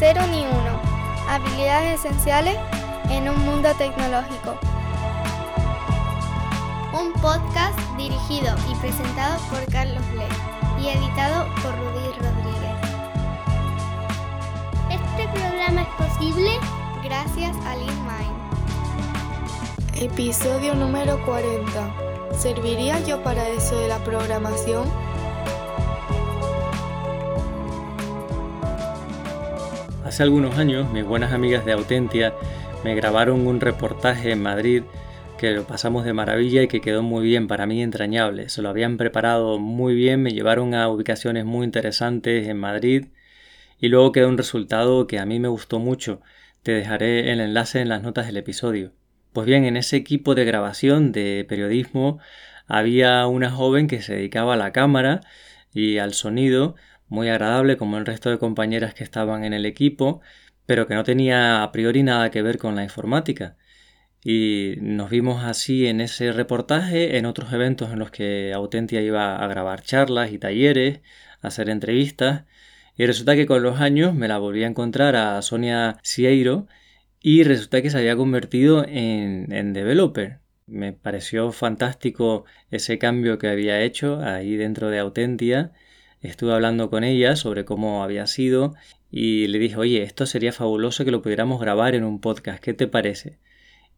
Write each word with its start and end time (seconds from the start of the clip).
Cero 0.00 0.22
ni 0.30 0.40
uno. 0.46 0.80
Habilidades 1.28 2.00
esenciales 2.00 2.56
en 3.10 3.28
un 3.28 3.38
mundo 3.44 3.68
tecnológico. 3.76 4.58
Un 6.98 7.12
podcast 7.20 7.78
dirigido 7.98 8.56
y 8.70 8.74
presentado 8.76 9.38
por 9.50 9.62
Carlos 9.70 10.02
Le 10.14 10.82
y 10.82 10.88
editado 10.88 11.44
por 11.56 11.76
Rudy 11.76 12.12
Rodríguez. 12.18 12.78
Este 14.88 15.28
programa 15.38 15.82
es 15.82 15.88
posible 16.08 16.50
gracias 17.04 17.54
a 17.66 17.76
LeanMind. 17.76 18.40
Episodio 19.96 20.74
número 20.76 21.22
40. 21.26 21.92
¿Serviría 22.38 23.00
yo 23.00 23.22
para 23.22 23.46
eso 23.50 23.76
de 23.76 23.88
la 23.88 23.98
programación? 23.98 25.09
Hace 30.10 30.24
algunos 30.24 30.58
años 30.58 30.90
mis 30.90 31.04
buenas 31.04 31.32
amigas 31.32 31.64
de 31.64 31.70
Autentia 31.70 32.34
me 32.82 32.96
grabaron 32.96 33.46
un 33.46 33.60
reportaje 33.60 34.32
en 34.32 34.42
Madrid 34.42 34.82
que 35.38 35.52
lo 35.52 35.68
pasamos 35.68 36.04
de 36.04 36.12
maravilla 36.12 36.64
y 36.64 36.66
que 36.66 36.80
quedó 36.80 37.04
muy 37.04 37.22
bien, 37.22 37.46
para 37.46 37.64
mí 37.64 37.80
entrañable. 37.80 38.48
Se 38.48 38.60
lo 38.60 38.70
habían 38.70 38.96
preparado 38.96 39.60
muy 39.60 39.94
bien, 39.94 40.20
me 40.20 40.32
llevaron 40.32 40.74
a 40.74 40.88
ubicaciones 40.88 41.44
muy 41.44 41.64
interesantes 41.64 42.48
en 42.48 42.56
Madrid 42.56 43.06
y 43.78 43.86
luego 43.86 44.10
quedó 44.10 44.28
un 44.28 44.36
resultado 44.36 45.06
que 45.06 45.20
a 45.20 45.26
mí 45.26 45.38
me 45.38 45.46
gustó 45.46 45.78
mucho. 45.78 46.22
Te 46.64 46.72
dejaré 46.72 47.30
el 47.30 47.40
enlace 47.40 47.80
en 47.80 47.88
las 47.88 48.02
notas 48.02 48.26
del 48.26 48.36
episodio. 48.36 48.90
Pues 49.32 49.46
bien, 49.46 49.64
en 49.64 49.76
ese 49.76 49.94
equipo 49.94 50.34
de 50.34 50.44
grabación 50.44 51.12
de 51.12 51.46
periodismo 51.48 52.18
había 52.66 53.24
una 53.28 53.52
joven 53.52 53.86
que 53.86 54.02
se 54.02 54.16
dedicaba 54.16 54.54
a 54.54 54.56
la 54.56 54.72
cámara 54.72 55.20
y 55.72 55.98
al 55.98 56.14
sonido 56.14 56.74
muy 57.10 57.28
agradable 57.28 57.76
como 57.76 57.98
el 57.98 58.06
resto 58.06 58.30
de 58.30 58.38
compañeras 58.38 58.94
que 58.94 59.04
estaban 59.04 59.44
en 59.44 59.52
el 59.52 59.66
equipo, 59.66 60.22
pero 60.64 60.86
que 60.86 60.94
no 60.94 61.04
tenía 61.04 61.62
a 61.62 61.72
priori 61.72 62.02
nada 62.02 62.30
que 62.30 62.42
ver 62.42 62.58
con 62.58 62.76
la 62.76 62.84
informática. 62.84 63.56
Y 64.22 64.74
nos 64.80 65.10
vimos 65.10 65.44
así 65.44 65.86
en 65.86 66.00
ese 66.00 66.32
reportaje, 66.32 67.18
en 67.18 67.26
otros 67.26 67.52
eventos 67.52 67.90
en 67.92 67.98
los 67.98 68.10
que 68.10 68.52
Autentia 68.54 69.02
iba 69.02 69.36
a 69.36 69.46
grabar 69.48 69.82
charlas 69.82 70.32
y 70.32 70.38
talleres, 70.38 71.00
a 71.42 71.48
hacer 71.48 71.70
entrevistas, 71.70 72.44
y 72.96 73.06
resulta 73.06 73.34
que 73.34 73.46
con 73.46 73.62
los 73.62 73.80
años 73.80 74.14
me 74.14 74.28
la 74.28 74.38
volví 74.38 74.62
a 74.64 74.68
encontrar 74.68 75.16
a 75.16 75.40
Sonia 75.42 75.98
Sieiro 76.02 76.68
y 77.20 77.44
resulta 77.44 77.82
que 77.82 77.90
se 77.90 77.98
había 77.98 78.16
convertido 78.16 78.84
en, 78.86 79.52
en 79.52 79.72
developer. 79.72 80.40
Me 80.66 80.92
pareció 80.92 81.50
fantástico 81.52 82.44
ese 82.70 82.98
cambio 82.98 83.38
que 83.38 83.48
había 83.48 83.80
hecho 83.82 84.20
ahí 84.22 84.56
dentro 84.56 84.90
de 84.90 84.98
Autentia 84.98 85.72
estuve 86.20 86.52
hablando 86.52 86.90
con 86.90 87.04
ella 87.04 87.36
sobre 87.36 87.64
cómo 87.64 88.02
había 88.02 88.26
sido 88.26 88.74
y 89.10 89.46
le 89.48 89.58
dije, 89.58 89.76
oye, 89.76 90.02
esto 90.02 90.26
sería 90.26 90.52
fabuloso 90.52 91.04
que 91.04 91.10
lo 91.10 91.22
pudiéramos 91.22 91.60
grabar 91.60 91.94
en 91.94 92.04
un 92.04 92.20
podcast, 92.20 92.62
¿qué 92.62 92.74
te 92.74 92.86
parece? 92.86 93.38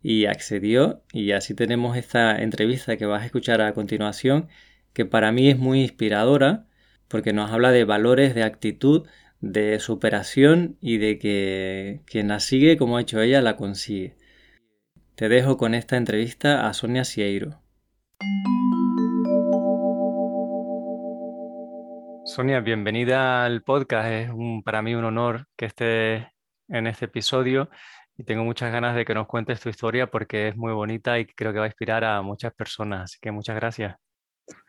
Y 0.03 0.27
accedió 0.27 1.03
y 1.13 1.33
así 1.33 1.55
tenemos 1.55 1.97
esta 1.97 2.43
entrevista 2.43 2.97
que 2.97 3.07
vas 3.07 3.23
a 3.23 3.27
escuchar 3.27 3.61
a 3.61 3.75
continuación, 3.75 4.49
que 4.93 5.05
para 5.05 5.33
mí 5.33 5.49
es 5.49 5.59
muy 5.59 5.83
inspiradora 5.83 6.67
porque 7.09 7.33
nos 7.33 7.51
habla 7.51 7.73
de 7.73 7.85
valores, 7.85 8.35
de 8.35 8.43
actitud, 8.43 9.07
de 9.41 9.79
superación 9.81 10.79
y 10.81 10.99
de 10.99 11.19
que 11.19 12.01
quien 12.07 12.29
la 12.29 12.41
sigue 12.41 12.77
como 12.77 12.97
ha 12.97 13.03
hecho 13.03 13.21
ella 13.21 13.43
la 13.43 13.57
consigue. 13.57 14.17
Te 15.15 15.29
dejo 15.29 15.59
con 15.59 15.75
esta 15.75 15.97
entrevista 15.97 16.67
a 16.69 16.73
Sonia 16.73 17.05
Sieiro. 17.05 17.61
Sonia, 22.35 22.61
bienvenida 22.61 23.45
al 23.45 23.63
podcast. 23.63 24.09
Es 24.09 24.31
para 24.65 24.81
mí 24.81 24.95
un 24.95 25.05
honor 25.05 25.49
que 25.55 25.67
estés 25.67 26.25
en 26.69 26.87
este 26.87 27.05
episodio 27.05 27.69
y 28.17 28.25
tengo 28.25 28.43
muchas 28.43 28.73
ganas 28.73 28.97
de 28.97 29.05
que 29.05 29.13
nos 29.13 29.27
cuentes 29.27 29.61
tu 29.61 29.69
historia 29.69 30.07
porque 30.07 30.49
es 30.49 30.57
muy 30.57 30.73
bonita 30.73 31.19
y 31.19 31.27
creo 31.27 31.53
que 31.53 31.59
va 31.59 31.67
a 31.67 31.69
inspirar 31.69 32.05
a 32.05 32.23
muchas 32.23 32.55
personas. 32.55 33.03
Así 33.03 33.19
que 33.21 33.31
muchas 33.31 33.57
gracias. 33.57 33.97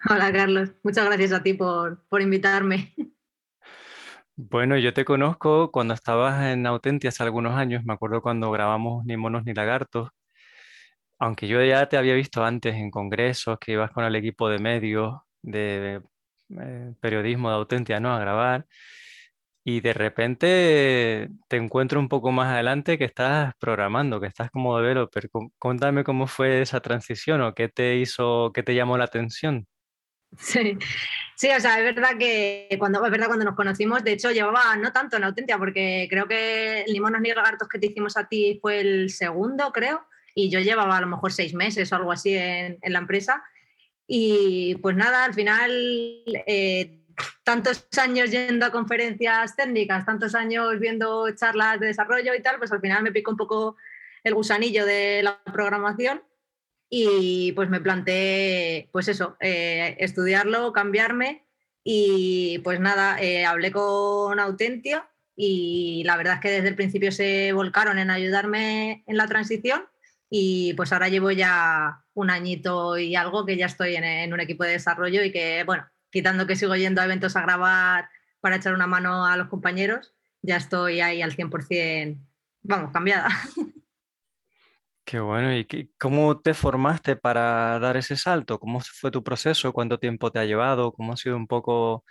Hola 0.10 0.30
Carlos, 0.34 0.74
muchas 0.84 1.06
gracias 1.06 1.32
a 1.32 1.42
ti 1.42 1.54
por, 1.54 2.06
por 2.10 2.22
invitarme. 2.22 2.94
Bueno, 4.36 4.78
yo 4.78 4.96
te 4.96 5.06
conozco 5.06 5.72
cuando 5.72 5.94
estabas 5.94 6.44
en 6.48 6.66
Autentia 6.66 7.10
hace 7.10 7.22
algunos 7.22 7.54
años, 7.54 7.84
me 7.86 7.94
acuerdo 7.94 8.24
cuando 8.24 8.50
grabamos 8.50 9.06
Ni 9.06 9.16
monos 9.16 9.46
ni 9.46 9.54
lagartos, 9.54 10.10
aunque 11.20 11.48
yo 11.48 11.64
ya 11.64 11.88
te 11.88 11.98
había 11.98 12.16
visto 12.16 12.44
antes 12.44 12.74
en 12.74 12.90
congresos, 12.90 13.60
que 13.60 13.74
ibas 13.74 13.92
con 13.92 14.06
el 14.06 14.16
equipo 14.16 14.50
de 14.50 14.58
medios, 14.58 15.20
de 15.44 16.02
eh, 16.50 16.94
periodismo 17.00 17.50
de 17.50 17.56
Autentia, 17.56 18.00
¿no? 18.00 18.14
A 18.14 18.20
grabar. 18.20 18.66
Y 19.66 19.80
de 19.80 19.94
repente 19.94 21.30
te 21.48 21.56
encuentro 21.58 22.00
un 22.00 22.10
poco 22.10 22.32
más 22.34 22.52
adelante 22.54 22.98
que 22.98 23.06
estás 23.06 23.54
programando, 23.60 24.20
que 24.20 24.28
estás 24.28 24.52
como 24.52 24.78
developer. 24.78 25.30
Cuéntame 25.58 26.04
cómo 26.04 26.28
fue 26.28 26.62
esa 26.62 26.82
transición 26.82 27.42
o 27.42 27.54
qué 27.54 27.70
te 27.70 27.96
hizo, 27.96 28.52
qué 28.54 28.62
te 28.62 28.76
llamó 28.76 28.98
la 28.98 29.06
atención. 29.06 29.68
Sí, 30.38 30.78
sí, 31.36 31.50
o 31.56 31.60
sea, 31.60 31.78
es 31.78 31.96
verdad 31.96 32.18
que 32.18 32.68
cuando, 32.80 33.06
es 33.06 33.12
verdad 33.12 33.28
cuando 33.28 33.46
nos 33.46 33.56
conocimos, 33.56 34.04
de 34.04 34.14
hecho 34.14 34.32
llevaba 34.32 34.76
no 34.78 34.92
tanto 34.92 35.16
en 35.18 35.26
Autentia, 35.26 35.60
porque 35.60 36.08
creo 36.10 36.28
que 36.28 36.86
Limonos 36.88 37.22
ni 37.22 37.30
Lagartos 37.30 37.68
que 37.68 37.78
te 37.78 37.88
hicimos 37.88 38.18
a 38.18 38.28
ti 38.28 38.58
fue 38.60 38.80
el 38.80 39.12
segundo, 39.12 39.72
creo, 39.72 40.08
y 40.34 40.50
yo 40.50 40.60
llevaba 40.60 40.98
a 40.98 41.02
lo 41.02 41.08
mejor 41.08 41.32
seis 41.32 41.54
meses 41.54 41.92
o 41.92 41.96
algo 41.96 42.12
así 42.12 42.36
en, 42.36 42.80
en 42.82 42.94
la 42.94 43.00
empresa. 43.00 43.44
Y 44.08 44.76
pues 44.76 44.96
nada, 44.96 45.24
al 45.24 45.34
final, 45.34 45.72
eh, 46.48 47.04
tantos 47.44 47.88
años 47.98 48.32
yendo 48.32 48.66
a 48.66 48.72
conferencias 48.72 49.56
técnicas, 49.56 50.06
tantos 50.06 50.36
años 50.36 50.80
viendo 50.80 51.30
charlas 51.36 51.80
de 51.80 51.88
desarrollo 51.88 52.34
y 52.36 52.42
tal, 52.42 52.58
pues 52.58 52.72
al 52.72 52.82
final 52.82 53.04
me 53.04 53.12
picó 53.12 53.32
un 53.32 53.38
poco 53.38 53.78
el 54.24 54.34
gusanillo 54.34 54.86
de 54.86 55.22
la 55.24 55.42
programación 55.44 56.24
y 56.90 57.52
pues 57.54 57.70
me 57.70 57.82
planteé, 57.82 58.90
pues 58.92 59.08
eso, 59.08 59.36
eh, 59.40 59.96
estudiarlo, 60.00 60.72
cambiarme 60.74 61.46
y 61.84 62.60
pues 62.60 62.80
nada, 62.80 63.20
eh, 63.22 63.46
hablé 63.46 63.72
con 63.72 64.40
Autentia 64.40 65.10
y 65.36 66.04
la 66.06 66.18
verdad 66.18 66.36
es 66.36 66.40
que 66.42 66.52
desde 66.52 66.70
el 66.70 66.76
principio 66.76 67.12
se 67.12 67.52
volcaron 67.54 67.98
en 68.00 68.12
ayudarme 68.12 69.04
en 69.08 69.18
la 69.18 69.28
transición 69.28 69.86
y 70.30 70.74
pues 70.76 70.94
ahora 70.94 71.10
llevo 71.10 71.32
ya 71.32 72.03
un 72.14 72.30
añito 72.30 72.98
y 72.98 73.16
algo 73.16 73.46
que 73.46 73.58
ya 73.58 73.66
estoy 73.66 73.96
en, 73.96 74.34
un 74.34 74.40
equipo 74.40 74.64
de 74.64 74.72
desarrollo 74.72 75.24
y 75.24 75.32
que, 75.32 75.64
bueno, 75.64 75.86
quitando 76.12 76.48
que 76.48 76.56
sigo 76.56 76.76
yendo 76.76 77.02
a 77.02 77.06
eventos 77.06 77.36
a 77.36 77.42
grabar 77.42 78.10
para 78.40 78.58
echar 78.58 78.74
una 78.74 78.88
mano 78.88 79.26
a 79.26 79.38
los 79.38 79.48
compañeros, 79.48 80.14
ya 80.42 80.58
estoy 80.58 81.02
ahí 81.02 81.22
al 81.22 81.36
100%, 81.36 82.20
vamos, 82.62 82.92
cambiada. 82.92 83.30
Qué 85.06 85.20
bueno, 85.20 85.54
¿y 85.54 85.92
cómo 86.00 86.40
te 86.40 86.54
formaste 86.54 87.18
para 87.18 87.78
dar 87.80 87.98
ese 87.98 88.16
salto? 88.16 88.58
¿Cómo 88.58 88.80
fue 88.80 89.12
tu 89.12 89.22
proceso? 89.22 89.74
¿Cuánto 89.74 90.00
tiempo 90.00 90.32
te 90.32 90.40
ha 90.40 90.46
llevado? 90.46 90.94
¿Cómo 90.94 91.14
ha 91.14 91.18
sido 91.18 91.36
un 91.36 91.46
poco 91.46 92.06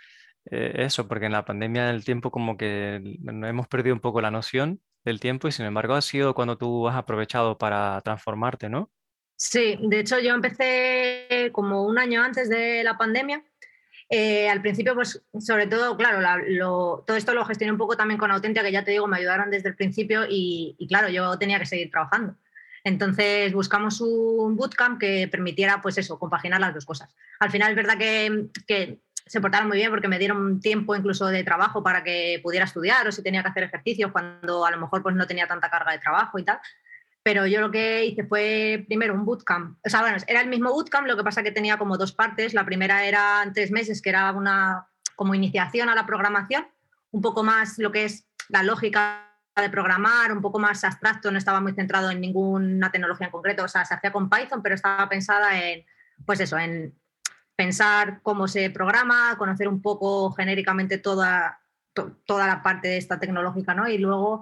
eh, 0.51 0.73
eso? 0.77 1.07
Porque 1.07 1.25
en 1.25 1.31
la 1.31 1.43
pandemia 1.43 1.87
del 1.87 2.05
tiempo 2.05 2.29
como 2.29 2.55
que 2.55 3.17
hemos 3.25 3.67
perdido 3.67 3.95
un 3.95 3.99
poco 3.99 4.21
la 4.21 4.29
noción 4.31 4.79
del 5.03 5.19
tiempo 5.19 5.47
y 5.47 5.51
sin 5.51 5.65
embargo 5.65 5.95
ha 5.95 6.01
sido 6.01 6.35
cuando 6.35 6.57
tú 6.57 6.87
has 6.87 6.95
aprovechado 6.95 7.57
para 7.57 7.99
transformarte, 8.01 8.69
¿no? 8.69 8.91
Sí, 9.35 9.77
de 9.81 9.99
hecho 9.99 10.19
yo 10.19 10.33
empecé 10.33 11.49
como 11.51 11.83
un 11.83 11.97
año 11.97 12.23
antes 12.23 12.49
de 12.49 12.83
la 12.83 12.97
pandemia. 12.97 13.43
Eh, 14.09 14.47
al 14.47 14.61
principio, 14.61 14.93
pues 14.93 15.23
sobre 15.39 15.67
todo, 15.67 15.97
claro, 15.97 17.03
todo 17.07 17.17
esto 17.17 17.33
lo 17.33 17.45
gestioné 17.45 17.71
un 17.71 17.77
poco 17.77 17.97
también 17.97 18.19
con 18.19 18.31
Autentia, 18.31 18.61
que 18.61 18.71
ya 18.71 18.83
te 18.83 18.91
digo, 18.91 19.07
me 19.07 19.17
ayudaron 19.17 19.49
desde 19.49 19.69
el 19.69 19.75
principio 19.75 20.25
y, 20.29 20.75
claro, 20.87 21.09
yo 21.09 21.37
tenía 21.39 21.59
que 21.59 21.65
seguir 21.65 21.89
trabajando. 21.89 22.35
Entonces 22.83 23.53
buscamos 23.53 24.01
un 24.01 24.55
bootcamp 24.55 24.99
que 24.99 25.27
permitiera, 25.29 25.81
pues 25.81 25.97
eso, 25.97 26.19
compaginar 26.19 26.59
las 26.59 26.73
dos 26.73 26.85
cosas. 26.85 27.15
Al 27.39 27.49
final 27.49 27.71
es 27.71 27.75
verdad 27.75 27.97
que, 27.97 28.49
que 28.67 28.99
se 29.25 29.39
portaron 29.41 29.69
muy 29.69 29.77
bien 29.77 29.89
porque 29.89 30.09
me 30.09 30.19
dieron 30.19 30.59
tiempo 30.59 30.95
incluso 30.95 31.25
de 31.27 31.43
trabajo 31.43 31.81
para 31.81 32.03
que 32.03 32.39
pudiera 32.43 32.65
estudiar 32.65 33.07
o 33.07 33.11
si 33.11 33.23
tenía 33.23 33.41
que 33.41 33.49
hacer 33.49 33.63
ejercicios 33.63 34.11
cuando 34.11 34.65
a 34.65 34.71
lo 34.71 34.77
mejor 34.77 35.01
pues 35.01 35.15
no 35.15 35.25
tenía 35.25 35.47
tanta 35.47 35.69
carga 35.69 35.93
de 35.93 35.99
trabajo 35.99 36.37
y 36.37 36.43
tal. 36.43 36.59
Pero 37.23 37.47
yo 37.47 37.61
lo 37.61 37.71
que 37.71 38.05
hice 38.05 38.25
fue 38.25 38.83
primero 38.85 39.13
un 39.13 39.25
bootcamp. 39.25 39.77
O 39.85 39.89
sea, 39.89 40.01
bueno, 40.01 40.17
era 40.27 40.41
el 40.41 40.49
mismo 40.49 40.71
bootcamp, 40.71 41.07
lo 41.07 41.15
que 41.15 41.23
pasa 41.23 41.41
que 41.41 41.51
tenía 41.51 41.77
como 41.77 41.97
dos 41.97 42.11
partes. 42.11 42.53
La 42.53 42.65
primera 42.65 43.05
era 43.05 43.49
tres 43.53 43.71
meses, 43.71 44.01
que 44.01 44.09
era 44.09 44.31
una 44.33 44.87
como 45.15 45.35
iniciación 45.35 45.89
a 45.89 45.95
la 45.95 46.05
programación, 46.05 46.67
un 47.11 47.21
poco 47.21 47.43
más 47.43 47.77
lo 47.77 47.91
que 47.91 48.05
es 48.05 48.27
la 48.49 48.63
lógica 48.63 49.29
de 49.55 49.69
programar, 49.69 50.31
un 50.31 50.41
poco 50.41 50.59
más 50.59 50.83
abstracto, 50.83 51.31
no 51.31 51.37
estaba 51.37 51.61
muy 51.61 51.73
centrado 51.73 52.09
en 52.09 52.19
ninguna 52.19 52.91
tecnología 52.91 53.27
en 53.27 53.31
concreto, 53.31 53.63
o 53.63 53.67
sea, 53.67 53.85
se 53.85 53.93
hacía 53.93 54.11
con 54.11 54.29
Python, 54.29 54.63
pero 54.63 54.75
estaba 54.75 55.07
pensada 55.07 55.59
en, 55.61 55.85
pues 56.25 56.39
eso, 56.39 56.57
en 56.57 56.97
pensar 57.55 58.21
cómo 58.23 58.47
se 58.47 58.71
programa, 58.71 59.35
conocer 59.37 59.67
un 59.67 59.81
poco 59.81 60.31
genéricamente 60.31 60.97
toda, 60.97 61.59
toda 62.25 62.47
la 62.47 62.63
parte 62.63 62.87
de 62.87 62.97
esta 62.97 63.19
tecnológica, 63.19 63.75
¿no? 63.75 63.87
Y 63.87 63.99
luego 63.99 64.41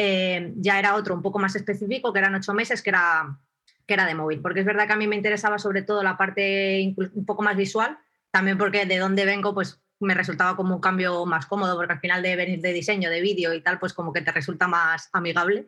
eh, 0.00 0.52
ya 0.54 0.78
era 0.78 0.94
otro 0.94 1.12
un 1.12 1.22
poco 1.22 1.40
más 1.40 1.56
específico, 1.56 2.12
que 2.12 2.20
eran 2.20 2.32
ocho 2.36 2.54
meses, 2.54 2.82
que 2.82 2.90
era, 2.90 3.36
que 3.84 3.94
era 3.94 4.06
de 4.06 4.14
móvil, 4.14 4.40
porque 4.40 4.60
es 4.60 4.66
verdad 4.66 4.86
que 4.86 4.92
a 4.92 4.96
mí 4.96 5.08
me 5.08 5.16
interesaba 5.16 5.58
sobre 5.58 5.82
todo 5.82 6.04
la 6.04 6.16
parte 6.16 6.94
un 6.96 7.26
poco 7.26 7.42
más 7.42 7.56
visual, 7.56 7.98
también 8.30 8.56
porque 8.58 8.86
de 8.86 8.96
dónde 8.98 9.24
vengo, 9.24 9.52
pues 9.52 9.82
me 9.98 10.14
resultaba 10.14 10.54
como 10.54 10.76
un 10.76 10.80
cambio 10.80 11.26
más 11.26 11.46
cómodo, 11.46 11.74
porque 11.74 11.94
al 11.94 11.98
final 11.98 12.22
de 12.22 12.36
venir 12.36 12.60
de 12.60 12.72
diseño, 12.72 13.10
de 13.10 13.20
vídeo 13.20 13.52
y 13.54 13.60
tal, 13.60 13.80
pues 13.80 13.92
como 13.92 14.12
que 14.12 14.20
te 14.20 14.30
resulta 14.30 14.68
más 14.68 15.08
amigable. 15.12 15.66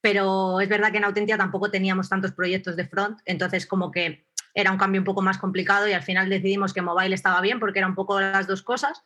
Pero 0.00 0.60
es 0.60 0.68
verdad 0.68 0.92
que 0.92 0.98
en 0.98 1.04
Autentia 1.04 1.36
tampoco 1.36 1.68
teníamos 1.68 2.08
tantos 2.08 2.30
proyectos 2.30 2.76
de 2.76 2.86
front, 2.86 3.18
entonces 3.24 3.66
como 3.66 3.90
que 3.90 4.24
era 4.54 4.70
un 4.70 4.78
cambio 4.78 5.00
un 5.00 5.04
poco 5.04 5.22
más 5.22 5.38
complicado 5.38 5.88
y 5.88 5.92
al 5.92 6.02
final 6.04 6.28
decidimos 6.28 6.72
que 6.72 6.82
mobile 6.82 7.16
estaba 7.16 7.40
bien 7.40 7.58
porque 7.58 7.80
era 7.80 7.88
un 7.88 7.96
poco 7.96 8.20
las 8.20 8.46
dos 8.46 8.62
cosas 8.62 9.02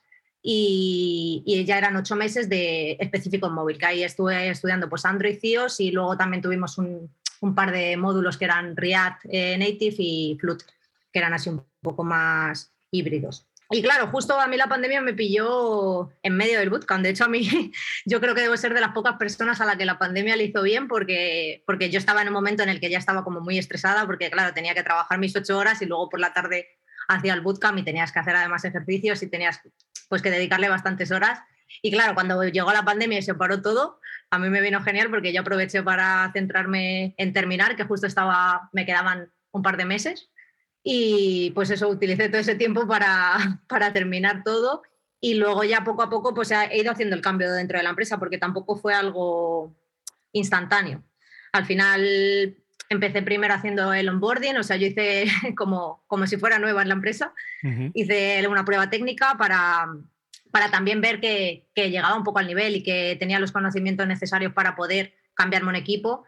y, 0.49 1.65
ya 1.67 1.77
eran 1.77 1.97
ocho 1.97 2.15
meses 2.15 2.49
de 2.49 2.97
específico 3.01 3.49
en 3.49 3.55
móvil, 3.55 3.79
que 3.79 3.87
ahí 3.87 4.05
estuve 4.05 4.49
estudiando 4.49 4.89
pues 4.89 5.05
Android 5.05 5.39
iOS 5.43 5.81
y 5.81 5.91
luego 5.91 6.17
también 6.17 6.41
tuvimos 6.41 6.79
un, 6.79 7.11
un 7.41 7.55
par 7.55 7.73
de 7.73 7.97
módulos 7.97 8.37
que 8.37 8.45
eran 8.45 8.77
React 8.77 9.23
eh, 9.25 9.59
Native 9.59 9.97
y 9.99 10.39
Flutter, 10.41 10.69
que 11.13 11.19
eran 11.19 11.35
así 11.35 11.49
un 11.49 11.65
poco 11.83 12.05
más 12.05 12.73
híbridos. 12.93 13.49
Y 13.71 13.83
claro, 13.83 14.07
justo 14.07 14.39
a 14.39 14.47
mí 14.47 14.57
la 14.57 14.69
pandemia 14.69 15.01
me 15.01 15.15
pilló 15.15 16.13
en 16.23 16.37
medio 16.37 16.61
del 16.61 16.71
bootcamp. 16.71 17.03
De 17.03 17.11
hecho, 17.11 17.25
a 17.25 17.29
mí 17.29 17.73
yo 18.07 18.21
creo 18.21 18.33
que 18.33 18.43
debo 18.43 18.57
ser 18.57 18.73
de 18.73 18.81
las 18.81 18.93
pocas 18.93 19.17
personas 19.17 19.61
a 19.61 19.65
la 19.65 19.77
que 19.77 19.85
la 19.85 19.99
pandemia 19.99 20.37
le 20.37 20.45
hizo 20.45 20.63
bien 20.63 20.87
porque, 20.87 21.65
porque 21.67 21.91
yo 21.91 21.99
estaba 21.99 22.23
en 22.23 22.29
un 22.29 22.35
momento 22.35 22.63
en 22.63 22.69
el 22.69 22.79
que 22.79 22.89
ya 22.89 22.99
estaba 22.99 23.25
como 23.25 23.41
muy 23.41 23.59
estresada 23.59 24.07
porque, 24.07 24.31
claro, 24.31 24.55
tenía 24.55 24.75
que 24.75 24.85
trabajar 24.85 25.19
mis 25.19 25.35
ocho 25.35 25.59
horas 25.59 25.83
y 25.83 25.87
luego 25.87 26.09
por 26.09 26.21
la 26.21 26.33
tarde 26.33 26.69
hacía 27.09 27.35
el 27.35 27.41
bootcamp 27.41 27.79
y 27.79 27.83
tenías 27.83 28.13
que 28.13 28.21
hacer 28.21 28.37
además 28.37 28.65
ejercicios 28.65 29.21
y 29.25 29.29
tenías 29.29 29.61
pues 30.09 30.23
que 30.23 30.31
dedicarle 30.31 30.69
bastantes 30.69 31.11
horas. 31.11 31.41
Y 31.83 31.91
claro, 31.91 32.15
cuando 32.15 32.43
llegó 32.45 32.73
la 32.73 32.85
pandemia 32.85 33.19
y 33.19 33.23
se 33.23 33.35
paró 33.35 33.61
todo, 33.61 34.01
a 34.31 34.39
mí 34.39 34.49
me 34.49 34.61
vino 34.61 34.83
genial 34.83 35.11
porque 35.11 35.33
yo 35.33 35.41
aproveché 35.41 35.83
para 35.83 36.31
centrarme 36.33 37.15
en 37.19 37.33
terminar, 37.33 37.77
que 37.77 37.85
justo 37.85 38.07
estaba, 38.07 38.69
me 38.73 38.87
quedaban 38.87 39.33
un 39.53 39.63
par 39.63 39.77
de 39.77 39.85
meses 39.85 40.31
y 40.83 41.51
pues 41.51 41.71
eso, 41.71 41.89
utilicé 41.89 42.29
todo 42.29 42.41
ese 42.41 42.55
tiempo 42.55 42.87
para, 42.87 43.61
para 43.69 43.93
terminar 43.93 44.43
todo 44.45 44.83
y 45.21 45.35
luego 45.35 45.65
ya 45.65 45.83
poco 45.83 46.03
a 46.03 46.11
poco 46.11 46.35
pues 46.35 46.51
he 46.53 46.79
ido 46.79 46.93
haciendo 46.93 47.17
el 47.17 47.23
cambio 47.23 47.53
dentro 47.53 47.79
de 47.79 47.85
la 47.85 47.91
empresa 47.91 48.19
porque 48.19 48.39
tampoco 48.39 48.77
fue 48.77 48.95
algo 48.95 49.75
instantáneo. 50.33 51.03
Al 51.53 51.65
final 51.65 52.57
empecé 52.89 53.23
primero 53.23 53.55
haciendo 53.55 53.93
el 53.93 54.09
onboarding, 54.09 54.57
o 54.57 54.63
sea, 54.63 54.77
yo 54.77 54.87
hice 54.87 55.27
como, 55.57 56.05
como 56.07 56.27
si 56.27 56.37
fuera 56.37 56.59
nueva 56.59 56.83
en 56.83 56.89
la 56.89 56.95
empresa, 56.95 57.33
hice 57.95 58.47
una 58.49 58.65
prueba 58.65 58.91
técnica 58.91 59.37
para, 59.39 59.89
para 60.51 60.71
también 60.71 61.01
ver 61.01 61.21
que, 61.21 61.67
que, 61.75 61.91
llegaba 61.91 62.17
un 62.17 62.25
poco 62.25 62.39
al 62.39 62.47
nivel 62.47 62.77
y 62.77 62.83
que 62.83 63.17
tenía 63.19 63.41
los 63.41 63.53
conocimientos 63.53 64.07
necesarios 64.07 64.53
para 64.53 64.77
poder 64.77 65.15
cambiarme 65.35 65.71
un 65.71 65.77
equipo. 65.77 66.25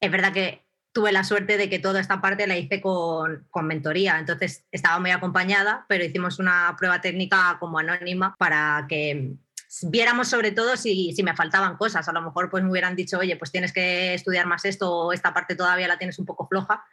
Es 0.00 0.10
verdad 0.10 0.32
que 0.32 0.64
tuve 0.92 1.12
la 1.12 1.24
suerte 1.24 1.58
de 1.58 1.68
que 1.68 1.78
toda 1.78 2.00
esta 2.00 2.20
parte 2.22 2.46
la 2.46 2.56
hice 2.56 2.80
con, 2.80 3.46
con, 3.50 3.66
mentoría, 3.66 4.18
entonces 4.18 4.64
estaba 4.70 4.98
muy 4.98 5.10
acompañada, 5.10 5.84
pero 5.88 6.04
hicimos 6.04 6.38
una 6.38 6.74
prueba 6.78 7.02
técnica 7.02 7.58
como 7.60 7.78
anónima 7.78 8.34
para 8.38 8.86
que 8.88 9.34
viéramos 9.82 10.28
sobre 10.28 10.52
todo 10.52 10.76
si, 10.76 11.12
si, 11.12 11.22
me 11.22 11.34
faltaban 11.34 11.76
cosas. 11.76 12.08
A 12.08 12.12
lo 12.12 12.22
mejor 12.22 12.50
pues 12.50 12.62
me 12.64 12.70
hubieran 12.70 12.96
dicho, 12.96 13.18
oye, 13.18 13.36
pues 13.36 13.50
tienes 13.50 13.72
que 13.72 14.14
estudiar 14.14 14.46
más 14.46 14.64
esto 14.64 14.90
o 14.90 15.12
esta 15.12 15.32
parte 15.34 15.54
todavía 15.54 15.88
la 15.88 15.98
tienes 15.98 16.18
un 16.18 16.26
poco 16.26 16.46
floja. 16.46 16.84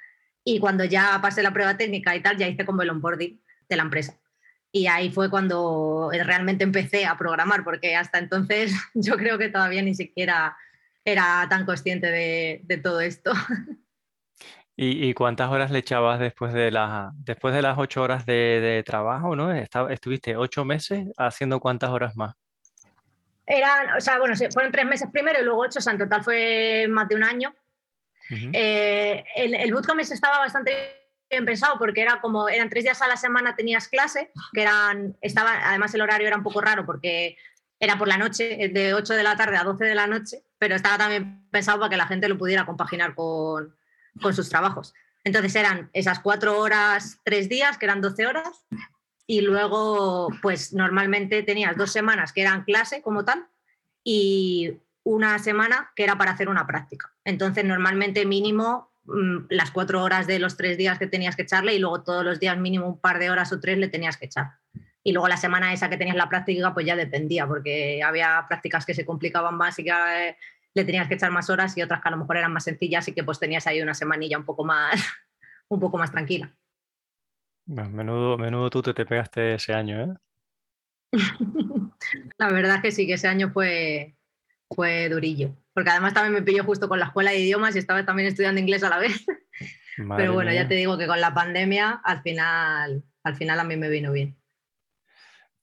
Y 0.44 0.60
cuando 0.60 0.84
ya 0.84 1.20
pasé 1.22 1.42
la 1.42 1.54
prueba 1.54 1.78
técnica 1.78 2.16
y 2.16 2.22
tal, 2.22 2.38
ya 2.38 2.48
hice 2.48 2.66
como 2.66 2.82
el 2.82 2.90
onboarding 2.90 3.42
de 3.70 3.76
la 3.76 3.84
empresa. 3.84 4.18
Y 4.72 4.88
ahí 4.88 5.12
fue 5.12 5.30
cuando 5.30 6.10
realmente 6.12 6.64
empecé 6.64 7.06
a 7.06 7.18
programar, 7.18 7.64
porque 7.64 7.96
hasta 7.96 8.18
entonces 8.18 8.74
yo 8.94 9.18
creo 9.18 9.38
que 9.38 9.50
todavía 9.50 9.82
ni 9.82 9.96
siquiera 9.96 10.58
era 11.06 11.46
tan 11.50 11.66
consciente 11.66 12.08
de, 12.08 12.62
de 12.64 12.78
todo 12.78 13.02
esto. 13.02 13.34
¿Y, 14.76 15.14
cuántas 15.14 15.52
horas 15.52 15.70
le 15.70 15.80
echabas 15.80 16.20
después 16.20 16.52
de, 16.52 16.72
las 16.72 17.12
después 17.24 17.54
de 17.54 17.62
las 17.62 17.78
ocho 17.78 18.02
horas 18.02 18.26
de, 18.26 18.84
trabajo, 18.84 19.36
¿no? 19.36 19.54
estuviste 19.54 20.36
ocho 20.36 20.66
meses 20.66 21.10
haciendo 21.16 21.60
cuántas 21.60 21.92
horas 21.92 22.16
más. 22.16 22.34
Eran, 23.46 23.98
o 23.98 24.02
sea, 24.02 24.20
bueno, 24.20 24.36
fueron 24.52 24.72
tres 24.72 24.86
meses 24.86 25.10
primero 25.12 25.40
y 25.40 25.44
luego 25.44 25.62
ocho, 25.62 25.80
o 25.80 25.82
sea, 25.82 25.94
en 25.94 26.00
total 26.00 26.24
fue 26.24 26.88
más 26.90 27.08
de 27.08 27.16
un 27.16 27.24
año. 27.24 27.54
Eh, 28.30 29.24
el, 29.36 29.54
el 29.54 29.74
bootcamp 29.74 30.00
estaba 30.00 30.40
bastante 30.40 31.04
bien 31.30 31.46
pensado 31.46 31.78
porque 31.78 32.02
era 32.02 32.22
como, 32.22 32.48
eran 32.50 32.70
tres 32.70 32.84
días 32.84 33.02
a 33.02 33.08
la 33.08 33.18
semana 33.18 33.56
tenías 33.56 33.88
clase, 33.88 34.32
que 34.54 34.62
eran, 34.62 35.18
estaba, 35.22 35.70
además 35.70 35.94
el 35.94 36.02
horario 36.02 36.28
era 36.28 36.38
un 36.38 36.44
poco 36.44 36.62
raro 36.62 36.86
porque 36.86 37.38
era 37.80 37.98
por 37.98 38.08
la 38.08 38.18
noche, 38.18 38.70
de 38.70 38.94
8 38.94 39.14
de 39.14 39.24
la 39.24 39.36
tarde 39.36 39.58
a 39.58 39.64
12 39.64 39.84
de 39.84 39.96
la 39.96 40.08
noche, 40.08 40.44
pero 40.58 40.76
estaba 40.76 40.98
también 40.98 41.48
pensado 41.52 41.80
para 41.80 41.90
que 41.90 41.98
la 41.98 42.08
gente 42.08 42.30
lo 42.30 42.38
pudiera 42.38 42.66
compaginar 42.66 43.14
con, 43.14 43.76
con 44.22 44.34
sus 44.34 44.50
trabajos. 44.50 44.94
Entonces 45.26 45.56
eran 45.56 45.90
esas 45.94 46.20
cuatro 46.20 46.60
horas, 46.60 47.20
tres 47.24 47.50
días, 47.50 47.78
que 47.78 47.86
eran 47.86 48.02
12 48.02 48.28
horas, 48.28 48.66
y 49.26 49.42
luego, 49.42 50.30
pues 50.42 50.74
normalmente 50.74 51.44
tenías 51.44 51.78
dos 51.78 51.92
semanas 51.92 52.34
que 52.34 52.42
eran 52.42 52.64
clase 52.64 53.02
como 53.02 53.24
tal 53.24 53.48
y 54.04 54.80
una 55.04 55.40
semana 55.40 55.92
que 55.96 56.04
era 56.04 56.18
para 56.18 56.32
hacer 56.32 56.50
una 56.50 56.68
práctica. 56.68 57.14
Entonces, 57.24 57.64
normalmente 57.64 58.26
mínimo 58.26 58.92
mm, 59.06 59.46
las 59.50 59.72
cuatro 59.72 60.04
horas 60.04 60.28
de 60.28 60.40
los 60.40 60.58
tres 60.58 60.78
días 60.78 61.00
que 61.00 61.08
tenías 61.08 61.36
que 61.36 61.44
echarle 61.44 61.74
y 61.74 61.80
luego 61.80 62.04
todos 62.04 62.24
los 62.24 62.40
días 62.40 62.58
mínimo 62.58 62.88
un 62.88 63.00
par 63.00 63.20
de 63.20 63.30
horas 63.30 63.52
o 63.54 63.60
tres 63.60 63.78
le 63.78 63.88
tenías 63.88 64.18
que 64.18 64.26
echar. 64.26 64.52
Y 65.04 65.12
luego 65.12 65.28
la 65.28 65.38
semana 65.38 65.74
esa 65.74 65.90
que 65.90 65.98
tenías 65.98 66.16
la 66.16 66.30
práctica, 66.30 66.74
pues 66.74 66.86
ya 66.86 66.96
dependía, 66.96 67.46
porque 67.46 68.02
había 68.04 68.46
prácticas 68.48 68.86
que 68.86 68.94
se 68.94 69.06
complicaban 69.06 69.56
más 69.56 69.78
y 69.80 69.84
que 69.84 69.92
eh, 69.92 70.38
le 70.74 70.86
tenías 70.86 71.08
que 71.08 71.16
echar 71.16 71.32
más 71.32 71.50
horas 71.50 71.78
y 71.78 71.82
otras 71.82 72.02
que 72.02 72.08
a 72.08 72.12
lo 72.12 72.18
mejor 72.18 72.38
eran 72.38 72.54
más 72.54 72.64
sencillas 72.64 73.08
y 73.08 73.14
que 73.14 73.24
pues 73.24 73.40
tenías 73.40 73.68
ahí 73.68 73.82
una 73.82 73.94
semanilla 73.94 74.38
un 74.38 74.46
poco 74.46 74.64
más, 74.64 74.96
un 75.70 75.80
poco 75.80 75.98
más 75.98 76.12
tranquila. 76.12 76.54
Menudo, 77.66 78.38
menudo 78.38 78.70
tú 78.70 78.82
te, 78.82 78.94
te 78.94 79.06
pegaste 79.06 79.56
ese 79.56 79.74
año, 79.74 80.02
¿eh? 80.02 80.14
la 82.38 82.52
verdad 82.52 82.82
que 82.82 82.92
sí, 82.92 83.06
que 83.08 83.14
ese 83.14 83.28
año 83.28 83.52
fue, 83.52 84.16
fue 84.70 85.10
durillo. 85.10 85.56
Porque 85.74 85.90
además 85.90 86.14
también 86.14 86.34
me 86.34 86.42
pilló 86.42 86.64
justo 86.64 86.88
con 86.88 87.00
la 87.00 87.06
escuela 87.06 87.32
de 87.32 87.40
idiomas 87.40 87.76
y 87.76 87.80
estaba 87.80 88.06
también 88.06 88.28
estudiando 88.28 88.62
inglés 88.62 88.84
a 88.84 88.90
la 88.90 89.00
vez. 89.00 89.26
Pero 90.18 90.34
bueno, 90.34 90.52
ya 90.52 90.68
te 90.68 90.76
digo 90.76 90.98
que 90.98 91.08
con 91.08 91.22
la 91.22 91.34
pandemia 91.34 92.02
al 92.04 92.22
final, 92.22 93.04
al 93.24 93.36
final 93.36 93.60
a 93.60 93.64
mí 93.64 93.78
me 93.78 93.90
vino 93.90 94.12
bien. 94.12 94.36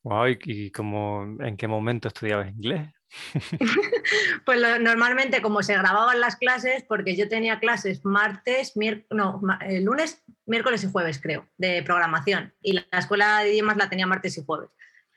Wow, 0.02 0.28
¿y, 0.28 0.38
y 0.44 0.70
cómo, 0.70 1.36
en 1.40 1.56
qué 1.56 1.68
momento 1.68 2.08
estudiabas 2.08 2.48
inglés? 2.48 2.88
pues 4.44 4.60
normalmente 4.80 5.42
como 5.42 5.62
se 5.62 5.74
grababan 5.74 6.20
las 6.20 6.36
clases, 6.36 6.84
porque 6.88 7.16
yo 7.16 7.28
tenía 7.28 7.58
clases 7.58 8.04
martes, 8.04 8.74
no, 9.10 9.40
eh, 9.62 9.80
lunes, 9.80 10.22
miércoles 10.46 10.84
y 10.84 10.90
jueves 10.90 11.20
creo, 11.20 11.48
de 11.58 11.82
programación. 11.82 12.54
Y 12.62 12.74
la 12.74 12.86
escuela 12.92 13.40
de 13.40 13.52
idiomas 13.52 13.76
la 13.76 13.88
tenía 13.88 14.06
martes 14.06 14.38
y 14.38 14.44
jueves. 14.44 14.70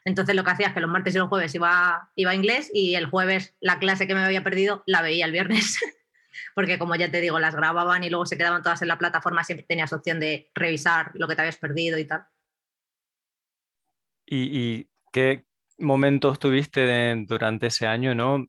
Entonces 0.06 0.36
lo 0.36 0.44
que 0.44 0.52
hacía 0.52 0.68
es 0.68 0.74
que 0.74 0.82
los 0.82 0.92
martes 0.92 1.16
y 1.16 1.18
los 1.18 1.30
jueves 1.30 1.56
iba, 1.56 2.12
iba 2.16 2.32
a 2.32 2.36
inglés 2.36 2.70
y 2.74 2.96
el 2.96 3.06
jueves 3.06 3.56
la 3.62 3.80
clase 3.80 4.06
que 4.08 4.16
me 4.16 4.24
había 4.24 4.44
perdido 4.44 4.84
la 4.86 5.02
veía 5.02 5.26
el 5.26 5.32
viernes. 5.32 5.80
porque 6.56 6.78
como 6.78 6.96
ya 6.96 7.10
te 7.10 7.22
digo, 7.22 7.40
las 7.40 7.56
grababan 7.56 8.04
y 8.04 8.10
luego 8.10 8.26
se 8.26 8.38
quedaban 8.38 8.64
todas 8.64 8.82
en 8.82 8.88
la 8.88 8.98
plataforma, 8.98 9.44
siempre 9.44 9.66
tenías 9.68 9.94
opción 9.94 10.20
de 10.20 10.52
revisar 10.54 11.12
lo 11.14 11.28
que 11.28 11.36
te 11.36 11.42
habías 11.42 11.58
perdido 11.58 11.98
y 11.98 12.06
tal. 12.06 12.26
¿Y, 14.26 14.60
y 14.60 14.90
qué, 15.12 15.46
momentos 15.78 16.40
tuviste 16.40 17.16
durante 17.28 17.68
ese 17.68 17.88
año, 17.88 18.16
no? 18.16 18.46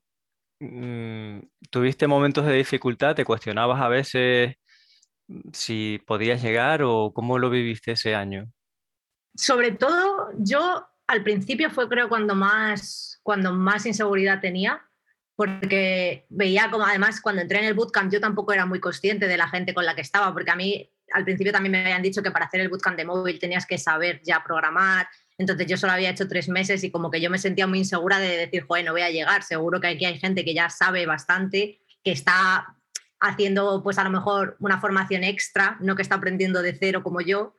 Mm, 0.59 1.39
¿Tuviste 1.69 2.07
momentos 2.07 2.45
de 2.45 2.53
dificultad? 2.53 3.15
¿Te 3.15 3.25
cuestionabas 3.25 3.81
a 3.81 3.89
veces 3.89 4.55
mm, 5.27 5.49
si 5.53 6.01
podías 6.05 6.41
llegar 6.41 6.81
o 6.83 7.11
cómo 7.13 7.39
lo 7.39 7.49
viviste 7.49 7.91
ese 7.91 8.15
año? 8.15 8.51
Sobre 9.35 9.71
todo, 9.71 10.29
yo 10.37 10.87
al 11.07 11.23
principio 11.23 11.69
fue 11.69 11.89
creo 11.89 12.09
cuando 12.09 12.35
más, 12.35 13.19
cuando 13.21 13.53
más 13.53 13.85
inseguridad 13.85 14.39
tenía, 14.39 14.81
porque 15.35 16.25
veía 16.29 16.71
como 16.71 16.85
además 16.85 17.19
cuando 17.21 17.41
entré 17.41 17.59
en 17.59 17.65
el 17.65 17.73
bootcamp 17.73 18.11
yo 18.11 18.21
tampoco 18.21 18.53
era 18.53 18.65
muy 18.65 18.79
consciente 18.79 19.27
de 19.27 19.37
la 19.37 19.49
gente 19.49 19.73
con 19.73 19.85
la 19.85 19.93
que 19.93 20.01
estaba, 20.01 20.33
porque 20.33 20.51
a 20.51 20.55
mí 20.55 20.89
al 21.11 21.23
principio 21.23 21.51
también 21.51 21.73
me 21.73 21.81
habían 21.81 22.01
dicho 22.01 22.23
que 22.23 22.31
para 22.31 22.45
hacer 22.45 22.61
el 22.61 22.69
bootcamp 22.69 22.97
de 22.97 23.05
móvil 23.05 23.39
tenías 23.39 23.65
que 23.65 23.77
saber 23.77 24.21
ya 24.23 24.41
programar, 24.43 25.07
entonces 25.37 25.67
yo 25.67 25.77
solo 25.77 25.93
había 25.93 26.09
hecho 26.09 26.27
tres 26.27 26.47
meses 26.47 26.83
y 26.83 26.91
como 26.91 27.11
que 27.11 27.19
yo 27.19 27.29
me 27.29 27.37
sentía 27.37 27.67
muy 27.67 27.79
insegura 27.79 28.19
de 28.19 28.37
decir, 28.37 28.65
joder, 28.67 28.85
no 28.85 28.93
voy 28.93 29.01
a 29.01 29.09
llegar. 29.09 29.43
Seguro 29.43 29.81
que 29.81 29.87
aquí 29.87 30.05
hay 30.05 30.17
gente 30.17 30.45
que 30.45 30.53
ya 30.53 30.69
sabe 30.69 31.05
bastante, 31.05 31.79
que 32.03 32.11
está 32.11 32.75
haciendo 33.19 33.81
pues 33.83 33.97
a 33.97 34.03
lo 34.03 34.11
mejor 34.11 34.55
una 34.59 34.79
formación 34.79 35.23
extra, 35.23 35.77
no 35.81 35.95
que 35.95 36.01
está 36.01 36.15
aprendiendo 36.15 36.61
de 36.61 36.77
cero 36.77 37.03
como 37.03 37.21
yo. 37.21 37.55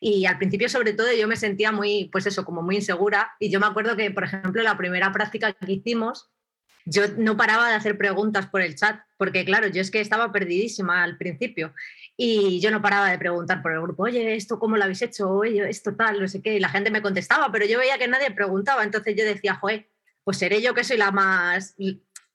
Y 0.00 0.26
al 0.26 0.36
principio 0.36 0.68
sobre 0.68 0.92
todo 0.92 1.12
yo 1.12 1.26
me 1.26 1.36
sentía 1.36 1.72
muy, 1.72 2.10
pues 2.12 2.26
eso, 2.26 2.44
como 2.44 2.60
muy 2.60 2.76
insegura. 2.76 3.32
Y 3.40 3.50
yo 3.50 3.58
me 3.58 3.66
acuerdo 3.66 3.96
que, 3.96 4.10
por 4.10 4.24
ejemplo, 4.24 4.62
la 4.62 4.76
primera 4.76 5.10
práctica 5.12 5.52
que 5.52 5.72
hicimos, 5.72 6.30
yo 6.84 7.04
no 7.16 7.38
paraba 7.38 7.70
de 7.70 7.76
hacer 7.76 7.96
preguntas 7.96 8.46
por 8.46 8.60
el 8.60 8.74
chat, 8.74 9.00
porque 9.16 9.46
claro, 9.46 9.68
yo 9.68 9.80
es 9.80 9.90
que 9.90 10.00
estaba 10.00 10.30
perdidísima 10.30 11.02
al 11.02 11.16
principio. 11.16 11.72
Y 12.16 12.60
yo 12.60 12.70
no 12.70 12.80
paraba 12.80 13.10
de 13.10 13.18
preguntar 13.18 13.60
por 13.60 13.72
el 13.72 13.80
grupo, 13.80 14.04
oye, 14.04 14.36
¿esto 14.36 14.58
cómo 14.58 14.76
lo 14.76 14.84
habéis 14.84 15.02
hecho? 15.02 15.30
Oye, 15.30 15.68
esto 15.68 15.94
tal, 15.96 16.20
no 16.20 16.28
sé 16.28 16.40
qué. 16.40 16.54
Y 16.54 16.60
la 16.60 16.68
gente 16.68 16.90
me 16.90 17.02
contestaba, 17.02 17.50
pero 17.50 17.66
yo 17.66 17.78
veía 17.78 17.98
que 17.98 18.06
nadie 18.06 18.30
preguntaba. 18.30 18.84
Entonces 18.84 19.16
yo 19.16 19.24
decía, 19.24 19.56
joder, 19.56 19.88
pues 20.22 20.38
seré 20.38 20.62
yo 20.62 20.74
que 20.74 20.84
soy 20.84 20.96
la 20.96 21.10
más, 21.10 21.74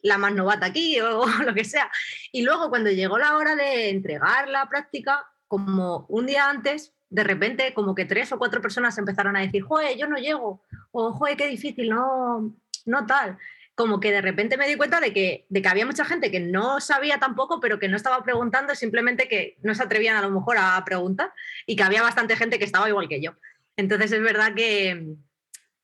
la 0.01 0.17
más 0.17 0.33
novata 0.33 0.65
aquí 0.65 0.99
o 1.01 1.25
lo 1.25 1.53
que 1.53 1.63
sea. 1.63 1.89
Y 2.31 2.41
luego 2.41 2.69
cuando 2.69 2.89
llegó 2.89 3.17
la 3.17 3.37
hora 3.37 3.55
de 3.55 3.89
entregar 3.89 4.49
la 4.49 4.67
práctica, 4.67 5.25
como 5.47 6.05
un 6.09 6.27
día 6.27 6.49
antes, 6.49 6.93
de 7.09 7.23
repente 7.23 7.73
como 7.73 7.95
que 7.95 8.05
tres 8.05 8.31
o 8.31 8.37
cuatro 8.37 8.61
personas 8.61 8.97
empezaron 8.97 9.35
a 9.35 9.41
decir, 9.41 9.63
joder, 9.63 9.97
yo 9.97 10.07
no 10.07 10.17
llego, 10.17 10.61
o 10.91 11.11
joder, 11.13 11.35
qué 11.35 11.47
difícil, 11.47 11.89
no, 11.89 12.55
no 12.85 13.05
tal. 13.05 13.37
Como 13.79 14.01
que 14.01 14.11
de 14.11 14.19
repente 14.19 14.57
me 14.57 14.67
di 14.67 14.75
cuenta 14.75 14.99
de 14.99 15.13
que, 15.13 15.45
de 15.47 15.61
que 15.61 15.69
había 15.69 15.85
mucha 15.85 16.03
gente 16.03 16.29
que 16.29 16.41
no 16.41 16.81
sabía 16.81 17.17
tampoco, 17.17 17.61
pero 17.61 17.79
que 17.79 17.87
no 17.87 17.95
estaba 17.95 18.21
preguntando, 18.25 18.75
simplemente 18.75 19.29
que 19.29 19.57
no 19.63 19.73
se 19.73 19.83
atrevían 19.83 20.17
a 20.17 20.21
lo 20.21 20.31
mejor 20.31 20.57
a 20.59 20.83
preguntar 20.83 21.31
y 21.65 21.77
que 21.77 21.83
había 21.83 22.01
bastante 22.01 22.35
gente 22.35 22.59
que 22.59 22.65
estaba 22.65 22.89
igual 22.89 23.07
que 23.07 23.21
yo. 23.21 23.35
Entonces 23.77 24.11
es 24.11 24.21
verdad 24.21 24.53
que, 24.53 25.15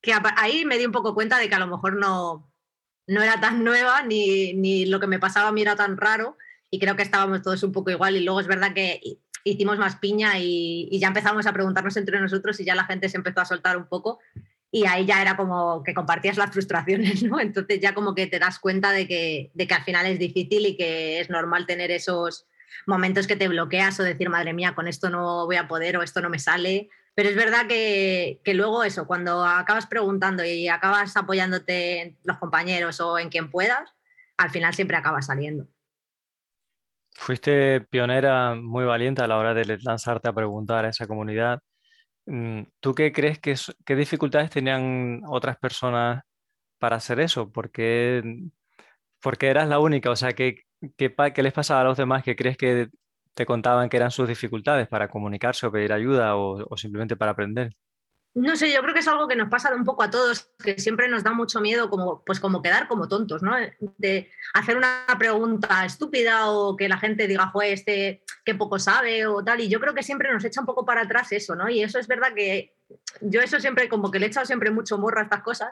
que 0.01 0.13
ahí 0.35 0.65
me 0.65 0.77
di 0.77 0.85
un 0.85 0.91
poco 0.91 1.15
cuenta 1.15 1.37
de 1.37 1.47
que 1.47 1.55
a 1.55 1.59
lo 1.59 1.67
mejor 1.67 1.95
no, 1.95 2.51
no 3.07 3.23
era 3.23 3.39
tan 3.39 3.63
nueva 3.63 4.03
ni, 4.03 4.51
ni 4.51 4.85
lo 4.85 4.99
que 4.99 5.07
me 5.07 5.17
pasaba 5.17 5.47
a 5.47 5.51
mí 5.53 5.61
era 5.61 5.77
tan 5.77 5.95
raro 5.95 6.37
y 6.69 6.79
creo 6.79 6.97
que 6.97 7.03
estábamos 7.03 7.43
todos 7.43 7.63
un 7.63 7.71
poco 7.71 7.91
igual 7.91 8.17
y 8.17 8.25
luego 8.25 8.41
es 8.41 8.47
verdad 8.47 8.73
que 8.73 8.99
hicimos 9.45 9.77
más 9.77 9.95
piña 9.97 10.39
y, 10.39 10.89
ya 10.99 11.07
empezamos 11.07 11.45
a 11.45 11.53
preguntarnos 11.53 11.95
entre 11.97 12.19
nosotros 12.19 12.59
y 12.59 12.65
ya 12.65 12.75
la 12.75 12.85
gente 12.85 13.07
se 13.07 13.17
empezó 13.17 13.41
a 13.41 13.45
soltar 13.45 13.77
un 13.77 13.87
poco 13.87 14.19
y 14.75 14.85
ahí 14.87 15.05
ya 15.05 15.21
era 15.21 15.37
como 15.37 15.83
que 15.83 15.93
compartías 15.93 16.35
las 16.35 16.51
frustraciones, 16.51 17.23
¿no? 17.23 17.39
Entonces 17.39 17.79
ya 17.79 17.93
como 17.93 18.13
que 18.13 18.27
te 18.27 18.39
das 18.39 18.59
cuenta 18.59 18.91
de 18.91 19.07
que, 19.07 19.49
de 19.53 19.67
que 19.67 19.73
al 19.73 19.85
final 19.85 20.05
es 20.05 20.19
difícil 20.19 20.65
y 20.65 20.75
que 20.75 21.21
es 21.21 21.29
normal 21.29 21.65
tener 21.65 21.91
esos 21.91 22.45
momentos 22.85 23.25
que 23.25 23.37
te 23.37 23.47
bloqueas 23.47 23.97
o 24.01 24.03
decir, 24.03 24.29
madre 24.29 24.51
mía, 24.51 24.75
con 24.75 24.89
esto 24.89 25.09
no 25.09 25.45
voy 25.45 25.55
a 25.55 25.69
poder 25.69 25.95
o 25.95 26.03
esto 26.03 26.19
no 26.19 26.29
me 26.29 26.39
sale. 26.39 26.89
Pero 27.13 27.29
es 27.29 27.37
verdad 27.37 27.67
que, 27.67 28.41
que 28.43 28.53
luego 28.53 28.83
eso, 28.83 29.07
cuando 29.07 29.45
acabas 29.45 29.87
preguntando 29.87 30.43
y 30.43 30.67
acabas 30.67 31.15
apoyándote 31.15 32.01
en 32.01 32.17
los 32.25 32.37
compañeros 32.39 32.99
o 32.99 33.17
en 33.17 33.29
quien 33.29 33.49
puedas, 33.49 33.93
al 34.35 34.49
final 34.49 34.73
siempre 34.73 34.97
acaba 34.97 35.21
saliendo. 35.21 35.69
Fuiste 37.13 37.79
pionera 37.79 38.55
muy 38.55 38.83
valiente 38.83 39.21
a 39.21 39.27
la 39.27 39.37
hora 39.37 39.53
de 39.53 39.77
lanzarte 39.83 40.27
a 40.27 40.33
preguntar 40.33 40.83
a 40.83 40.89
esa 40.89 41.07
comunidad. 41.07 41.61
Mm, 42.25 42.63
¿Tú 42.79 42.95
qué 42.95 43.11
crees 43.13 43.39
que 43.39 43.55
qué 43.85 43.95
dificultades 43.95 44.49
tenían 44.49 45.21
otras 45.27 45.57
personas 45.57 46.23
para 46.79 46.97
hacer 46.97 47.19
eso? 47.19 47.51
Porque, 47.51 48.23
porque 49.21 49.47
eras 49.49 49.69
la 49.69 49.79
única, 49.79 50.11
o 50.11 50.15
sea, 50.15 50.33
¿qué, 50.33 50.63
qué, 50.97 51.15
qué 51.35 51.43
les 51.43 51.53
pasaba 51.53 51.81
a 51.81 51.83
los 51.85 51.97
demás 51.97 52.23
que 52.23 52.35
crees 52.35 52.57
que 52.57 52.89
te 53.35 53.45
contaban 53.45 53.89
que 53.89 53.97
eran 53.97 54.11
sus 54.11 54.27
dificultades 54.29 54.87
para 54.87 55.09
comunicarse 55.09 55.67
o 55.67 55.71
pedir 55.71 55.93
ayuda 55.93 56.37
o 56.37 56.77
simplemente 56.77 57.17
para 57.17 57.31
aprender? 57.33 57.73
No 58.35 58.57
sé, 58.57 58.69
yo 58.69 58.81
creo 58.81 58.93
que 58.93 58.99
es 58.99 59.07
algo 59.07 59.29
que 59.29 59.37
nos 59.37 59.47
pasa 59.47 59.73
un 59.73 59.85
poco 59.85 60.03
a 60.03 60.09
todos, 60.09 60.51
que 60.61 60.77
siempre 60.77 61.07
nos 61.07 61.23
da 61.23 61.31
mucho 61.31 61.61
miedo 61.61 61.89
como, 61.89 62.21
pues 62.25 62.41
como 62.41 62.61
quedar 62.61 62.89
como 62.89 63.07
tontos, 63.07 63.41
¿no? 63.41 63.55
De 63.97 64.29
hacer 64.53 64.75
una 64.75 65.05
pregunta 65.17 65.85
estúpida 65.85 66.51
o 66.51 66.75
que 66.75 66.89
la 66.89 66.97
gente 66.97 67.27
diga, 67.27 67.47
joder, 67.47 67.71
este 67.71 68.23
qué 68.43 68.53
poco 68.53 68.77
sabe 68.77 69.25
o 69.25 69.41
tal. 69.41 69.61
Y 69.61 69.69
yo 69.69 69.79
creo 69.79 69.93
que 69.93 70.03
siempre 70.03 70.33
nos 70.33 70.43
echa 70.43 70.59
un 70.59 70.65
poco 70.65 70.85
para 70.85 71.03
atrás 71.03 71.31
eso, 71.31 71.55
¿no? 71.55 71.69
Y 71.69 71.81
eso 71.81 71.97
es 71.97 72.07
verdad 72.07 72.33
que 72.35 72.75
yo 73.21 73.39
eso 73.39 73.61
siempre, 73.61 73.87
como 73.87 74.11
que 74.11 74.19
le 74.19 74.25
he 74.25 74.29
echado 74.29 74.45
siempre 74.45 74.69
mucho 74.69 74.97
morro 74.97 75.21
a 75.21 75.23
estas 75.23 75.41
cosas. 75.41 75.69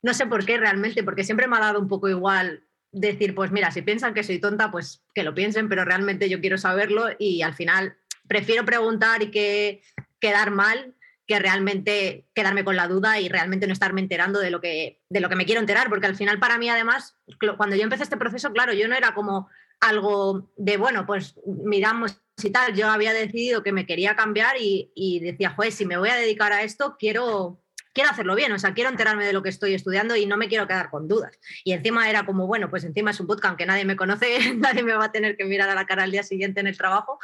No 0.00 0.14
sé 0.14 0.26
por 0.26 0.46
qué 0.46 0.58
realmente, 0.58 1.02
porque 1.02 1.24
siempre 1.24 1.48
me 1.48 1.56
ha 1.56 1.60
dado 1.60 1.80
un 1.80 1.88
poco 1.88 2.08
igual 2.08 2.62
decir, 2.92 3.34
pues 3.34 3.50
mira, 3.50 3.72
si 3.72 3.82
piensan 3.82 4.14
que 4.14 4.22
soy 4.22 4.38
tonta, 4.38 4.70
pues 4.70 5.02
que 5.12 5.24
lo 5.24 5.34
piensen, 5.34 5.68
pero 5.68 5.84
realmente 5.84 6.28
yo 6.28 6.40
quiero 6.40 6.56
saberlo 6.56 7.08
y 7.18 7.42
al 7.42 7.54
final 7.54 7.96
prefiero 8.28 8.64
preguntar 8.64 9.24
y 9.24 9.32
que 9.32 9.82
quedar 10.20 10.52
mal 10.52 10.94
que 11.26 11.38
realmente 11.38 12.28
quedarme 12.34 12.64
con 12.64 12.76
la 12.76 12.86
duda 12.86 13.20
y 13.20 13.28
realmente 13.28 13.66
no 13.66 13.72
estarme 13.72 14.00
enterando 14.00 14.38
de 14.38 14.50
lo 14.50 14.60
que, 14.60 15.02
de 15.08 15.20
lo 15.20 15.28
que 15.28 15.36
me 15.36 15.44
quiero 15.44 15.60
enterar, 15.60 15.88
porque 15.88 16.06
al 16.06 16.16
final 16.16 16.38
para 16.38 16.58
mí 16.58 16.68
además, 16.68 17.16
cuando 17.56 17.74
yo 17.76 17.82
empecé 17.82 18.04
este 18.04 18.16
proceso, 18.16 18.52
claro, 18.52 18.72
yo 18.72 18.86
no 18.86 18.94
era 18.94 19.14
como 19.14 19.48
algo 19.80 20.52
de, 20.56 20.76
bueno, 20.76 21.04
pues 21.06 21.34
miramos 21.46 22.20
y 22.42 22.50
tal, 22.50 22.74
yo 22.74 22.88
había 22.88 23.12
decidido 23.12 23.62
que 23.62 23.72
me 23.72 23.86
quería 23.86 24.14
cambiar 24.14 24.56
y, 24.58 25.20
decía, 25.20 25.50
joder, 25.50 25.72
si 25.72 25.86
me 25.86 25.96
voy 25.96 26.10
a 26.10 26.16
dedicar 26.16 26.52
a 26.52 26.62
esto, 26.62 26.96
quiero, 26.98 27.62
quiero 27.94 28.10
hacerlo 28.10 28.34
bien, 28.34 28.52
o 28.52 28.58
sea, 28.58 28.74
quiero 28.74 28.90
enterarme 28.90 29.24
de 29.24 29.32
lo 29.32 29.42
que 29.42 29.48
estoy 29.48 29.74
estudiando 29.74 30.16
y 30.16 30.26
no 30.26 30.36
me 30.36 30.48
quiero 30.48 30.66
quedar 30.68 30.90
con 30.90 31.08
dudas. 31.08 31.38
Y 31.64 31.72
encima 31.72 32.08
era 32.10 32.26
como, 32.26 32.46
bueno, 32.46 32.68
pues 32.68 32.84
encima 32.84 33.10
es 33.10 33.20
un 33.20 33.26
bootcamp 33.26 33.56
que 33.56 33.66
nadie 33.66 33.84
me 33.84 33.96
conoce, 33.96 34.54
nadie 34.54 34.82
me 34.82 34.94
va 34.94 35.06
a 35.06 35.12
tener 35.12 35.36
que 35.36 35.44
mirar 35.44 35.70
a 35.70 35.74
la 35.74 35.86
cara 35.86 36.04
al 36.04 36.10
día 36.10 36.22
siguiente 36.22 36.60
en 36.60 36.66
el 36.66 36.76
trabajo. 36.76 37.18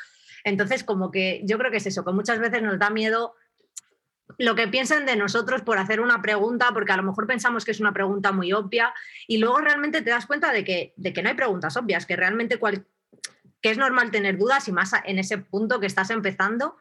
Entonces, 0.44 0.82
como 0.82 1.10
que 1.10 1.42
yo 1.44 1.58
creo 1.58 1.70
que 1.70 1.76
es 1.76 1.86
eso, 1.86 2.04
que 2.04 2.12
muchas 2.12 2.40
veces 2.40 2.62
nos 2.62 2.78
da 2.78 2.90
miedo 2.90 3.34
lo 4.38 4.54
que 4.54 4.68
piensen 4.68 5.06
de 5.06 5.16
nosotros 5.16 5.62
por 5.62 5.78
hacer 5.78 6.00
una 6.00 6.22
pregunta, 6.22 6.70
porque 6.72 6.92
a 6.92 6.96
lo 6.96 7.02
mejor 7.02 7.26
pensamos 7.26 7.64
que 7.64 7.70
es 7.70 7.80
una 7.80 7.92
pregunta 7.92 8.32
muy 8.32 8.52
obvia 8.52 8.92
y 9.26 9.38
luego 9.38 9.58
realmente 9.58 10.02
te 10.02 10.10
das 10.10 10.26
cuenta 10.26 10.52
de 10.52 10.64
que, 10.64 10.92
de 10.96 11.12
que 11.12 11.22
no 11.22 11.28
hay 11.28 11.34
preguntas 11.34 11.76
obvias, 11.76 12.06
que 12.06 12.16
realmente 12.16 12.58
que 13.60 13.70
es 13.70 13.78
normal 13.78 14.10
tener 14.10 14.38
dudas 14.38 14.68
y 14.68 14.72
más 14.72 14.92
en 15.04 15.18
ese 15.18 15.38
punto 15.38 15.80
que 15.80 15.86
estás 15.86 16.10
empezando 16.10 16.76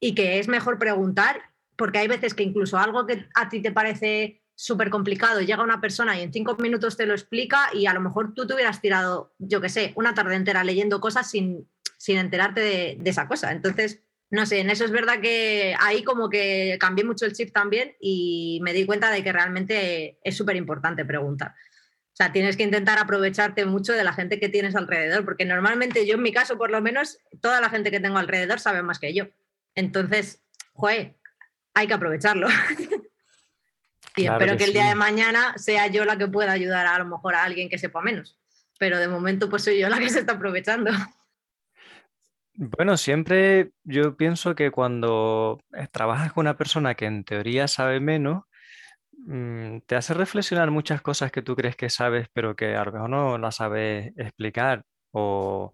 y 0.00 0.14
que 0.14 0.38
es 0.38 0.48
mejor 0.48 0.78
preguntar, 0.78 1.40
porque 1.76 1.98
hay 1.98 2.08
veces 2.08 2.34
que 2.34 2.42
incluso 2.42 2.78
algo 2.78 3.06
que 3.06 3.26
a 3.34 3.48
ti 3.48 3.60
te 3.60 3.72
parece 3.72 4.42
súper 4.54 4.90
complicado, 4.90 5.40
llega 5.40 5.62
una 5.62 5.80
persona 5.80 6.18
y 6.18 6.22
en 6.22 6.32
cinco 6.32 6.56
minutos 6.56 6.96
te 6.96 7.06
lo 7.06 7.14
explica 7.14 7.70
y 7.72 7.86
a 7.86 7.94
lo 7.94 8.00
mejor 8.00 8.34
tú 8.34 8.46
te 8.46 8.54
hubieras 8.54 8.80
tirado, 8.80 9.32
yo 9.38 9.60
qué 9.60 9.68
sé, 9.68 9.92
una 9.94 10.14
tarde 10.14 10.34
entera 10.34 10.64
leyendo 10.64 11.00
cosas 11.00 11.30
sin, 11.30 11.68
sin 11.96 12.18
enterarte 12.18 12.60
de 12.98 13.10
esa 13.10 13.28
cosa. 13.28 13.52
Entonces, 13.52 14.02
no 14.30 14.44
sé, 14.44 14.60
en 14.60 14.70
eso 14.70 14.84
es 14.84 14.90
verdad 14.90 15.20
que 15.20 15.74
ahí 15.80 16.04
como 16.04 16.28
que 16.28 16.76
cambié 16.78 17.04
mucho 17.04 17.24
el 17.24 17.32
chip 17.32 17.52
también 17.52 17.96
y 17.98 18.60
me 18.62 18.74
di 18.74 18.84
cuenta 18.84 19.10
de 19.10 19.24
que 19.24 19.32
realmente 19.32 20.18
es 20.22 20.36
súper 20.36 20.56
importante 20.56 21.04
preguntar. 21.04 21.54
O 22.12 22.16
sea, 22.18 22.32
tienes 22.32 22.56
que 22.56 22.64
intentar 22.64 22.98
aprovecharte 22.98 23.64
mucho 23.64 23.92
de 23.92 24.04
la 24.04 24.12
gente 24.12 24.38
que 24.38 24.48
tienes 24.48 24.74
alrededor, 24.76 25.24
porque 25.24 25.44
normalmente 25.44 26.06
yo 26.06 26.16
en 26.16 26.22
mi 26.22 26.32
caso 26.32 26.58
por 26.58 26.70
lo 26.70 26.82
menos, 26.82 27.18
toda 27.40 27.60
la 27.60 27.70
gente 27.70 27.90
que 27.90 28.00
tengo 28.00 28.18
alrededor 28.18 28.60
sabe 28.60 28.82
más 28.82 28.98
que 28.98 29.14
yo. 29.14 29.28
Entonces, 29.74 30.42
joder, 30.72 31.16
hay 31.72 31.86
que 31.86 31.94
aprovecharlo. 31.94 32.48
y 34.16 34.26
espero 34.26 34.56
que, 34.58 34.64
el 34.64 34.72
día 34.72 34.88
de 34.88 34.94
mañana 34.94 35.56
sea 35.56 35.86
yo 35.86 36.04
la 36.04 36.18
que 36.18 36.26
pueda 36.26 36.52
ayudar 36.52 36.86
a, 36.86 36.96
a 36.96 36.98
lo 36.98 37.06
mejor 37.06 37.34
a 37.34 37.44
alguien 37.44 37.70
que 37.70 37.78
sepa 37.78 38.02
menos. 38.02 38.36
Pero 38.78 38.98
de 38.98 39.08
momento 39.08 39.48
pues 39.48 39.64
soy 39.64 39.78
yo 39.78 39.88
la 39.88 39.98
que 39.98 40.10
se 40.10 40.20
está 40.20 40.32
aprovechando. 40.32 40.90
Bueno, 42.60 42.96
siempre 42.96 43.70
yo 43.84 44.16
pienso 44.16 44.56
que 44.56 44.72
cuando 44.72 45.60
trabajas 45.92 46.32
con 46.32 46.42
una 46.42 46.56
persona 46.56 46.96
que 46.96 47.04
en 47.06 47.22
teoría 47.22 47.68
sabe 47.68 48.00
menos, 48.00 48.42
mm, 49.26 49.80
te 49.86 49.96
hace 49.96 50.14
reflexionar 50.14 50.70
muchas 50.72 51.02
cosas 51.02 51.32
que 51.32 51.42
tú 51.42 51.56
crees 51.56 51.76
que 51.76 51.90
sabes, 51.90 52.28
pero 52.32 52.56
que 52.56 52.76
a 52.76 52.84
lo 52.84 52.92
mejor 52.92 53.10
no 53.10 53.38
las 53.38 53.56
sabes 53.56 54.12
explicar 54.16 54.84
o, 55.12 55.72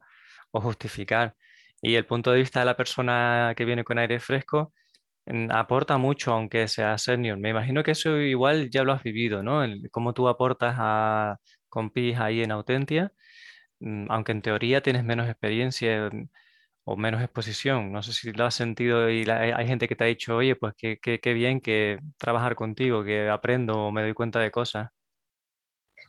justificar. 0.52 1.36
Y 1.82 1.96
el 1.96 2.06
punto 2.06 2.32
de 2.32 2.38
vista 2.40 2.60
de 2.60 2.66
la 2.66 2.76
persona 2.76 3.54
que 3.56 3.64
viene 3.64 3.84
con 3.84 3.98
aire 3.98 4.20
fresco 4.20 4.74
mm, 5.26 5.50
aporta 5.52 5.98
mucho, 5.98 6.32
aunque 6.32 6.68
sea 6.68 6.98
senior. 6.98 7.38
Me 7.38 7.50
imagino 7.50 7.82
que 7.84 7.92
eso 7.92 8.18
igual 8.18 8.70
ya 8.70 8.84
lo 8.84 8.92
has 8.92 9.02
vivido, 9.04 9.42
¿no? 9.42 9.62
cómo 9.92 10.14
tú 10.14 10.28
aportas 10.28 10.76
a 10.78 11.38
compis 11.70 12.18
ahí 12.20 12.42
en 12.42 12.52
Autentia, 12.52 13.12
mm, 13.80 14.06
aunque 14.10 14.32
en 14.32 14.42
teoría 14.42 14.82
tienes 14.82 15.04
menos 15.04 15.28
experiencia 15.28 16.10
o 16.84 16.96
menos 16.96 17.22
exposición. 17.22 17.92
No 17.92 18.02
sé 18.02 18.12
si 18.12 18.32
lo 18.32 18.44
has 18.44 18.54
sentido 18.54 19.10
y 19.10 19.28
hay 19.28 19.66
gente 19.66 19.88
que 19.88 19.96
te 19.96 20.04
ha 20.04 20.06
dicho, 20.06 20.36
oye, 20.36 20.54
pues 20.54 20.74
qué, 20.76 20.98
qué, 21.00 21.34
bien 21.34 21.60
que 21.60 21.98
trabajar 22.18 22.54
contigo, 22.54 23.02
que 23.02 23.28
aprendo 23.28 23.86
o 23.86 23.92
me 23.92 24.02
doy 24.02 24.14
cuenta 24.14 24.38
de 24.38 24.50
cosas. 24.50 24.90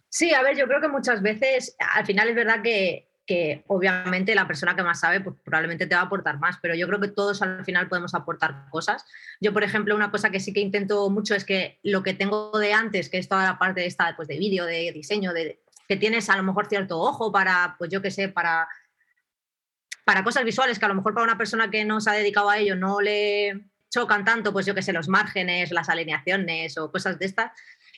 Sí, 0.10 0.34
a 0.34 0.42
ver, 0.42 0.56
yo 0.56 0.68
creo 0.68 0.82
que 0.82 0.88
muchas 0.88 1.22
veces, 1.22 1.76
al 1.94 2.06
final 2.06 2.30
es 2.30 2.36
verdad 2.36 2.62
que, 2.62 3.10
que, 3.26 3.64
obviamente 3.68 4.36
la 4.36 4.48
persona 4.48 4.76
que 4.76 4.84
más 4.84 5.00
sabe, 5.00 5.20
pues 5.20 5.36
probablemente 5.44 5.88
te 5.88 5.96
va 5.96 6.02
a 6.02 6.06
aportar 6.06 6.40
más, 6.40 6.58
pero 6.62 6.76
yo 6.76 6.88
creo 6.88 7.00
que 7.00 7.10
todos 7.10 7.42
al 7.42 7.66
final 7.66 7.90
podemos 7.90 8.14
aportar 8.14 8.70
cosas. 8.70 9.06
Yo, 9.42 9.52
por 9.52 9.64
ejemplo, 9.64 9.96
una 9.96 10.12
cosa 10.12 10.30
que 10.30 10.40
sí 10.40 10.54
que 10.54 10.62
intento 10.62 11.10
mucho 11.10 11.36
es 11.36 11.44
que 11.44 11.80
lo 11.84 12.04
que 12.04 12.14
tengo 12.14 12.58
de 12.60 12.74
antes, 12.74 13.10
que 13.10 13.18
es 13.18 13.28
toda 13.28 13.44
la 13.44 13.58
parte 13.58 13.82
de 13.82 13.88
esta, 13.88 14.16
pues 14.16 14.28
de 14.28 14.38
vídeo, 14.38 14.66
de 14.66 14.92
diseño, 14.94 15.34
de, 15.34 15.62
que 15.88 15.98
tienes 15.98 16.30
a 16.30 16.38
lo 16.38 16.44
mejor 16.44 16.68
cierto 16.68 17.00
ojo 17.00 17.32
para, 17.32 17.76
pues 17.78 17.90
yo 17.92 18.02
qué 18.02 18.12
sé, 18.12 18.30
para 18.30 18.68
para 20.06 20.24
cosas 20.24 20.46
visuales 20.46 20.80
que 20.80 20.86
a 20.86 20.88
lo 20.88 20.96
mejor 20.96 21.14
para 21.14 21.26
una 21.26 21.38
persona 21.38 21.70
que 21.70 21.84
no 21.84 22.00
se 22.00 22.10
ha 22.12 22.14
dedicado 22.14 22.50
a 22.50 22.60
ello 22.60 22.76
no 22.76 23.02
le 23.02 23.66
chocan 23.90 24.24
tanto, 24.24 24.54
pues 24.54 24.66
yo 24.66 24.76
que 24.76 24.82
sé, 24.82 24.94
los 24.94 25.08
márgenes, 25.08 25.72
las 25.72 25.90
alineaciones 25.90 26.78
o 26.78 26.92
cosas 26.92 27.18
de 27.18 27.26
estas, 27.26 27.52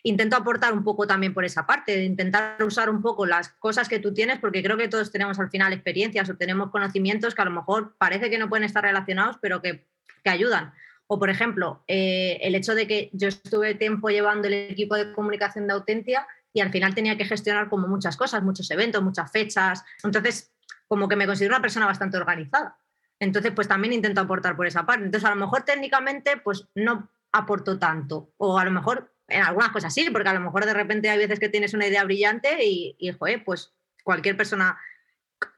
intento 0.04 0.36
aportar 0.36 0.74
un 0.74 0.84
poco 0.84 1.08
también 1.08 1.34
por 1.34 1.44
esa 1.44 1.66
parte, 1.66 1.98
de 1.98 2.04
intentar 2.06 2.64
usar 2.64 2.90
un 2.90 3.02
poco 3.02 3.26
las 3.26 3.50
cosas 3.50 3.90
que 3.90 4.00
tú 4.00 4.14
tienes, 4.14 4.40
porque 4.40 4.64
creo 4.64 4.78
que 4.78 4.88
todos 4.88 5.12
tenemos 5.12 5.40
al 5.40 5.50
final 5.50 5.74
experiencias 5.74 6.30
o 6.30 6.38
tenemos 6.38 6.70
conocimientos 6.70 7.36
que 7.36 7.42
a 7.42 7.46
lo 7.46 7.52
mejor 7.52 7.96
parece 7.98 8.30
que 8.30 8.38
no 8.38 8.48
pueden 8.48 8.64
estar 8.64 8.84
relacionados, 8.84 9.38
pero 9.42 9.62
que, 9.62 9.88
que 10.24 10.30
ayudan. 10.30 10.74
O, 11.08 11.20
por 11.20 11.30
ejemplo, 11.30 11.84
eh, 11.88 12.38
el 12.42 12.56
hecho 12.56 12.76
de 12.76 12.86
que 12.86 13.10
yo 13.14 13.30
estuve 13.30 13.76
tiempo 13.76 14.10
llevando 14.10 14.48
el 14.48 14.54
equipo 14.54 14.96
de 14.96 15.14
comunicación 15.14 15.66
de 15.66 15.74
Autentia 15.74 16.28
y 16.54 16.60
al 16.60 16.70
final 16.70 16.94
tenía 16.94 17.18
que 17.18 17.26
gestionar 17.26 17.70
como 17.70 17.88
muchas 17.88 18.18
cosas, 18.18 18.44
muchos 18.44 18.70
eventos, 18.72 19.02
muchas 19.02 19.32
fechas. 19.32 19.84
Entonces, 20.04 20.52
como 20.88 21.08
que 21.08 21.16
me 21.16 21.26
considero 21.26 21.56
una 21.56 21.62
persona 21.62 21.86
bastante 21.86 22.18
organizada. 22.18 22.78
Entonces, 23.20 23.52
pues 23.52 23.68
también 23.68 23.94
intento 23.94 24.22
aportar 24.22 24.56
por 24.56 24.68
esa 24.68 24.86
parte. 24.86 25.06
Entonces, 25.06 25.28
a 25.28 25.34
lo 25.34 25.42
mejor 25.42 25.64
técnicamente, 25.64 26.38
pues 26.38 26.68
no 26.76 27.10
aporto 27.32 27.80
tanto. 27.80 28.32
O 28.38 28.58
a 28.58 28.66
lo 28.66 28.72
mejor 28.72 29.14
en 29.28 29.44
algunas 29.44 29.72
cosas 29.72 29.94
sí, 29.94 30.10
porque 30.12 30.30
a 30.30 30.34
lo 30.34 30.40
mejor 30.40 30.66
de 30.66 30.74
repente 30.74 31.10
hay 31.10 31.18
veces 31.18 31.40
que 31.40 31.50
tienes 31.50 31.74
una 31.74 31.88
idea 31.88 32.04
brillante 32.04 32.64
y, 32.64 32.96
y 32.98 33.12
joder, 33.12 33.44
pues 33.44 33.74
cualquier 34.04 34.38
persona, 34.38 34.80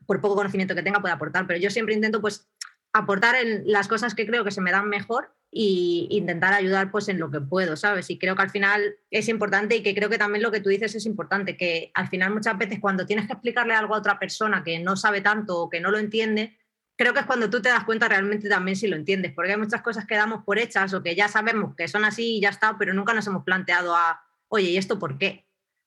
por 0.06 0.22
poco 0.22 0.36
conocimiento 0.36 0.74
que 0.74 0.84
tenga, 0.84 1.02
puede 1.02 1.14
aportar. 1.14 1.46
Pero 1.46 1.60
yo 1.60 1.70
siempre 1.70 1.94
intento, 1.94 2.22
pues, 2.22 2.50
aportar 2.94 3.36
en 3.36 3.64
las 3.66 3.88
cosas 3.88 4.16
que 4.16 4.26
creo 4.26 4.44
que 4.44 4.52
se 4.52 4.62
me 4.62 4.72
dan 4.72 4.90
mejor 4.90 5.34
e 5.52 6.08
intentar 6.10 6.54
ayudar 6.54 6.92
pues 6.92 7.10
en 7.10 7.20
lo 7.20 7.32
que 7.32 7.42
puedo, 7.42 7.76
¿sabes? 7.76 8.10
Y 8.10 8.20
creo 8.20 8.36
que 8.36 8.44
al 8.44 8.50
final 8.52 8.98
es 9.10 9.28
importante 9.30 9.76
y 9.76 9.84
que 9.84 9.96
creo 9.96 10.10
que 10.10 10.18
también 10.18 10.44
lo 10.44 10.52
que 10.52 10.60
tú 10.60 10.70
dices 10.70 10.94
es 10.94 11.06
importante, 11.06 11.58
que 11.58 11.92
al 11.96 12.08
final 12.08 12.34
muchas 12.34 12.58
veces 12.58 12.80
cuando 12.80 13.06
tienes 13.06 13.26
que 13.26 13.34
explicarle 13.34 13.74
algo 13.74 13.96
a 13.96 14.00
otra 14.00 14.20
persona 14.20 14.64
que 14.64 14.80
no 14.80 14.96
sabe 14.96 15.22
tanto 15.22 15.60
o 15.60 15.70
que 15.70 15.80
no 15.80 15.90
lo 15.92 15.98
entiende, 15.98 16.58
creo 16.96 17.14
que 17.14 17.22
es 17.22 17.26
cuando 17.26 17.50
tú 17.50 17.62
te 17.62 17.70
das 17.70 17.84
cuenta 17.84 18.08
realmente 18.08 18.50
también 18.50 18.76
si 18.76 18.88
lo 18.88 18.96
entiendes, 18.96 19.34
porque 19.34 19.52
hay 19.52 19.58
muchas 19.58 19.82
cosas 19.82 20.06
que 20.06 20.16
damos 20.16 20.44
por 20.44 20.60
hechas 20.60 20.94
o 20.94 21.02
que 21.02 21.16
ya 21.16 21.28
sabemos 21.28 21.76
que 21.76 21.88
son 21.88 22.06
así 22.06 22.38
y 22.38 22.42
ya 22.42 22.50
está, 22.50 22.78
pero 22.78 22.94
nunca 22.94 23.14
nos 23.14 23.26
hemos 23.26 23.44
planteado 23.44 23.96
a, 23.96 24.22
oye, 24.50 24.72
¿y 24.72 24.78
esto 24.78 25.00
por 25.00 25.18
qué? 25.18 25.46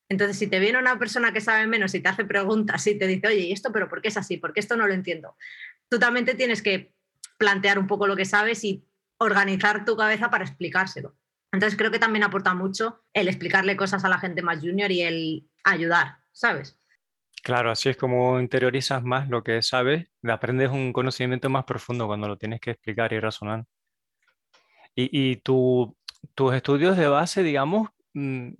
Entonces, 0.09 0.37
si 0.37 0.47
te 0.47 0.59
viene 0.59 0.77
una 0.77 0.99
persona 0.99 1.31
que 1.31 1.41
sabe 1.41 1.65
menos 1.67 1.93
y 1.95 1.99
te 2.01 2.09
hace 2.09 2.25
preguntas 2.25 2.85
y 2.87 2.97
te 2.97 3.07
dice, 3.07 3.27
oye, 3.27 3.39
¿y 3.39 3.51
esto 3.51 3.71
pero 3.71 3.87
por 3.89 4.01
qué 4.01 4.09
es 4.09 4.17
así? 4.17 4.37
¿Por 4.37 4.53
qué 4.53 4.59
esto 4.59 4.75
no 4.75 4.87
lo 4.87 4.93
entiendo? 4.93 5.37
Tú 5.89 5.99
también 5.99 6.25
te 6.25 6.35
tienes 6.35 6.61
que 6.61 6.92
plantear 7.37 7.79
un 7.79 7.87
poco 7.87 8.07
lo 8.07 8.15
que 8.15 8.25
sabes 8.25 8.63
y 8.63 8.85
organizar 9.17 9.85
tu 9.85 9.95
cabeza 9.95 10.29
para 10.29 10.45
explicárselo. 10.45 11.15
Entonces, 11.51 11.77
creo 11.77 11.91
que 11.91 11.99
también 11.99 12.23
aporta 12.23 12.53
mucho 12.53 13.03
el 13.13 13.27
explicarle 13.27 13.77
cosas 13.77 14.03
a 14.03 14.09
la 14.09 14.17
gente 14.17 14.41
más 14.41 14.59
junior 14.59 14.91
y 14.91 15.01
el 15.01 15.49
ayudar, 15.63 16.17
¿sabes? 16.31 16.77
Claro, 17.43 17.71
así 17.71 17.89
es 17.89 17.97
como 17.97 18.39
interiorizas 18.39 19.03
más 19.03 19.27
lo 19.29 19.43
que 19.43 19.61
sabes, 19.61 20.07
aprendes 20.23 20.71
un 20.71 20.93
conocimiento 20.93 21.49
más 21.49 21.65
profundo 21.65 22.07
cuando 22.07 22.27
lo 22.27 22.37
tienes 22.37 22.61
que 22.61 22.71
explicar 22.71 23.11
y 23.11 23.19
razonar. 23.19 23.65
Y, 24.95 25.37
tus 25.37 26.53
estudios 26.53 26.95
de 26.97 27.07
base, 27.07 27.43
digamos, 27.43 27.89
mm, 28.13 28.53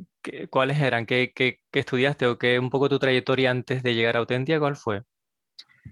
¿cuáles 0.49 0.79
eran? 0.79 1.05
¿Qué, 1.05 1.31
estudiaste 1.71 2.27
o 2.27 2.37
qué 2.37 2.59
un 2.59 2.69
poco 2.69 2.89
tu 2.89 2.99
trayectoria 2.99 3.51
antes 3.51 3.83
de 3.83 3.95
llegar 3.95 4.17
a 4.17 4.19
Autentia? 4.19 4.59
¿Cuál 4.59 4.75
fue? 4.75 5.03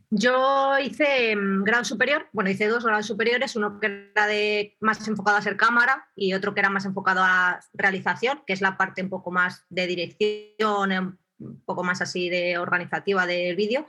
Yo 0.10 0.78
hice 0.80 1.36
mm, 1.36 1.64
grado 1.64 1.86
superior, 1.86 2.28
bueno, 2.34 2.50
hice 2.50 2.68
dos 2.68 2.84
grados 2.84 3.06
superiores, 3.06 3.56
uno 3.56 3.80
que 3.80 4.12
era 4.14 4.28
de, 4.28 4.76
más 4.82 5.08
enfocado 5.08 5.38
a 5.38 5.42
ser 5.42 5.56
cámara 5.56 6.08
y 6.16 6.34
otro 6.34 6.54
que 6.54 6.60
era 6.60 6.70
más 6.70 6.86
enfocado 6.86 7.22
a 7.24 7.62
realización, 7.74 8.42
que 8.46 8.54
es 8.54 8.62
la 8.62 8.78
parte 8.78 9.02
un 9.02 9.10
poco 9.10 9.32
más 9.32 9.66
de 9.70 9.88
dirección, 9.88 10.92
em, 10.92 11.18
un 11.40 11.62
poco 11.66 11.84
más 11.84 12.02
así 12.02 12.30
de 12.30 12.58
organizativa 12.58 13.26
del 13.26 13.56
vídeo 13.56 13.88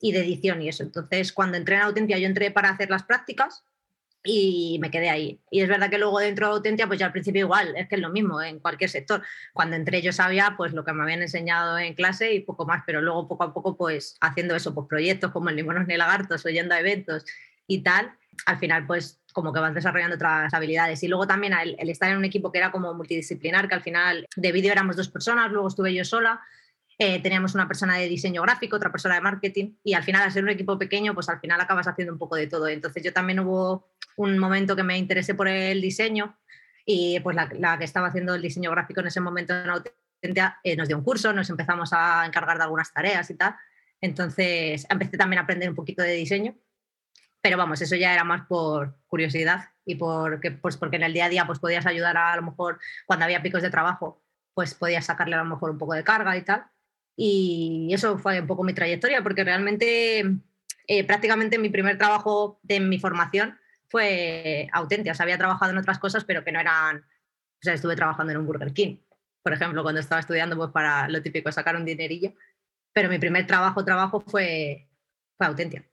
y 0.00 0.12
de 0.12 0.20
edición 0.20 0.62
y 0.62 0.68
eso. 0.68 0.82
Entonces, 0.84 1.32
cuando 1.32 1.56
entré 1.56 1.76
en 1.76 1.82
Autentia, 1.82 2.18
yo 2.18 2.26
entré 2.26 2.50
para 2.50 2.70
hacer 2.70 2.90
las 2.90 3.02
prácticas 3.02 3.64
y 4.26 4.78
me 4.80 4.90
quedé 4.90 5.10
ahí. 5.10 5.38
Y 5.50 5.60
es 5.60 5.68
verdad 5.68 5.90
que 5.90 5.98
luego 5.98 6.18
dentro 6.18 6.48
de 6.48 6.54
Autentia, 6.54 6.86
pues 6.86 6.98
ya 6.98 7.06
al 7.06 7.12
principio 7.12 7.40
igual, 7.40 7.74
es 7.76 7.86
que 7.88 7.96
es 7.96 8.00
lo 8.00 8.08
mismo 8.08 8.40
en 8.40 8.58
cualquier 8.58 8.88
sector. 8.88 9.22
Cuando 9.52 9.76
entré 9.76 10.00
yo 10.00 10.12
sabía 10.12 10.54
pues 10.56 10.72
lo 10.72 10.82
que 10.82 10.94
me 10.94 11.02
habían 11.02 11.20
enseñado 11.20 11.78
en 11.78 11.94
clase 11.94 12.32
y 12.32 12.40
poco 12.40 12.64
más, 12.64 12.82
pero 12.86 13.02
luego 13.02 13.28
poco 13.28 13.44
a 13.44 13.52
poco 13.52 13.76
pues 13.76 14.16
haciendo 14.22 14.56
eso, 14.56 14.74
pues 14.74 14.86
proyectos 14.88 15.30
como 15.30 15.50
el 15.50 15.56
Limonos 15.56 15.86
ni 15.86 15.96
Lagartos, 15.96 16.44
oyendo 16.46 16.74
a 16.74 16.80
eventos 16.80 17.26
y 17.66 17.82
tal, 17.82 18.12
al 18.46 18.58
final 18.58 18.86
pues 18.86 19.20
como 19.34 19.52
que 19.52 19.60
vas 19.60 19.74
desarrollando 19.74 20.16
otras 20.16 20.54
habilidades. 20.54 21.02
Y 21.02 21.08
luego 21.08 21.26
también 21.26 21.52
el, 21.52 21.76
el 21.78 21.90
estar 21.90 22.10
en 22.10 22.16
un 22.16 22.24
equipo 22.24 22.50
que 22.50 22.58
era 22.58 22.72
como 22.72 22.94
multidisciplinar, 22.94 23.68
que 23.68 23.74
al 23.74 23.82
final 23.82 24.26
de 24.34 24.52
vídeo 24.52 24.72
éramos 24.72 24.96
dos 24.96 25.10
personas, 25.10 25.52
luego 25.52 25.68
estuve 25.68 25.92
yo 25.92 26.04
sola, 26.04 26.40
eh, 27.06 27.20
teníamos 27.20 27.54
una 27.54 27.68
persona 27.68 27.98
de 27.98 28.08
diseño 28.08 28.40
gráfico, 28.40 28.76
otra 28.76 28.90
persona 28.90 29.16
de 29.16 29.20
marketing 29.20 29.74
y 29.84 29.92
al 29.92 30.02
final, 30.04 30.22
al 30.22 30.32
ser 30.32 30.42
un 30.42 30.48
equipo 30.48 30.78
pequeño, 30.78 31.12
pues 31.12 31.28
al 31.28 31.38
final 31.38 31.60
acabas 31.60 31.86
haciendo 31.86 32.14
un 32.14 32.18
poco 32.18 32.36
de 32.36 32.46
todo. 32.46 32.66
Entonces 32.66 33.02
yo 33.02 33.12
también 33.12 33.40
hubo 33.40 33.90
un 34.16 34.38
momento 34.38 34.74
que 34.74 34.82
me 34.82 34.96
interesé 34.96 35.34
por 35.34 35.46
el 35.46 35.82
diseño 35.82 36.38
y 36.86 37.20
pues 37.20 37.36
la, 37.36 37.78
que 37.78 37.84
estaba 37.84 38.08
haciendo 38.08 38.34
el 38.34 38.40
diseño 38.40 38.70
gráfico 38.70 39.00
en 39.00 39.08
ese 39.08 39.20
momento 39.20 39.54
en 39.54 39.68
Autentia 39.68 40.58
eh, 40.64 40.76
nos 40.76 40.88
dio 40.88 40.96
un 40.96 41.04
curso, 41.04 41.32
nos 41.34 41.50
empezamos 41.50 41.92
a 41.92 42.24
encargar 42.24 42.56
de 42.56 42.64
algunas 42.64 42.90
tareas 42.90 43.28
y 43.28 43.34
tal. 43.34 43.54
Entonces 44.00 44.86
empecé 44.88 45.18
también 45.18 45.40
a 45.40 45.42
aprender 45.42 45.68
un 45.68 45.74
poquito 45.74 46.02
de 46.02 46.12
diseño, 46.12 46.56
pero 47.42 47.58
vamos, 47.58 47.82
eso 47.82 47.96
ya 47.96 48.14
era 48.14 48.24
más 48.24 48.46
por 48.46 48.96
curiosidad 49.06 49.70
y 49.84 49.96
porque, 49.96 50.52
pues 50.52 50.78
porque 50.78 50.96
en 50.96 51.02
el 51.02 51.12
día 51.12 51.26
a 51.26 51.28
día 51.28 51.46
pues 51.46 51.58
podías 51.58 51.84
ayudar 51.84 52.16
a, 52.16 52.32
a 52.32 52.36
lo 52.36 52.42
mejor 52.42 52.78
cuando 53.04 53.26
había 53.26 53.42
picos 53.42 53.60
de 53.60 53.70
trabajo, 53.70 54.22
pues 54.54 54.72
podías 54.74 55.04
sacarle 55.04 55.34
a 55.34 55.42
lo 55.42 55.44
mejor 55.44 55.70
un 55.70 55.78
poco 55.78 55.92
de 55.92 56.04
carga 56.04 56.34
y 56.36 56.42
tal. 56.42 56.64
Y 57.16 57.90
eso 57.92 58.18
fue 58.18 58.40
un 58.40 58.46
poco 58.46 58.64
mi 58.64 58.74
trayectoria, 58.74 59.22
porque 59.22 59.44
realmente 59.44 60.24
eh, 60.86 61.04
prácticamente 61.04 61.58
mi 61.58 61.68
primer 61.68 61.98
trabajo 61.98 62.58
de 62.62 62.80
mi 62.80 62.98
formación 62.98 63.58
fue 63.88 64.68
auténtica. 64.72 65.14
O 65.18 65.22
había 65.22 65.38
trabajado 65.38 65.72
en 65.72 65.78
otras 65.78 65.98
cosas, 65.98 66.24
pero 66.24 66.44
que 66.44 66.52
no 66.52 66.60
eran... 66.60 66.98
O 66.98 67.62
sea, 67.62 67.74
estuve 67.74 67.96
trabajando 67.96 68.32
en 68.32 68.38
un 68.38 68.46
Burger 68.46 68.72
King, 68.72 68.98
por 69.44 69.52
ejemplo, 69.52 69.82
cuando 69.82 70.00
estaba 70.00 70.20
estudiando, 70.20 70.56
pues 70.56 70.70
para 70.70 71.06
lo 71.08 71.20
típico, 71.20 71.52
sacar 71.52 71.76
un 71.76 71.84
dinerillo. 71.84 72.32
Pero 72.94 73.10
mi 73.10 73.18
primer 73.18 73.46
trabajo, 73.46 73.84
trabajo 73.84 74.20
fue, 74.20 74.88
fue 75.36 75.46
auténtica. 75.46 75.84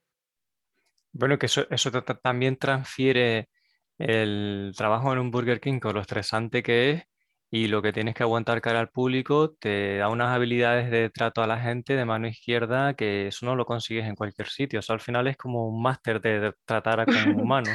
Bueno, 1.12 1.38
que 1.38 1.48
eso, 1.48 1.68
eso 1.70 1.92
también 1.92 2.56
transfiere 2.56 3.50
el 3.98 4.74
trabajo 4.76 5.12
en 5.12 5.20
un 5.20 5.32
Burger 5.32 5.60
King 5.60 5.80
con 5.80 5.96
lo 5.96 6.02
estresante 6.02 6.64
que 6.64 6.92
es 6.92 7.04
y 7.54 7.68
lo 7.68 7.82
que 7.82 7.92
tienes 7.92 8.16
que 8.16 8.24
aguantar 8.24 8.62
cara 8.62 8.80
al 8.80 8.90
público 8.90 9.52
te 9.52 9.98
da 9.98 10.08
unas 10.08 10.34
habilidades 10.34 10.90
de 10.90 11.10
trato 11.10 11.44
a 11.44 11.48
la 11.48 11.60
gente 11.60 11.98
de 11.98 12.06
mano 12.06 12.28
izquierda 12.28 12.94
que 12.94 13.28
eso 13.28 13.46
no 13.46 13.58
lo 13.58 13.66
consigues 13.66 14.06
en 14.06 14.16
cualquier 14.16 14.48
sitio. 14.48 14.80
O 14.80 14.82
sea, 14.82 14.94
al 14.94 15.02
final 15.02 15.28
es 15.28 15.36
como 15.36 15.68
un 15.68 15.82
máster 15.82 16.22
de 16.22 16.54
tratar 16.64 17.02
a 17.02 17.06
un 17.06 17.06
humano. 17.42 17.70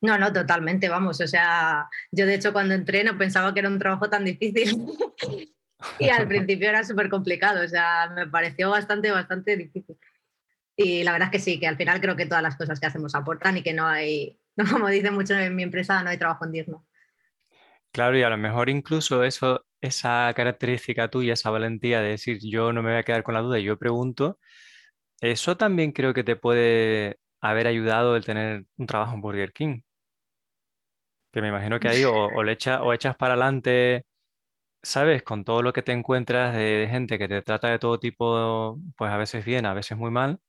No, 0.00 0.16
no, 0.18 0.32
totalmente, 0.32 0.88
vamos. 0.88 1.20
O 1.20 1.26
sea, 1.26 1.88
yo 2.12 2.26
de 2.26 2.34
hecho 2.36 2.52
cuando 2.52 2.74
entré 2.74 3.02
no 3.02 3.18
pensaba 3.18 3.52
que 3.52 3.58
era 3.58 3.68
un 3.68 3.80
trabajo 3.80 4.08
tan 4.08 4.24
difícil. 4.24 4.86
y 5.98 6.08
al 6.08 6.28
principio 6.28 6.68
era 6.68 6.84
súper 6.84 7.10
complicado. 7.10 7.64
O 7.64 7.68
sea, 7.68 8.12
me 8.14 8.28
pareció 8.28 8.70
bastante, 8.70 9.10
bastante 9.10 9.56
difícil. 9.56 9.98
Y 10.76 11.02
la 11.02 11.10
verdad 11.10 11.26
es 11.26 11.32
que 11.32 11.44
sí, 11.44 11.58
que 11.58 11.66
al 11.66 11.76
final 11.76 12.00
creo 12.00 12.14
que 12.14 12.26
todas 12.26 12.42
las 12.44 12.56
cosas 12.56 12.78
que 12.78 12.86
hacemos 12.86 13.16
aportan 13.16 13.56
y 13.56 13.64
que 13.64 13.74
no 13.74 13.84
hay, 13.84 14.38
como 14.70 14.86
dice 14.86 15.10
mucho 15.10 15.34
en 15.34 15.56
mi 15.56 15.64
empresa, 15.64 16.04
no 16.04 16.10
hay 16.10 16.18
trabajo 16.18 16.46
indigno. 16.46 16.87
Claro, 17.92 18.18
y 18.18 18.22
a 18.22 18.30
lo 18.30 18.36
mejor 18.36 18.68
incluso 18.68 19.24
eso, 19.24 19.64
esa 19.80 20.32
característica 20.34 21.08
tuya, 21.08 21.32
esa 21.34 21.50
valentía 21.50 22.00
de 22.00 22.10
decir 22.10 22.38
yo 22.42 22.72
no 22.72 22.82
me 22.82 22.90
voy 22.90 22.98
a 22.98 23.02
quedar 23.02 23.22
con 23.22 23.34
la 23.34 23.40
duda, 23.40 23.58
yo 23.58 23.78
pregunto, 23.78 24.38
eso 25.20 25.56
también 25.56 25.92
creo 25.92 26.14
que 26.14 26.24
te 26.24 26.36
puede 26.36 27.18
haber 27.40 27.66
ayudado 27.66 28.16
el 28.16 28.24
tener 28.24 28.64
un 28.76 28.86
trabajo 28.86 29.14
en 29.14 29.20
Burger 29.20 29.52
King. 29.52 29.80
Que 31.32 31.42
me 31.42 31.48
imagino 31.48 31.78
que 31.78 31.88
ahí 31.88 32.04
o, 32.04 32.42
le 32.42 32.56
o 32.80 32.92
echas 32.92 33.16
para 33.16 33.34
adelante, 33.34 34.06
¿sabes? 34.82 35.22
Con 35.22 35.44
todo 35.44 35.62
lo 35.62 35.72
que 35.72 35.82
te 35.82 35.92
encuentras 35.92 36.54
de, 36.54 36.88
gente 36.90 37.18
que 37.18 37.28
te 37.28 37.42
trata 37.42 37.68
de 37.68 37.78
todo 37.78 37.98
tipo, 37.98 38.78
pues 38.96 39.10
a 39.10 39.16
veces 39.16 39.44
bien, 39.44 39.66
a 39.66 39.74
veces 39.74 39.98
muy 39.98 40.10
mal. 40.10 40.40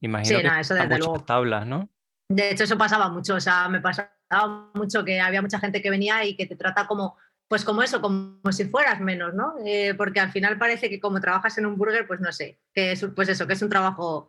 Imagino 0.00 0.38
sí, 0.38 0.42
que 0.42 0.48
no, 0.48 0.58
eso 0.58 0.74
desde 0.74 0.98
luego. 0.98 1.20
tablas, 1.24 1.66
¿no? 1.66 1.90
De 2.28 2.50
hecho, 2.50 2.64
eso 2.64 2.78
pasaba 2.78 3.08
mucho, 3.10 3.34
o 3.34 3.40
sea, 3.40 3.68
me 3.68 3.80
pasaba 3.80 4.19
mucho 4.74 5.04
que 5.04 5.20
había 5.20 5.42
mucha 5.42 5.58
gente 5.58 5.82
que 5.82 5.90
venía 5.90 6.24
y 6.24 6.36
que 6.36 6.46
te 6.46 6.56
trata 6.56 6.86
como, 6.86 7.16
pues 7.48 7.64
como 7.64 7.82
eso, 7.82 8.00
como 8.00 8.40
si 8.52 8.64
fueras 8.66 9.00
menos, 9.00 9.34
¿no? 9.34 9.54
Eh, 9.64 9.94
porque 9.94 10.20
al 10.20 10.30
final 10.30 10.58
parece 10.58 10.88
que 10.88 11.00
como 11.00 11.20
trabajas 11.20 11.58
en 11.58 11.66
un 11.66 11.76
burger, 11.76 12.06
pues 12.06 12.20
no 12.20 12.32
sé, 12.32 12.58
que 12.72 12.92
es, 12.92 13.04
pues 13.14 13.28
eso, 13.28 13.46
que 13.46 13.54
es 13.54 13.62
un 13.62 13.70
trabajo 13.70 14.28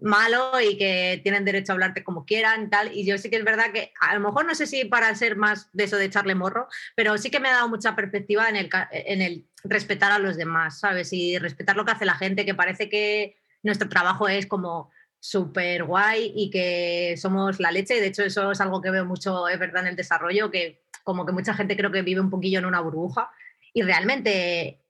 malo 0.00 0.52
y 0.60 0.76
que 0.78 1.20
tienen 1.22 1.44
derecho 1.44 1.72
a 1.72 1.74
hablarte 1.74 2.02
como 2.04 2.24
quieran 2.24 2.70
tal. 2.70 2.96
Y 2.96 3.04
yo 3.04 3.18
sí 3.18 3.30
que 3.30 3.36
es 3.36 3.44
verdad 3.44 3.72
que 3.72 3.92
a 4.00 4.14
lo 4.14 4.20
mejor 4.20 4.46
no 4.46 4.54
sé 4.54 4.66
si 4.66 4.84
para 4.84 5.14
ser 5.14 5.36
más 5.36 5.68
de 5.72 5.84
eso 5.84 5.96
de 5.96 6.06
echarle 6.06 6.34
morro, 6.34 6.68
pero 6.96 7.18
sí 7.18 7.30
que 7.30 7.40
me 7.40 7.48
ha 7.48 7.52
dado 7.52 7.68
mucha 7.68 7.94
perspectiva 7.94 8.48
en 8.48 8.56
el, 8.56 8.70
en 8.90 9.22
el 9.22 9.46
respetar 9.64 10.12
a 10.12 10.18
los 10.18 10.36
demás, 10.36 10.80
¿sabes? 10.80 11.12
Y 11.12 11.38
respetar 11.38 11.76
lo 11.76 11.84
que 11.84 11.92
hace 11.92 12.04
la 12.04 12.14
gente, 12.14 12.44
que 12.44 12.54
parece 12.54 12.88
que 12.88 13.36
nuestro 13.62 13.88
trabajo 13.88 14.28
es 14.28 14.46
como 14.46 14.90
súper 15.20 15.84
guay 15.84 16.32
y 16.34 16.50
que 16.50 17.14
somos 17.18 17.60
la 17.60 17.70
leche. 17.70 18.00
De 18.00 18.06
hecho, 18.06 18.22
eso 18.22 18.50
es 18.50 18.60
algo 18.60 18.80
que 18.80 18.90
veo 18.90 19.04
mucho, 19.04 19.46
es 19.48 19.58
verdad, 19.58 19.82
en 19.82 19.88
el 19.88 19.96
desarrollo, 19.96 20.50
que 20.50 20.82
como 21.04 21.26
que 21.26 21.32
mucha 21.32 21.54
gente 21.54 21.76
creo 21.76 21.92
que 21.92 22.02
vive 22.02 22.20
un 22.20 22.30
poquillo 22.30 22.58
en 22.58 22.64
una 22.64 22.80
burbuja. 22.80 23.30
Y 23.72 23.82
realmente, 23.82 24.80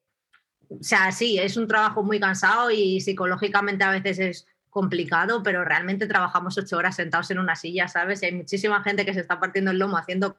o 0.69 0.83
sea, 0.83 1.11
sí, 1.13 1.39
es 1.39 1.57
un 1.57 1.67
trabajo 1.67 2.03
muy 2.03 2.21
cansado 2.21 2.71
y 2.71 3.01
psicológicamente 3.01 3.85
a 3.85 3.91
veces 3.91 4.19
es 4.19 4.47
complicado, 4.71 5.43
pero 5.43 5.65
realmente 5.65 6.07
trabajamos 6.07 6.57
ocho 6.57 6.77
horas 6.77 6.95
sentados 6.95 7.31
en 7.33 7.41
una 7.41 7.57
silla, 7.57 7.89
¿sabes? 7.89 8.23
Y 8.23 8.27
hay 8.27 8.33
muchísima 8.33 8.83
gente 8.85 9.05
que 9.05 9.13
se 9.13 9.21
está 9.21 9.41
partiendo 9.41 9.73
el 9.73 9.79
lomo 9.79 9.99
haciendo 9.99 10.37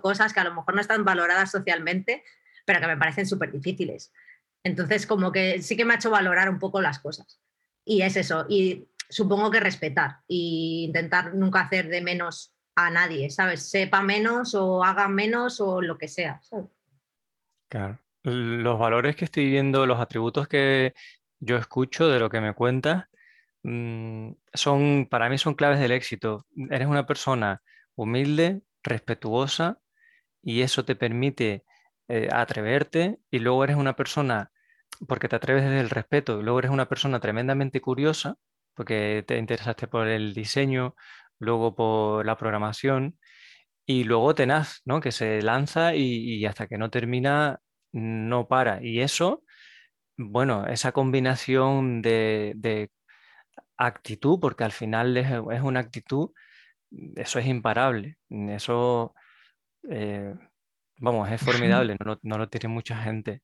cosas 0.00 0.32
que 0.32 0.40
a 0.40 0.44
lo 0.44 0.54
mejor 0.54 0.74
no 0.74 0.80
están 0.80 1.04
valoradas 1.04 1.52
socialmente, 1.52 2.24
pero 2.64 2.80
que 2.80 2.88
me 2.88 2.96
parecen 2.96 3.26
súper 3.26 3.52
difíciles. 3.52 4.12
Entonces, 4.64 5.06
como 5.06 5.30
que 5.30 5.62
sí 5.62 5.76
que 5.76 5.84
me 5.84 5.94
ha 5.94 5.96
hecho 5.96 6.10
valorar 6.10 6.50
un 6.50 6.58
poco 6.58 6.80
las 6.80 6.98
cosas. 6.98 7.40
Y 7.84 8.02
es 8.02 8.16
eso. 8.16 8.46
Y 8.48 8.88
supongo 9.08 9.50
que 9.50 9.60
respetar 9.60 10.20
e 10.28 10.86
intentar 10.86 11.34
nunca 11.34 11.60
hacer 11.60 11.88
de 11.88 12.02
menos 12.02 12.54
a 12.74 12.90
nadie, 12.90 13.30
¿sabes? 13.30 13.68
Sepa 13.68 14.02
menos 14.02 14.54
o 14.54 14.84
haga 14.84 15.08
menos 15.08 15.60
o 15.60 15.82
lo 15.82 15.98
que 15.98 16.08
sea. 16.08 16.40
Claro. 17.68 17.98
Los 18.22 18.78
valores 18.78 19.16
que 19.16 19.24
estoy 19.24 19.50
viendo, 19.50 19.86
los 19.86 20.00
atributos 20.00 20.48
que 20.48 20.94
yo 21.40 21.56
escucho 21.56 22.08
de 22.08 22.18
lo 22.20 22.30
que 22.30 22.40
me 22.40 22.54
cuentas, 22.54 23.06
mm, 23.62 24.30
son, 24.52 25.06
para 25.10 25.28
mí 25.28 25.38
son 25.38 25.54
claves 25.54 25.80
del 25.80 25.92
éxito. 25.92 26.46
Eres 26.70 26.88
una 26.88 27.06
persona 27.06 27.62
humilde, 27.94 28.62
respetuosa, 28.82 29.80
y 30.42 30.62
eso 30.62 30.84
te 30.84 30.94
permite 30.94 31.64
eh, 32.08 32.28
atreverte, 32.32 33.18
y 33.30 33.40
luego 33.40 33.64
eres 33.64 33.76
una 33.76 33.96
persona, 33.96 34.52
porque 35.06 35.28
te 35.28 35.36
atreves 35.36 35.64
desde 35.64 35.80
el 35.80 35.90
respeto, 35.90 36.40
y 36.40 36.42
luego 36.42 36.60
eres 36.60 36.70
una 36.70 36.88
persona 36.88 37.20
tremendamente 37.20 37.80
curiosa, 37.80 38.36
porque 38.78 39.24
te 39.26 39.38
interesaste 39.38 39.88
por 39.88 40.06
el 40.08 40.34
diseño, 40.34 40.94
luego 41.40 41.74
por 41.74 42.24
la 42.24 42.36
programación 42.38 43.18
y 43.86 44.04
luego 44.04 44.34
tenaz, 44.36 44.82
¿no? 44.84 45.00
Que 45.00 45.12
se 45.12 45.42
lanza 45.42 45.96
y, 45.96 46.46
hasta 46.46 46.68
que 46.68 46.78
no 46.78 46.90
termina 46.90 47.60
no 47.92 48.48
para. 48.48 48.80
Y 48.82 49.00
eso, 49.00 49.42
bueno, 50.16 50.66
esa 50.66 50.92
combinación 50.92 52.02
de, 52.02 52.90
actitud, 53.78 54.40
porque 54.40 54.64
al 54.64 54.72
final 54.72 55.16
es, 55.16 55.28
una 55.62 55.80
actitud, 55.80 56.30
eso 57.16 57.38
es 57.40 57.46
imparable. 57.46 58.18
Eso, 58.30 59.14
eh, 59.90 60.34
vamos, 60.98 61.30
es 61.30 61.40
formidable, 61.42 61.96
no, 62.04 62.18
no, 62.22 62.38
lo 62.38 62.48
tiene 62.48 62.68
mucha 62.68 62.96
gente. 63.02 63.42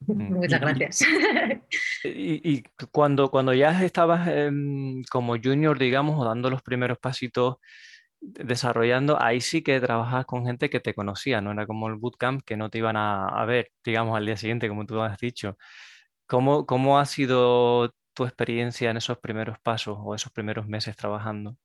Mm, 0.00 0.34
Muchas 0.34 0.60
gracias. 0.60 1.00
Y, 2.04 2.62
cuando, 2.92 3.30
cuando 3.30 3.52
ya 3.52 3.82
estabas 3.84 4.28
em, 4.28 5.02
como 5.10 5.36
junior, 5.42 5.78
digamos, 5.78 6.18
o 6.20 6.24
dando 6.24 6.50
los 6.50 6.62
primeros 6.62 6.98
pasitos 6.98 7.56
desarrollando, 8.20 9.20
ahí 9.20 9.40
sí 9.40 9.62
que 9.62 9.80
trabajabas 9.80 10.26
con 10.26 10.46
gente 10.46 10.70
que 10.70 10.80
te 10.80 10.94
conocía, 10.94 11.40
no 11.40 11.52
era 11.52 11.66
como 11.66 11.88
el 11.88 11.96
bootcamp 11.96 12.42
que 12.44 12.56
no 12.56 12.70
te 12.70 12.78
iban 12.78 12.96
a, 12.96 13.44
ver, 13.46 13.70
digamos, 13.84 14.16
al 14.16 14.26
día 14.26 14.36
siguiente, 14.36 14.68
como 14.68 14.86
tú 14.86 15.00
has 15.00 15.18
dicho. 15.18 15.56
¿Cómo, 16.26 16.66
¿Cómo 16.66 16.98
ha 16.98 17.06
sido 17.06 17.92
tu 18.14 18.24
experiencia 18.24 18.90
en 18.90 18.96
esos 18.98 19.18
primeros 19.18 19.58
pasos 19.60 19.98
o 20.00 20.14
esos 20.14 20.32
primeros 20.32 20.66
meses 20.66 20.96
trabajando? 20.96 21.56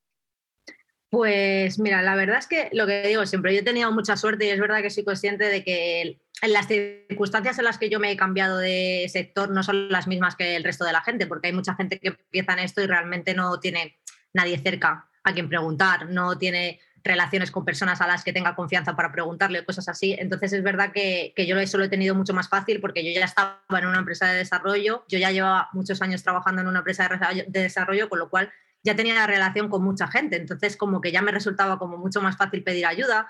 Pues 1.11 1.77
mira, 1.77 2.01
la 2.01 2.15
verdad 2.15 2.37
es 2.37 2.47
que 2.47 2.69
lo 2.71 2.87
que 2.87 3.05
digo 3.05 3.25
siempre, 3.25 3.53
yo 3.53 3.59
he 3.59 3.63
tenido 3.63 3.91
mucha 3.91 4.15
suerte 4.15 4.45
y 4.45 4.49
es 4.49 4.59
verdad 4.61 4.81
que 4.81 4.89
soy 4.89 5.03
consciente 5.03 5.43
de 5.43 5.61
que 5.61 6.21
en 6.41 6.53
las 6.53 6.67
circunstancias 6.67 7.59
en 7.59 7.65
las 7.65 7.77
que 7.77 7.89
yo 7.89 7.99
me 7.99 8.09
he 8.09 8.15
cambiado 8.15 8.57
de 8.57 9.07
sector 9.11 9.49
no 9.49 9.61
son 9.61 9.89
las 9.89 10.07
mismas 10.07 10.37
que 10.37 10.55
el 10.55 10.63
resto 10.63 10.85
de 10.85 10.93
la 10.93 11.01
gente, 11.01 11.27
porque 11.27 11.47
hay 11.47 11.53
mucha 11.53 11.75
gente 11.75 11.99
que 11.99 12.07
empieza 12.07 12.53
en 12.53 12.59
esto 12.59 12.81
y 12.81 12.87
realmente 12.87 13.33
no 13.33 13.59
tiene 13.59 13.97
nadie 14.31 14.57
cerca 14.57 15.09
a 15.25 15.33
quien 15.33 15.49
preguntar, 15.49 16.09
no 16.09 16.37
tiene 16.37 16.79
relaciones 17.03 17.51
con 17.51 17.65
personas 17.65 17.99
a 17.99 18.07
las 18.07 18.23
que 18.23 18.31
tenga 18.31 18.55
confianza 18.55 18.95
para 18.95 19.11
preguntarle, 19.11 19.65
cosas 19.65 19.89
así. 19.89 20.15
Entonces 20.17 20.53
es 20.53 20.63
verdad 20.63 20.93
que, 20.93 21.33
yo 21.45 21.59
eso 21.59 21.77
lo 21.77 21.83
he 21.83 21.89
tenido 21.89 22.15
mucho 22.15 22.33
más 22.33 22.47
fácil 22.47 22.79
porque 22.79 23.03
yo 23.03 23.19
ya 23.19 23.25
estaba 23.25 23.59
en 23.69 23.85
una 23.85 23.99
empresa 23.99 24.27
de 24.27 24.37
desarrollo, 24.37 25.03
yo 25.09 25.19
ya 25.19 25.31
llevaba 25.31 25.67
muchos 25.73 26.01
años 26.01 26.23
trabajando 26.23 26.61
en 26.61 26.69
una 26.69 26.79
empresa 26.79 27.09
de 27.47 27.59
desarrollo, 27.63 28.07
con 28.07 28.19
lo 28.19 28.29
cual 28.29 28.49
ya 28.83 28.95
tenía 28.95 29.25
relación 29.27 29.69
con 29.69 29.83
mucha 29.83 30.07
gente, 30.07 30.35
entonces 30.35 30.75
como 30.77 31.01
que 31.01 31.11
ya 31.11 31.21
me 31.21 31.31
resultaba 31.31 31.77
como 31.77 31.97
mucho 31.97 32.21
más 32.21 32.37
fácil 32.37 32.63
pedir 32.63 32.85
ayuda, 32.85 33.27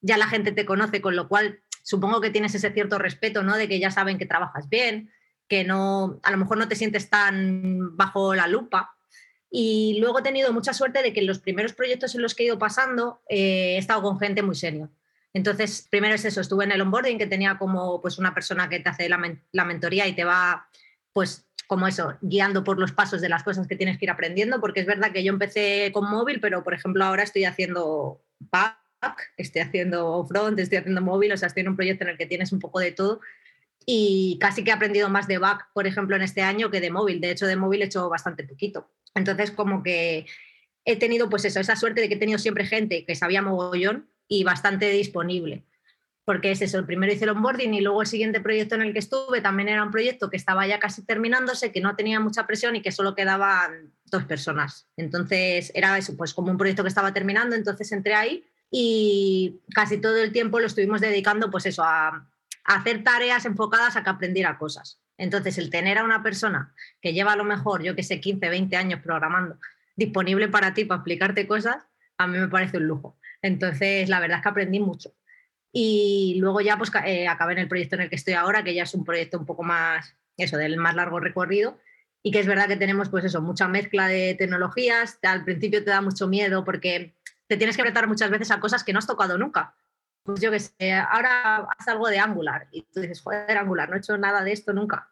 ya 0.00 0.16
la 0.16 0.26
gente 0.26 0.52
te 0.52 0.64
conoce, 0.64 1.00
con 1.00 1.16
lo 1.16 1.28
cual 1.28 1.60
supongo 1.82 2.20
que 2.20 2.30
tienes 2.30 2.54
ese 2.54 2.72
cierto 2.72 2.98
respeto, 2.98 3.42
¿no? 3.42 3.56
De 3.56 3.68
que 3.68 3.78
ya 3.78 3.90
saben 3.90 4.18
que 4.18 4.26
trabajas 4.26 4.68
bien, 4.68 5.10
que 5.48 5.64
no, 5.64 6.20
a 6.22 6.30
lo 6.30 6.36
mejor 6.36 6.58
no 6.58 6.68
te 6.68 6.76
sientes 6.76 7.10
tan 7.10 7.96
bajo 7.96 8.34
la 8.34 8.46
lupa. 8.46 8.96
Y 9.50 9.98
luego 10.00 10.20
he 10.20 10.22
tenido 10.22 10.52
mucha 10.52 10.72
suerte 10.72 11.02
de 11.02 11.12
que 11.12 11.20
en 11.20 11.26
los 11.26 11.40
primeros 11.40 11.72
proyectos 11.72 12.14
en 12.14 12.22
los 12.22 12.34
que 12.34 12.44
he 12.44 12.46
ido 12.46 12.58
pasando 12.58 13.22
eh, 13.28 13.74
he 13.74 13.78
estado 13.78 14.02
con 14.02 14.18
gente 14.18 14.42
muy 14.42 14.54
serio. 14.54 14.90
Entonces, 15.32 15.86
primero 15.90 16.14
es 16.14 16.24
eso, 16.24 16.40
estuve 16.40 16.64
en 16.64 16.72
el 16.72 16.80
onboarding 16.80 17.18
que 17.18 17.26
tenía 17.26 17.58
como 17.58 18.00
pues 18.00 18.18
una 18.18 18.34
persona 18.34 18.68
que 18.68 18.80
te 18.80 18.88
hace 18.88 19.08
la, 19.08 19.20
la 19.52 19.64
mentoría 19.64 20.06
y 20.06 20.14
te 20.14 20.24
va 20.24 20.68
pues 21.12 21.46
como 21.70 21.86
eso, 21.86 22.18
guiando 22.20 22.64
por 22.64 22.80
los 22.80 22.90
pasos 22.90 23.20
de 23.20 23.28
las 23.28 23.44
cosas 23.44 23.68
que 23.68 23.76
tienes 23.76 23.96
que 23.96 24.04
ir 24.04 24.10
aprendiendo, 24.10 24.60
porque 24.60 24.80
es 24.80 24.86
verdad 24.86 25.12
que 25.12 25.22
yo 25.22 25.32
empecé 25.32 25.92
con 25.92 26.10
móvil, 26.10 26.40
pero 26.40 26.64
por 26.64 26.74
ejemplo 26.74 27.04
ahora 27.04 27.22
estoy 27.22 27.44
haciendo 27.44 28.20
back, 28.40 28.76
estoy 29.36 29.62
haciendo 29.62 30.26
front, 30.26 30.58
estoy 30.58 30.78
haciendo 30.78 31.00
móvil, 31.00 31.30
o 31.30 31.36
sea, 31.36 31.46
estoy 31.46 31.60
en 31.60 31.68
un 31.68 31.76
proyecto 31.76 32.02
en 32.02 32.10
el 32.10 32.18
que 32.18 32.26
tienes 32.26 32.50
un 32.50 32.58
poco 32.58 32.80
de 32.80 32.90
todo 32.90 33.20
y 33.86 34.36
casi 34.40 34.64
que 34.64 34.70
he 34.70 34.72
aprendido 34.72 35.08
más 35.10 35.28
de 35.28 35.38
back, 35.38 35.68
por 35.72 35.86
ejemplo, 35.86 36.16
en 36.16 36.22
este 36.22 36.42
año 36.42 36.72
que 36.72 36.80
de 36.80 36.90
móvil. 36.90 37.20
De 37.20 37.30
hecho, 37.30 37.46
de 37.46 37.54
móvil 37.54 37.82
he 37.82 37.84
hecho 37.84 38.08
bastante 38.08 38.42
poquito. 38.42 38.90
Entonces, 39.14 39.52
como 39.52 39.84
que 39.84 40.26
he 40.84 40.96
tenido 40.96 41.30
pues 41.30 41.44
eso, 41.44 41.60
esa 41.60 41.76
suerte 41.76 42.00
de 42.00 42.08
que 42.08 42.14
he 42.16 42.18
tenido 42.18 42.40
siempre 42.40 42.66
gente 42.66 43.04
que 43.04 43.14
sabía 43.14 43.42
mogollón 43.42 44.10
y 44.26 44.42
bastante 44.42 44.90
disponible 44.90 45.62
porque 46.24 46.50
es 46.50 46.62
eso, 46.62 46.78
el 46.78 46.86
primero 46.86 47.12
hice 47.12 47.24
el 47.24 47.30
onboarding 47.30 47.74
y 47.74 47.80
luego 47.80 48.02
el 48.02 48.06
siguiente 48.06 48.40
proyecto 48.40 48.74
en 48.74 48.82
el 48.82 48.92
que 48.92 48.98
estuve 48.98 49.40
también 49.40 49.68
era 49.68 49.82
un 49.82 49.90
proyecto 49.90 50.30
que 50.30 50.36
estaba 50.36 50.66
ya 50.66 50.78
casi 50.78 51.04
terminándose, 51.04 51.72
que 51.72 51.80
no 51.80 51.96
tenía 51.96 52.20
mucha 52.20 52.46
presión 52.46 52.76
y 52.76 52.82
que 52.82 52.92
solo 52.92 53.14
quedaban 53.14 53.92
dos 54.06 54.24
personas. 54.24 54.88
Entonces 54.96 55.72
era 55.74 55.96
eso, 55.98 56.16
pues 56.16 56.34
como 56.34 56.50
un 56.50 56.58
proyecto 56.58 56.82
que 56.82 56.88
estaba 56.88 57.12
terminando, 57.12 57.56
entonces 57.56 57.90
entré 57.92 58.14
ahí 58.14 58.44
y 58.70 59.60
casi 59.74 59.98
todo 59.98 60.18
el 60.18 60.32
tiempo 60.32 60.60
lo 60.60 60.66
estuvimos 60.66 61.00
dedicando 61.00 61.50
pues 61.50 61.66
eso, 61.66 61.82
a, 61.82 62.08
a 62.08 62.74
hacer 62.74 63.02
tareas 63.02 63.44
enfocadas 63.44 63.96
a 63.96 64.04
que 64.04 64.10
aprendiera 64.10 64.58
cosas. 64.58 65.00
Entonces 65.16 65.58
el 65.58 65.70
tener 65.70 65.98
a 65.98 66.04
una 66.04 66.22
persona 66.22 66.74
que 67.00 67.12
lleva 67.12 67.32
a 67.32 67.36
lo 67.36 67.44
mejor, 67.44 67.82
yo 67.82 67.94
que 67.96 68.02
sé, 68.02 68.20
15, 68.20 68.48
20 68.48 68.76
años 68.76 69.00
programando, 69.02 69.58
disponible 69.96 70.48
para 70.48 70.72
ti, 70.74 70.84
para 70.84 70.98
explicarte 70.98 71.46
cosas, 71.46 71.86
a 72.16 72.26
mí 72.26 72.38
me 72.38 72.48
parece 72.48 72.76
un 72.76 72.86
lujo. 72.86 73.18
Entonces, 73.42 74.08
la 74.08 74.20
verdad 74.20 74.38
es 74.38 74.42
que 74.42 74.48
aprendí 74.48 74.80
mucho. 74.80 75.12
Y 75.72 76.36
luego 76.38 76.60
ya 76.60 76.76
pues 76.76 76.90
eh, 77.04 77.28
acabé 77.28 77.52
en 77.52 77.60
el 77.60 77.68
proyecto 77.68 77.96
en 77.96 78.02
el 78.02 78.10
que 78.10 78.16
estoy 78.16 78.34
ahora, 78.34 78.64
que 78.64 78.74
ya 78.74 78.82
es 78.82 78.94
un 78.94 79.04
proyecto 79.04 79.38
un 79.38 79.46
poco 79.46 79.62
más, 79.62 80.16
eso, 80.36 80.56
del 80.56 80.76
más 80.76 80.94
largo 80.94 81.20
recorrido. 81.20 81.78
Y 82.22 82.32
que 82.32 82.40
es 82.40 82.46
verdad 82.46 82.68
que 82.68 82.76
tenemos 82.76 83.08
pues 83.08 83.24
eso, 83.24 83.40
mucha 83.40 83.68
mezcla 83.68 84.08
de 84.08 84.34
tecnologías. 84.34 85.18
Al 85.22 85.44
principio 85.44 85.84
te 85.84 85.90
da 85.90 86.00
mucho 86.00 86.28
miedo 86.28 86.64
porque 86.64 87.14
te 87.46 87.56
tienes 87.56 87.76
que 87.76 87.82
apretar 87.82 88.06
muchas 88.06 88.30
veces 88.30 88.50
a 88.50 88.60
cosas 88.60 88.84
que 88.84 88.92
no 88.92 88.98
has 88.98 89.06
tocado 89.06 89.38
nunca. 89.38 89.74
Pues 90.22 90.40
yo 90.40 90.50
que 90.50 90.60
sé, 90.60 90.92
ahora 90.92 91.66
haz 91.78 91.88
algo 91.88 92.08
de 92.08 92.18
Angular 92.18 92.68
y 92.70 92.82
tú 92.82 93.00
dices, 93.00 93.22
joder, 93.22 93.56
Angular, 93.56 93.88
no 93.88 93.96
he 93.96 93.98
hecho 93.98 94.18
nada 94.18 94.44
de 94.44 94.52
esto 94.52 94.72
nunca. 94.72 95.08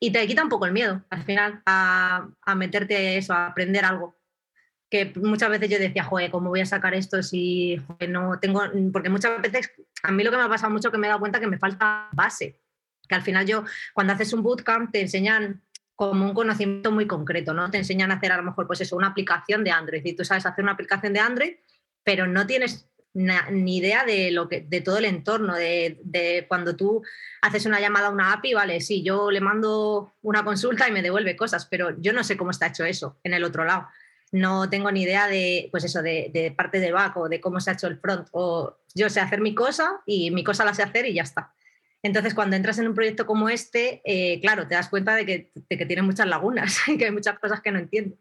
Y 0.00 0.10
te 0.10 0.26
quita 0.26 0.42
un 0.42 0.48
poco 0.48 0.66
el 0.66 0.72
miedo 0.72 1.04
al 1.10 1.22
final 1.22 1.62
a, 1.66 2.28
a 2.42 2.54
meterte 2.54 3.16
eso, 3.18 3.32
a 3.34 3.46
aprender 3.46 3.84
algo 3.84 4.17
que 4.90 5.12
muchas 5.16 5.50
veces 5.50 5.68
yo 5.68 5.78
decía, 5.78 6.04
joder, 6.04 6.30
¿cómo 6.30 6.48
voy 6.48 6.60
a 6.60 6.66
sacar 6.66 6.94
esto 6.94 7.22
si 7.22 7.80
no 8.08 8.38
tengo? 8.40 8.62
Porque 8.92 9.10
muchas 9.10 9.40
veces 9.42 9.70
a 10.02 10.10
mí 10.12 10.24
lo 10.24 10.30
que 10.30 10.36
me 10.38 10.44
ha 10.44 10.48
pasado 10.48 10.72
mucho 10.72 10.90
que 10.90 10.98
me 10.98 11.06
he 11.06 11.10
dado 11.10 11.20
cuenta 11.20 11.40
que 11.40 11.46
me 11.46 11.58
falta 11.58 12.08
base. 12.12 12.60
Que 13.06 13.14
al 13.14 13.22
final 13.22 13.46
yo, 13.46 13.64
cuando 13.92 14.12
haces 14.12 14.32
un 14.32 14.42
bootcamp, 14.42 14.90
te 14.90 15.00
enseñan 15.00 15.62
como 15.94 16.24
un 16.24 16.32
conocimiento 16.32 16.90
muy 16.90 17.06
concreto, 17.06 17.52
¿no? 17.52 17.70
Te 17.70 17.78
enseñan 17.78 18.10
a 18.10 18.14
hacer 18.14 18.32
a 18.32 18.36
lo 18.36 18.44
mejor, 18.44 18.66
pues 18.66 18.80
eso, 18.80 18.96
una 18.96 19.08
aplicación 19.08 19.64
de 19.64 19.72
Android. 19.72 20.04
Y 20.04 20.14
tú 20.14 20.24
sabes 20.24 20.46
hacer 20.46 20.62
una 20.62 20.72
aplicación 20.72 21.12
de 21.12 21.20
Android, 21.20 21.54
pero 22.04 22.26
no 22.26 22.46
tienes 22.46 22.88
ni 23.14 23.78
idea 23.78 24.04
de, 24.04 24.30
lo 24.30 24.48
que, 24.48 24.60
de 24.60 24.80
todo 24.80 24.98
el 24.98 25.06
entorno, 25.06 25.54
de, 25.54 25.98
de, 26.04 26.46
cuando 26.46 26.76
tú 26.76 27.02
haces 27.42 27.66
una 27.66 27.80
llamada 27.80 28.08
a 28.08 28.10
una 28.10 28.32
API, 28.32 28.54
vale, 28.54 28.80
sí, 28.80 29.02
yo 29.02 29.30
le 29.30 29.40
mando 29.40 30.14
una 30.22 30.44
consulta 30.44 30.88
y 30.88 30.92
me 30.92 31.02
devuelve 31.02 31.36
cosas, 31.36 31.66
pero 31.66 31.98
yo 32.00 32.12
no 32.12 32.22
sé 32.22 32.36
cómo 32.36 32.52
está 32.52 32.68
hecho 32.68 32.84
eso 32.84 33.18
en 33.24 33.34
el 33.34 33.44
otro 33.44 33.64
lado 33.64 33.88
no 34.32 34.68
tengo 34.68 34.90
ni 34.90 35.02
idea 35.02 35.26
de, 35.26 35.68
pues 35.70 35.84
eso, 35.84 36.02
de, 36.02 36.54
parte 36.56 36.80
de 36.80 36.92
back 36.92 37.16
o 37.16 37.28
de 37.28 37.40
cómo 37.40 37.60
se 37.60 37.70
ha 37.70 37.74
hecho 37.74 37.86
el 37.86 37.98
front. 37.98 38.28
O 38.32 38.78
yo 38.94 39.08
sé 39.08 39.20
hacer 39.20 39.40
mi 39.40 39.54
cosa 39.54 40.00
y 40.06 40.30
mi 40.30 40.44
cosa 40.44 40.64
la 40.64 40.74
sé 40.74 40.82
hacer 40.82 41.06
y 41.06 41.14
ya 41.14 41.22
está. 41.22 41.52
Entonces, 42.02 42.34
cuando 42.34 42.56
entras 42.56 42.78
en 42.78 42.88
un 42.88 42.94
proyecto 42.94 43.26
como 43.26 43.48
este, 43.48 44.02
eh, 44.04 44.40
claro, 44.40 44.68
te 44.68 44.74
das 44.74 44.88
cuenta 44.88 45.14
de 45.14 45.26
que, 45.26 45.52
de 45.54 45.78
que 45.78 45.86
tiene 45.86 46.02
muchas 46.02 46.26
lagunas 46.26 46.76
y 46.88 46.96
que 46.96 47.06
hay 47.06 47.10
muchas 47.10 47.38
cosas 47.38 47.60
que 47.60 47.72
no 47.72 47.78
entiendo. 47.78 48.16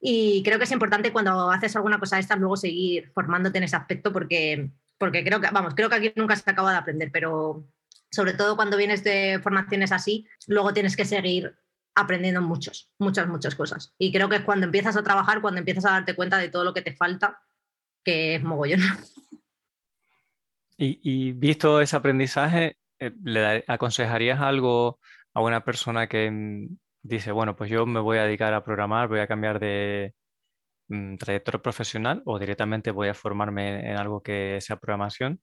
Y 0.00 0.42
creo 0.42 0.58
que 0.58 0.64
es 0.64 0.72
importante 0.72 1.12
cuando 1.12 1.50
haces 1.50 1.76
alguna 1.76 2.00
cosa 2.00 2.16
de 2.16 2.22
estas 2.22 2.38
luego 2.38 2.56
seguir 2.56 3.10
formándote 3.12 3.58
en 3.58 3.64
ese 3.64 3.76
aspecto 3.76 4.12
porque, 4.12 4.70
porque 4.96 5.22
creo 5.22 5.40
que, 5.40 5.48
vamos, 5.50 5.74
creo 5.74 5.90
que 5.90 5.96
aquí 5.96 6.12
nunca 6.16 6.36
se 6.36 6.50
acaba 6.50 6.72
de 6.72 6.78
aprender, 6.78 7.10
pero 7.12 7.66
sobre 8.10 8.32
todo 8.32 8.56
cuando 8.56 8.78
vienes 8.78 9.04
de 9.04 9.38
formaciones 9.42 9.92
así, 9.92 10.26
luego 10.46 10.72
tienes 10.72 10.96
que 10.96 11.04
seguir 11.04 11.54
aprendiendo 12.00 12.42
muchos, 12.42 12.90
muchas, 12.98 13.28
muchas 13.28 13.54
cosas. 13.54 13.94
Y 13.98 14.12
creo 14.12 14.28
que 14.28 14.36
es 14.36 14.42
cuando 14.42 14.66
empiezas 14.66 14.96
a 14.96 15.02
trabajar, 15.02 15.40
cuando 15.40 15.58
empiezas 15.58 15.84
a 15.86 15.92
darte 15.92 16.14
cuenta 16.14 16.38
de 16.38 16.48
todo 16.48 16.64
lo 16.64 16.74
que 16.74 16.82
te 16.82 16.94
falta, 16.94 17.40
que 18.04 18.36
es 18.36 18.42
mogollón. 18.42 18.80
Y, 20.82 21.32
visto 21.32 21.82
ese 21.82 21.94
aprendizaje, 21.94 22.78
eh, 22.98 23.12
¿le 23.22 23.64
aconsejarías 23.66 24.40
algo 24.40 24.98
a 25.34 25.42
una 25.42 25.62
persona 25.62 26.06
que 26.06 26.30
mm, 26.30 26.68
dice, 27.02 27.32
bueno, 27.32 27.54
pues 27.54 27.68
yo 27.70 27.84
me 27.84 28.00
voy 28.00 28.16
a 28.16 28.24
dedicar 28.24 28.54
a 28.54 28.64
programar, 28.64 29.08
voy 29.08 29.20
a 29.20 29.26
cambiar 29.26 29.60
de 29.60 30.14
mm, 30.88 31.16
trayectoria 31.16 31.60
profesional 31.60 32.22
o 32.24 32.38
directamente 32.38 32.92
voy 32.92 33.08
a 33.08 33.14
formarme 33.14 33.90
en 33.90 33.98
algo 33.98 34.22
que 34.22 34.58
sea 34.62 34.76
programación? 34.76 35.42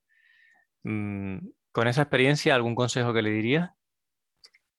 Mm, 0.84 1.50
con 1.72 1.88
esa 1.88 2.02
experiencia, 2.02 2.56
¿algún 2.56 2.74
consejo 2.74 3.14
que 3.14 3.22
le 3.22 3.30
dirías? 3.30 3.70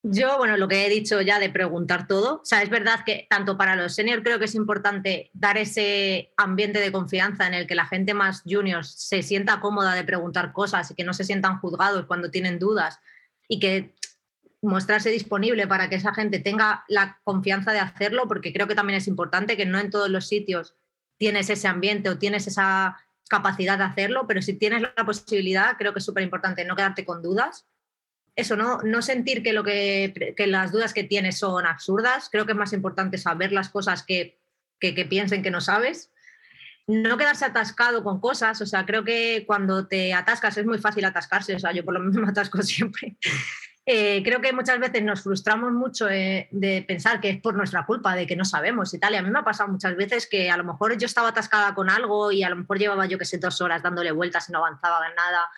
Yo, 0.03 0.39
bueno, 0.39 0.57
lo 0.57 0.69
que 0.69 0.87
he 0.87 0.89
dicho 0.89 1.21
ya 1.23 1.41
de 1.41 1.51
preguntar 1.51 2.07
todo, 2.07 2.37
o 2.37 2.45
sea, 2.45 2.63
es 2.63 2.71
verdad 2.71 3.01
que 3.05 3.27
tanto 3.29 3.59
para 3.59 3.75
los 3.75 3.95
seniors 3.97 4.23
creo 4.23 4.39
que 4.39 4.45
es 4.45 4.55
importante 4.55 5.31
dar 5.35 5.59
ese 5.59 6.33
ambiente 6.37 6.79
de 6.79 6.93
confianza 6.93 7.49
en 7.49 7.55
el 7.55 7.67
que 7.67 7.75
la 7.75 7.87
gente 7.87 8.15
más 8.15 8.43
junior 8.47 8.85
se 8.85 9.23
sienta 9.23 9.61
cómoda 9.61 9.95
de 9.95 10.05
preguntar 10.05 10.53
cosas 10.53 10.91
y 10.93 10.95
que 10.95 11.03
no 11.03 11.13
se 11.15 11.25
sientan 11.25 11.59
juzgados 11.59 12.07
cuando 12.07 12.31
tienen 12.31 12.61
dudas 12.61 13.01
y 13.49 13.59
que 13.59 13.97
mostrarse 14.63 15.11
disponible 15.11 15.67
para 15.67 15.89
que 15.89 15.97
esa 15.97 16.15
gente 16.15 16.39
tenga 16.39 16.85
la 16.89 17.21
confianza 17.25 17.73
de 17.73 17.81
hacerlo, 17.81 18.29
porque 18.29 18.53
creo 18.53 18.69
que 18.69 18.77
también 18.77 18.99
es 18.99 19.09
importante 19.09 19.57
que 19.57 19.67
no 19.67 19.81
en 19.81 19.91
todos 19.91 20.09
los 20.09 20.29
sitios 20.29 20.77
tienes 21.17 21.51
ese 21.51 21.67
ambiente 21.67 22.09
o 22.09 22.19
tienes 22.19 22.47
esa 22.47 22.97
capacidad 23.29 23.77
de 23.77 23.85
hacerlo, 23.85 24.27
pero 24.29 24.43
si 24.43 24.55
tienes 24.55 24.83
la 24.83 25.05
posibilidad, 25.05 25.77
creo 25.77 25.93
que 25.93 25.99
es 25.99 26.05
súper 26.05 26.23
importante 26.23 26.65
no 26.65 26.77
quedarte 26.77 27.05
con 27.05 27.21
dudas 27.21 27.67
eso, 28.39 28.55
¿no? 28.55 28.81
no 28.85 29.03
sentir 29.03 29.43
que, 29.43 29.53
lo 29.53 29.65
que, 29.65 30.35
las 30.47 30.71
dudas 30.71 30.95
que 30.95 31.03
tienes 31.03 31.39
son 31.39 31.67
absurdas. 31.67 32.29
Creo 32.31 32.47
que 32.47 32.53
es 32.53 32.59
más 32.59 32.73
importante 32.73 33.19
saber 33.19 33.51
las 33.51 33.69
cosas 33.69 34.05
que, 34.05 34.39
que, 34.79 34.93
piensen 35.05 35.43
que 35.43 35.51
no 35.51 35.61
sabes. 35.61 36.13
no 36.87 37.19
quedarse 37.19 37.45
atascado 37.45 38.05
con 38.05 38.21
cosas, 38.21 38.61
o 38.63 38.67
sea, 38.67 38.87
creo 38.87 39.03
que 39.05 39.43
cuando 39.45 39.89
te 39.89 40.15
atascas 40.15 40.57
es 40.57 40.65
muy 40.65 40.79
fácil 40.79 41.05
atascarse, 41.05 41.57
o 41.57 41.59
sea, 41.59 41.73
yo 41.73 41.85
por 41.85 41.95
lo 41.95 42.01
menos 42.01 42.15
me 42.23 42.29
atasco 42.29 42.63
siempre. 42.63 43.17
Eh, 43.85 44.23
creo 44.23 44.41
que 44.41 44.53
muchas 44.53 44.79
veces 44.79 45.03
nos 45.03 45.23
frustramos 45.23 45.73
mucho 45.73 46.09
eh, 46.09 46.47
de 46.53 46.85
pensar 46.87 47.21
que 47.21 47.31
es 47.31 47.41
por 47.41 47.55
nuestra 47.55 47.87
culpa, 47.87 48.15
de 48.15 48.27
que 48.27 48.37
no 48.37 48.45
sabemos 48.45 48.95
y 48.95 49.01
tal. 49.01 49.15
Y 49.15 49.17
a 49.17 49.23
mí 49.23 49.31
me 49.31 49.41
ha 49.41 49.45
pasado 49.45 49.69
muchas 49.69 49.97
veces 49.97 50.29
que 50.29 50.49
a 50.49 50.57
lo 50.57 50.63
mejor 50.63 50.97
yo 50.97 51.07
estaba 51.07 51.31
atascada 51.31 51.75
con 51.75 51.91
algo 51.91 52.31
y 52.31 52.45
a 52.45 52.51
lo 52.51 52.57
mejor 52.57 52.79
llevaba, 52.79 53.07
yo 53.07 53.19
que 53.19 53.25
sé, 53.25 53.39
dos 53.39 53.61
horas 53.61 53.83
dándole 53.83 54.13
vueltas 54.13 54.49
y 54.49 54.53
no 54.53 54.59
avanzaba 54.59 55.09
en 55.09 55.15
nada. 55.17 55.49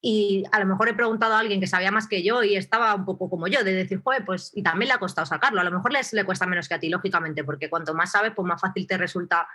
Y 0.00 0.44
a 0.52 0.60
lo 0.60 0.66
mejor 0.66 0.88
he 0.88 0.94
preguntado 0.94 1.34
a 1.34 1.40
alguien 1.40 1.60
que 1.60 1.66
sabía 1.66 1.90
más 1.90 2.06
que 2.06 2.22
yo 2.22 2.44
y 2.44 2.56
estaba 2.56 2.94
un 2.94 3.04
poco 3.04 3.28
como 3.28 3.48
yo, 3.48 3.64
de 3.64 3.72
decir, 3.72 4.00
joder, 4.02 4.24
pues, 4.24 4.52
y 4.54 4.62
también 4.62 4.88
le 4.88 4.94
ha 4.94 4.98
costado 4.98 5.26
sacarlo. 5.26 5.60
A 5.60 5.64
lo 5.64 5.72
mejor 5.72 5.92
les, 5.92 6.12
le 6.12 6.24
cuesta 6.24 6.46
menos 6.46 6.68
que 6.68 6.74
a 6.74 6.80
ti, 6.80 6.88
lógicamente, 6.88 7.42
porque 7.42 7.68
cuanto 7.68 7.94
más 7.94 8.12
sabes, 8.12 8.32
pues 8.34 8.46
más 8.46 8.60
fácil 8.60 8.86
te 8.86 8.96
resulta 8.96 9.48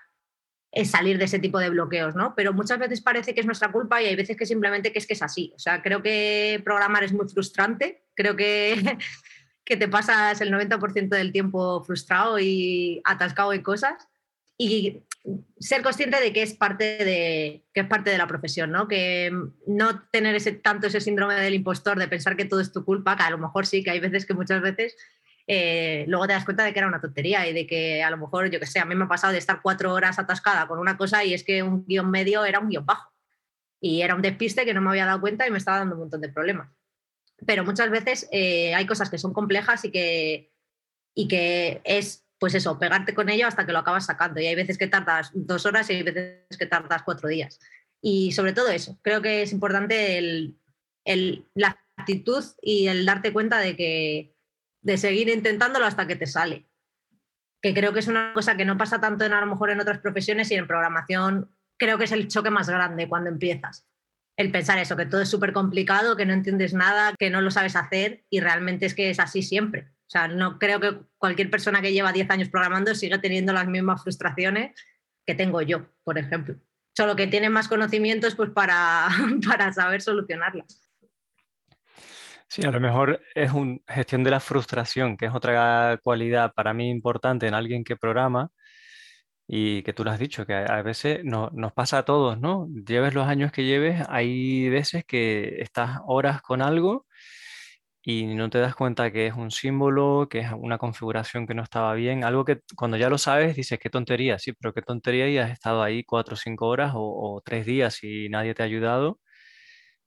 es 0.74 0.90
salir 0.90 1.20
de 1.20 1.26
ese 1.26 1.38
tipo 1.38 1.60
de 1.60 1.70
bloqueos, 1.70 2.16
¿no? 2.16 2.34
Pero 2.36 2.52
muchas 2.52 2.80
veces 2.80 3.00
parece 3.00 3.34
que 3.34 3.42
es 3.42 3.46
nuestra 3.46 3.72
culpa 3.72 4.02
y 4.02 4.08
hay 4.08 4.16
veces 4.16 4.36
que 4.36 4.48
simplemente 4.48 4.92
que 4.92 4.98
es 4.98 5.06
que 5.06 5.14
es 5.14 5.22
así. 5.22 5.54
O 5.56 5.60
sea, 5.60 5.84
creo 5.84 6.02
que 6.02 6.60
programar 6.66 7.04
es 7.04 7.14
muy 7.14 7.30
frustrante, 7.30 8.04
creo 8.16 8.36
que, 8.36 8.98
que 9.66 9.78
te 9.78 9.88
pasas 9.88 10.42
el 10.42 10.52
90% 10.52 11.10
del 11.10 11.32
tiempo 11.32 11.84
frustrado 11.84 12.40
y 12.40 13.02
atascado 13.06 13.54
en 13.54 13.62
cosas 13.62 14.08
y 14.58 15.04
ser 15.60 15.82
consciente 15.82 16.20
de 16.20 16.34
que 16.34 16.42
es 16.42 16.54
parte 16.54 17.04
de, 17.04 17.66
que 17.74 17.82
es 17.82 17.88
parte 17.88 18.10
de 18.10 18.18
la 18.18 18.28
profesión, 18.28 18.72
¿no? 18.72 18.88
Que 18.88 19.32
no 19.68 20.02
tener 20.12 20.36
ese, 20.36 20.52
tanto 20.52 20.88
ese 20.88 21.00
síndrome 21.00 21.36
del 21.36 21.54
impostor 21.54 21.98
de 21.98 22.08
pensar 22.08 22.36
que 22.36 22.46
todo 22.46 22.60
es 22.60 22.72
tu 22.72 22.84
culpa, 22.84 23.16
que 23.16 23.24
a 23.24 23.30
lo 23.30 23.38
mejor 23.38 23.66
sí, 23.66 23.84
que 23.84 23.92
hay 23.92 24.00
veces 24.00 24.26
que 24.26 24.34
muchas 24.34 24.62
veces 24.62 24.98
eh, 25.48 26.06
luego 26.08 26.28
te 26.28 26.34
das 26.34 26.46
cuenta 26.46 26.64
de 26.64 26.74
que 26.74 26.80
era 26.80 26.88
una 26.88 27.02
tontería 27.02 27.48
y 27.48 27.54
de 27.54 27.68
que 27.68 28.04
a 28.04 28.10
lo 28.10 28.18
mejor, 28.18 28.50
yo 28.50 28.60
que 28.60 28.66
sé, 28.66 28.80
a 28.80 28.86
mí 28.86 28.96
me 28.96 29.06
ha 29.06 29.08
pasado 29.08 29.34
de 29.34 29.40
estar 29.40 29.62
cuatro 29.62 29.94
horas 29.94 30.20
atascada 30.20 30.68
con 30.68 30.80
una 30.80 30.98
cosa 30.98 31.24
y 31.24 31.34
es 31.34 31.44
que 31.44 31.64
un 31.64 31.86
guion 31.86 32.10
medio 32.10 32.46
era 32.46 32.60
un 32.60 32.70
guion 32.70 32.86
bajo. 32.86 33.12
Y 33.82 34.02
era 34.02 34.16
un 34.16 34.22
despiste 34.22 34.66
que 34.66 34.74
no 34.74 34.82
me 34.82 34.90
había 34.90 35.06
dado 35.06 35.20
cuenta 35.20 35.46
y 35.46 35.52
me 35.52 35.58
estaba 35.58 35.80
dando 35.80 35.96
un 35.96 36.02
montón 36.02 36.22
de 36.22 36.30
problemas. 36.30 36.70
Pero 37.46 37.66
muchas 37.66 37.90
veces 37.90 38.30
eh, 38.32 38.74
hay 38.74 38.86
cosas 38.86 39.10
que 39.10 39.18
son 39.18 39.34
complejas 39.34 39.84
y 39.84 39.92
que, 39.92 40.54
y 41.14 41.28
que 41.28 41.82
es, 41.84 42.23
pues 42.44 42.56
eso, 42.56 42.78
pegarte 42.78 43.14
con 43.14 43.30
ello 43.30 43.48
hasta 43.48 43.66
que 43.66 43.72
lo 43.72 43.80
acabas 43.80 44.06
sacando. 44.06 44.42
Y 44.42 44.48
hay 44.48 44.56
veces 44.56 44.78
que 44.78 44.88
tardas 44.88 45.32
dos 45.34 45.66
horas 45.66 45.90
y 45.90 45.94
hay 45.94 46.04
veces 46.04 46.58
que 46.60 46.66
tardas 46.66 47.02
cuatro 47.04 47.30
días. 47.30 47.58
Y 48.02 48.34
sobre 48.34 48.52
todo 48.52 48.68
eso, 48.68 49.00
creo 49.02 49.22
que 49.22 49.44
es 49.44 49.54
importante 49.54 50.18
el, 50.18 50.60
el, 51.06 51.48
la 51.54 51.82
actitud 51.96 52.44
y 52.62 52.88
el 52.88 53.06
darte 53.06 53.32
cuenta 53.32 53.60
de 53.60 53.78
que, 53.78 54.36
de 54.82 54.98
seguir 54.98 55.30
intentándolo 55.30 55.86
hasta 55.86 56.06
que 56.06 56.18
te 56.18 56.26
sale. 56.26 56.68
Que 57.62 57.74
creo 57.74 57.94
que 57.94 58.00
es 58.00 58.10
una 58.10 58.34
cosa 58.34 58.58
que 58.58 58.66
no 58.66 58.78
pasa 58.78 59.00
tanto 59.00 59.24
en 59.24 59.32
a 59.32 59.40
lo 59.40 59.48
mejor 59.48 59.70
en 59.70 59.80
otras 59.80 60.00
profesiones 60.00 60.52
y 60.52 60.56
en 60.56 60.68
programación 60.68 61.50
creo 61.80 61.98
que 61.98 62.04
es 62.04 62.12
el 62.12 62.28
choque 62.28 62.50
más 62.50 62.68
grande 62.68 63.08
cuando 63.08 63.30
empiezas. 63.30 63.88
El 64.36 64.52
pensar 64.52 64.80
eso, 64.80 64.98
que 64.98 65.06
todo 65.06 65.22
es 65.22 65.30
súper 65.30 65.54
complicado, 65.54 66.18
que 66.18 66.26
no 66.26 66.34
entiendes 66.34 66.74
nada, 66.74 67.16
que 67.18 67.30
no 67.30 67.40
lo 67.40 67.52
sabes 67.52 67.78
hacer 67.78 68.26
y 68.30 68.42
realmente 68.42 68.86
es 68.86 68.96
que 68.96 69.12
es 69.12 69.22
así 69.22 69.44
siempre. 69.44 69.93
O 70.14 70.16
sea, 70.16 70.28
no 70.28 70.60
creo 70.60 70.80
que 70.80 71.00
cualquier 71.18 71.50
persona 71.50 71.82
que 71.82 71.92
lleva 71.92 72.14
10 72.14 72.30
años 72.30 72.50
programando 72.50 72.94
siga 72.94 73.20
teniendo 73.20 73.52
las 73.52 73.68
mismas 73.68 74.04
frustraciones 74.04 74.80
que 75.26 75.34
tengo 75.34 75.60
yo, 75.64 75.88
por 76.04 76.20
ejemplo. 76.20 76.56
Solo 76.96 77.16
que 77.16 77.26
tiene 77.26 77.50
más 77.50 77.68
conocimientos 77.68 78.36
pues 78.36 78.52
para, 78.52 79.08
para 79.48 79.74
saber 79.74 80.04
solucionarlas. 80.04 80.88
Sí, 82.48 82.64
a 82.64 82.70
lo 82.70 82.80
mejor 82.80 83.24
es 83.34 83.52
una 83.54 83.80
gestión 83.88 84.24
de 84.24 84.30
la 84.30 84.40
frustración, 84.40 85.18
que 85.18 85.26
es 85.26 85.34
otra 85.34 86.00
cualidad 86.04 86.54
para 86.54 86.76
mí 86.76 86.92
importante 86.92 87.48
en 87.48 87.56
alguien 87.56 87.84
que 87.84 87.96
programa 87.96 88.52
y 89.48 89.82
que 89.82 89.94
tú 89.94 90.04
lo 90.04 90.12
has 90.12 90.20
dicho, 90.20 90.46
que 90.46 90.54
a 90.54 90.84
veces 90.84 91.22
no, 91.24 91.50
nos 91.56 91.74
pasa 91.74 91.98
a 91.98 92.06
todos, 92.06 92.40
¿no? 92.40 92.68
Lleves 92.86 93.16
los 93.16 93.28
años 93.28 93.52
que 93.52 93.66
lleves, 93.66 94.06
hay 94.10 94.70
veces 94.70 95.06
que 95.06 95.60
estás 95.60 96.02
horas 96.06 96.44
con 96.44 96.62
algo 96.62 97.08
y 98.06 98.26
no 98.36 98.50
te 98.50 98.60
das 98.60 98.76
cuenta 98.76 99.12
que 99.12 99.28
es 99.28 99.34
un 99.34 99.50
símbolo, 99.52 100.28
que 100.30 100.40
es 100.40 100.52
una 100.58 100.78
configuración 100.78 101.48
que 101.48 101.54
no 101.54 101.64
estaba 101.64 101.94
bien, 101.94 102.24
algo 102.26 102.44
que 102.46 102.60
cuando 102.76 102.98
ya 102.98 103.10
lo 103.10 103.18
sabes 103.18 103.56
dices, 103.56 103.80
qué 103.80 103.90
tontería, 103.90 104.40
sí, 104.40 104.54
pero 104.54 104.74
qué 104.74 104.82
tontería 104.82 105.30
y 105.30 105.38
has 105.38 105.52
estado 105.52 105.82
ahí 105.84 106.04
cuatro 106.04 106.34
o 106.36 106.38
cinco 106.38 106.68
horas 106.68 106.92
o, 106.96 107.42
tres 107.46 107.66
días 107.66 108.04
y 108.04 108.30
nadie 108.30 108.54
te 108.54 108.64
ha 108.64 108.66
ayudado 108.66 109.20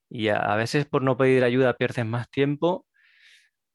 y 0.09 0.29
a, 0.29 0.55
veces 0.57 0.87
por 0.87 1.03
no 1.03 1.17
pedir 1.17 1.45
ayuda 1.45 1.75
pierdes 1.75 2.07
más 2.07 2.31
tiempo 2.31 2.87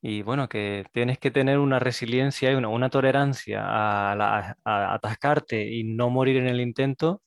y 0.01 0.23
bueno, 0.23 0.49
que 0.49 0.85
tienes 0.93 1.19
que 1.19 1.31
tener 1.31 1.59
una 1.59 1.79
resiliencia 1.79 2.51
y 2.51 2.55
una, 2.55 2.69
una 2.69 2.89
tolerancia 2.89 3.61
a, 3.63 4.55
atascarte 4.65 5.69
y 5.71 5.83
no 5.83 6.09
morir 6.09 6.37
en 6.37 6.47
el 6.47 6.61
intento 6.61 7.21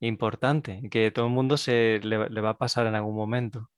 importante, 0.00 0.82
que 0.90 1.10
todo 1.10 1.26
el 1.26 1.32
mundo 1.32 1.56
se 1.58 2.00
le, 2.02 2.18
va 2.18 2.50
a 2.50 2.58
pasar 2.58 2.86
en 2.88 2.96
algún 2.96 3.16
momento. 3.16 3.70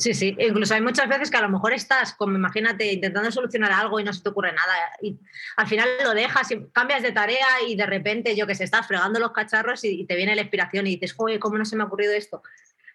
Sí, 0.00 0.14
sí, 0.14 0.34
incluso 0.38 0.72
hay 0.72 0.80
muchas 0.80 1.06
veces 1.06 1.30
que 1.30 1.36
a 1.36 1.42
lo 1.42 1.50
mejor 1.50 1.74
estás, 1.74 2.14
como 2.14 2.34
imagínate, 2.34 2.90
intentando 2.90 3.30
solucionar 3.30 3.70
algo 3.70 4.00
y 4.00 4.04
no 4.04 4.14
se 4.14 4.22
te 4.22 4.30
ocurre 4.30 4.50
nada. 4.50 4.72
Y 5.02 5.18
al 5.56 5.68
final 5.68 5.88
lo 6.02 6.14
dejas 6.14 6.50
y 6.50 6.66
cambias 6.72 7.02
de 7.02 7.12
tarea 7.12 7.46
y 7.68 7.76
de 7.76 7.84
repente, 7.84 8.34
yo 8.34 8.46
que 8.46 8.54
sé, 8.54 8.64
estás 8.64 8.86
fregando 8.86 9.20
los 9.20 9.32
cacharros 9.32 9.84
y, 9.84 10.06
te 10.06 10.16
viene 10.16 10.34
la 10.34 10.40
inspiración 10.40 10.86
y 10.86 10.96
dices, 10.96 11.12
joder, 11.12 11.38
¿cómo 11.38 11.58
no 11.58 11.66
se 11.66 11.76
me 11.76 11.82
ha 11.82 11.86
ocurrido 11.86 12.14
esto? 12.14 12.42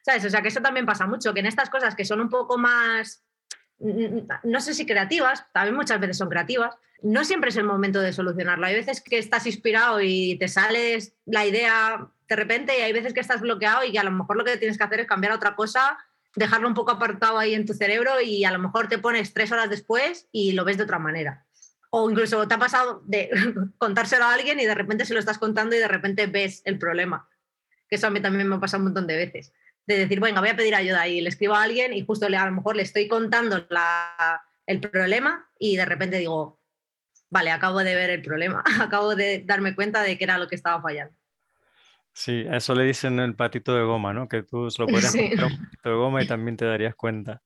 ¿Sabes? 0.02 0.26
O 0.26 0.30
sea, 0.32 0.42
que 0.42 0.48
eso 0.48 0.62
también 0.62 0.88
pasa 0.88 1.06
mucho, 1.06 1.32
que 1.32 1.42
en 1.42 1.46
estas 1.46 1.70
cosas 1.70 1.96
que 1.96 2.06
son 2.06 2.22
un 2.22 2.30
poco 2.30 2.58
más, 2.58 3.24
no 4.44 4.60
sé 4.60 4.74
si 4.74 4.88
creativas, 4.88 5.46
también 5.54 5.76
muchas 5.76 6.00
veces 6.00 6.18
son 6.18 6.30
creativas, 6.30 6.76
no 7.04 7.24
siempre 7.24 7.52
es 7.52 7.58
el 7.58 7.66
momento 7.66 8.02
de 8.02 8.14
solucionarlo. 8.14 8.66
Hay 8.66 8.74
veces 8.74 9.00
que 9.00 9.20
estás 9.20 9.46
inspirado 9.46 10.02
y 10.02 10.38
te 10.40 10.48
sale 10.48 10.98
la 11.26 11.46
idea 11.46 12.08
de 12.28 12.36
repente 12.36 12.80
y 12.80 12.82
hay 12.82 12.94
veces 12.94 13.14
que 13.14 13.20
estás 13.20 13.42
bloqueado 13.42 13.84
y 13.84 13.92
que 13.92 14.00
a 14.00 14.04
lo 14.04 14.12
mejor 14.12 14.38
lo 14.38 14.44
que 14.44 14.58
tienes 14.58 14.80
que 14.80 14.84
hacer 14.84 15.02
es 15.02 15.08
cambiar 15.08 15.34
a 15.34 15.36
otra 15.36 15.56
cosa, 15.56 16.00
dejarlo 16.36 16.68
un 16.68 16.74
poco 16.74 16.92
apartado 16.92 17.38
ahí 17.38 17.54
en 17.54 17.66
tu 17.66 17.74
cerebro 17.74 18.22
y 18.22 18.46
a 18.46 18.52
lo 18.52 18.60
mejor 18.60 18.88
te 18.88 18.98
pones 18.98 19.34
tres 19.34 19.52
horas 19.52 19.70
después 19.70 20.28
y 20.32 20.54
lo 20.54 20.66
ves 20.66 20.78
de 20.78 20.84
otra 20.84 21.00
manera. 21.00 21.46
O 21.90 22.10
incluso 22.10 22.48
te 22.48 22.54
ha 22.54 22.60
pasado 22.60 23.02
de 23.06 23.30
contárselo 23.78 24.26
a 24.26 24.34
alguien 24.34 24.60
y 24.60 24.66
de 24.66 24.76
repente 24.76 25.06
se 25.06 25.14
lo 25.14 25.20
estás 25.20 25.38
contando 25.38 25.76
y 25.76 25.80
de 25.80 25.88
repente 25.88 26.28
ves 26.28 26.62
el 26.66 26.78
problema. 26.78 27.30
Que 27.88 27.96
eso 27.96 28.08
a 28.08 28.10
mí 28.10 28.22
también 28.22 28.48
me 28.48 28.56
ha 28.56 28.60
pasado 28.60 28.82
un 28.82 28.86
montón 28.86 29.08
de 29.08 29.16
veces 29.16 29.54
de 29.88 30.00
decir, 30.00 30.20
venga, 30.20 30.40
voy 30.40 30.50
a 30.50 30.56
pedir 30.56 30.76
ayuda 30.76 31.08
y 31.08 31.22
le 31.22 31.30
escribo 31.30 31.56
a 31.56 31.64
alguien 31.64 31.94
y 31.94 32.06
justo 32.06 32.28
le, 32.28 32.38
a 32.38 32.46
lo 32.46 32.52
mejor 32.52 32.76
le 32.76 32.84
estoy 32.84 33.08
contando 33.08 33.68
el 34.66 34.80
problema 34.80 35.50
y 35.60 35.78
de 35.78 35.86
repente 35.86 36.18
digo, 36.18 36.60
vale, 37.30 37.52
acabo 37.52 37.80
de 37.84 37.96
ver 37.96 38.10
el 38.10 38.22
problema, 38.22 38.64
acabo 38.82 39.16
de 39.16 39.44
darme 39.46 39.76
cuenta 39.76 40.02
de 40.02 40.18
que 40.18 40.24
era 40.24 40.38
lo 40.38 40.48
que 40.48 40.56
estaba 40.56 40.82
fallando. 40.82 41.16
Sí, 42.16 42.46
eso 42.50 42.74
le 42.74 42.86
dicen 42.86 43.20
el 43.20 43.36
patito 43.36 43.76
de 43.76 43.84
goma, 43.84 44.14
¿no? 44.14 44.30
Que 44.30 44.42
tú 44.42 44.72
solo 44.72 44.88
puedes 44.88 45.12
sí. 45.12 45.32
un 45.34 45.38
patito 45.38 45.90
de 45.90 45.96
goma 45.96 46.24
y 46.24 46.28
también 46.28 46.56
te 46.56 46.64
darías 46.64 46.96
cuenta. 46.96 47.42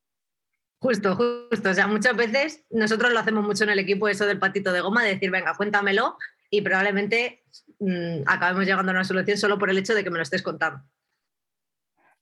Justo, 0.79 1.15
justo. 1.15 1.71
O 1.71 1.73
sea, 1.73 1.87
muchas 1.87 2.15
veces 2.15 2.65
nosotros 2.69 3.11
lo 3.11 3.19
hacemos 3.19 3.43
mucho 3.43 3.63
en 3.63 3.71
el 3.71 3.79
equipo, 3.79 4.07
eso 4.07 4.27
del 4.27 4.37
patito 4.37 4.71
de 4.71 4.81
goma, 4.81 5.03
de 5.03 5.15
decir, 5.15 5.31
venga, 5.31 5.55
cuéntamelo 5.55 6.17
y 6.51 6.61
probablemente 6.61 7.43
mmm, 7.79 8.21
acabemos 8.27 8.65
llegando 8.65 8.91
a 8.91 8.95
una 8.95 9.03
solución 9.03 9.37
solo 9.37 9.57
por 9.57 9.71
el 9.71 9.77
hecho 9.79 9.95
de 9.95 10.03
que 10.03 10.11
me 10.11 10.17
lo 10.17 10.23
estés 10.23 10.43
contando. 10.43 10.83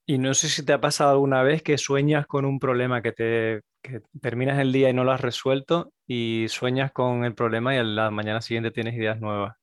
Y 0.06 0.18
no 0.18 0.34
sé 0.34 0.48
si 0.48 0.64
te 0.64 0.72
ha 0.72 0.80
pasado 0.80 1.12
alguna 1.12 1.44
vez 1.44 1.62
que 1.62 1.78
sueñas 1.78 2.26
con 2.28 2.46
un 2.46 2.60
problema, 2.60 3.02
que 3.02 3.12
te 3.12 3.62
que 3.82 4.02
terminas 4.22 4.58
el 4.60 4.72
día 4.72 4.90
y 4.90 4.94
no 4.94 5.04
lo 5.04 5.12
has 5.12 5.22
resuelto 5.22 5.92
y 6.08 6.46
sueñas 6.50 6.92
con 6.94 7.26
el 7.26 7.36
problema 7.36 7.76
y 7.76 7.78
a 7.78 7.84
la 7.84 8.10
mañana 8.10 8.42
siguiente 8.42 8.72
tienes 8.72 8.96
ideas 8.96 9.20
nuevas. 9.20 9.58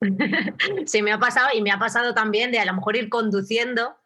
Sí, 0.86 1.02
me 1.02 1.12
ha 1.12 1.18
pasado 1.18 1.48
y 1.54 1.62
me 1.62 1.70
ha 1.70 1.78
pasado 1.78 2.14
también 2.14 2.50
de 2.50 2.58
a 2.58 2.64
lo 2.64 2.74
mejor 2.74 2.96
ir 2.96 3.08
conduciendo 3.08 3.96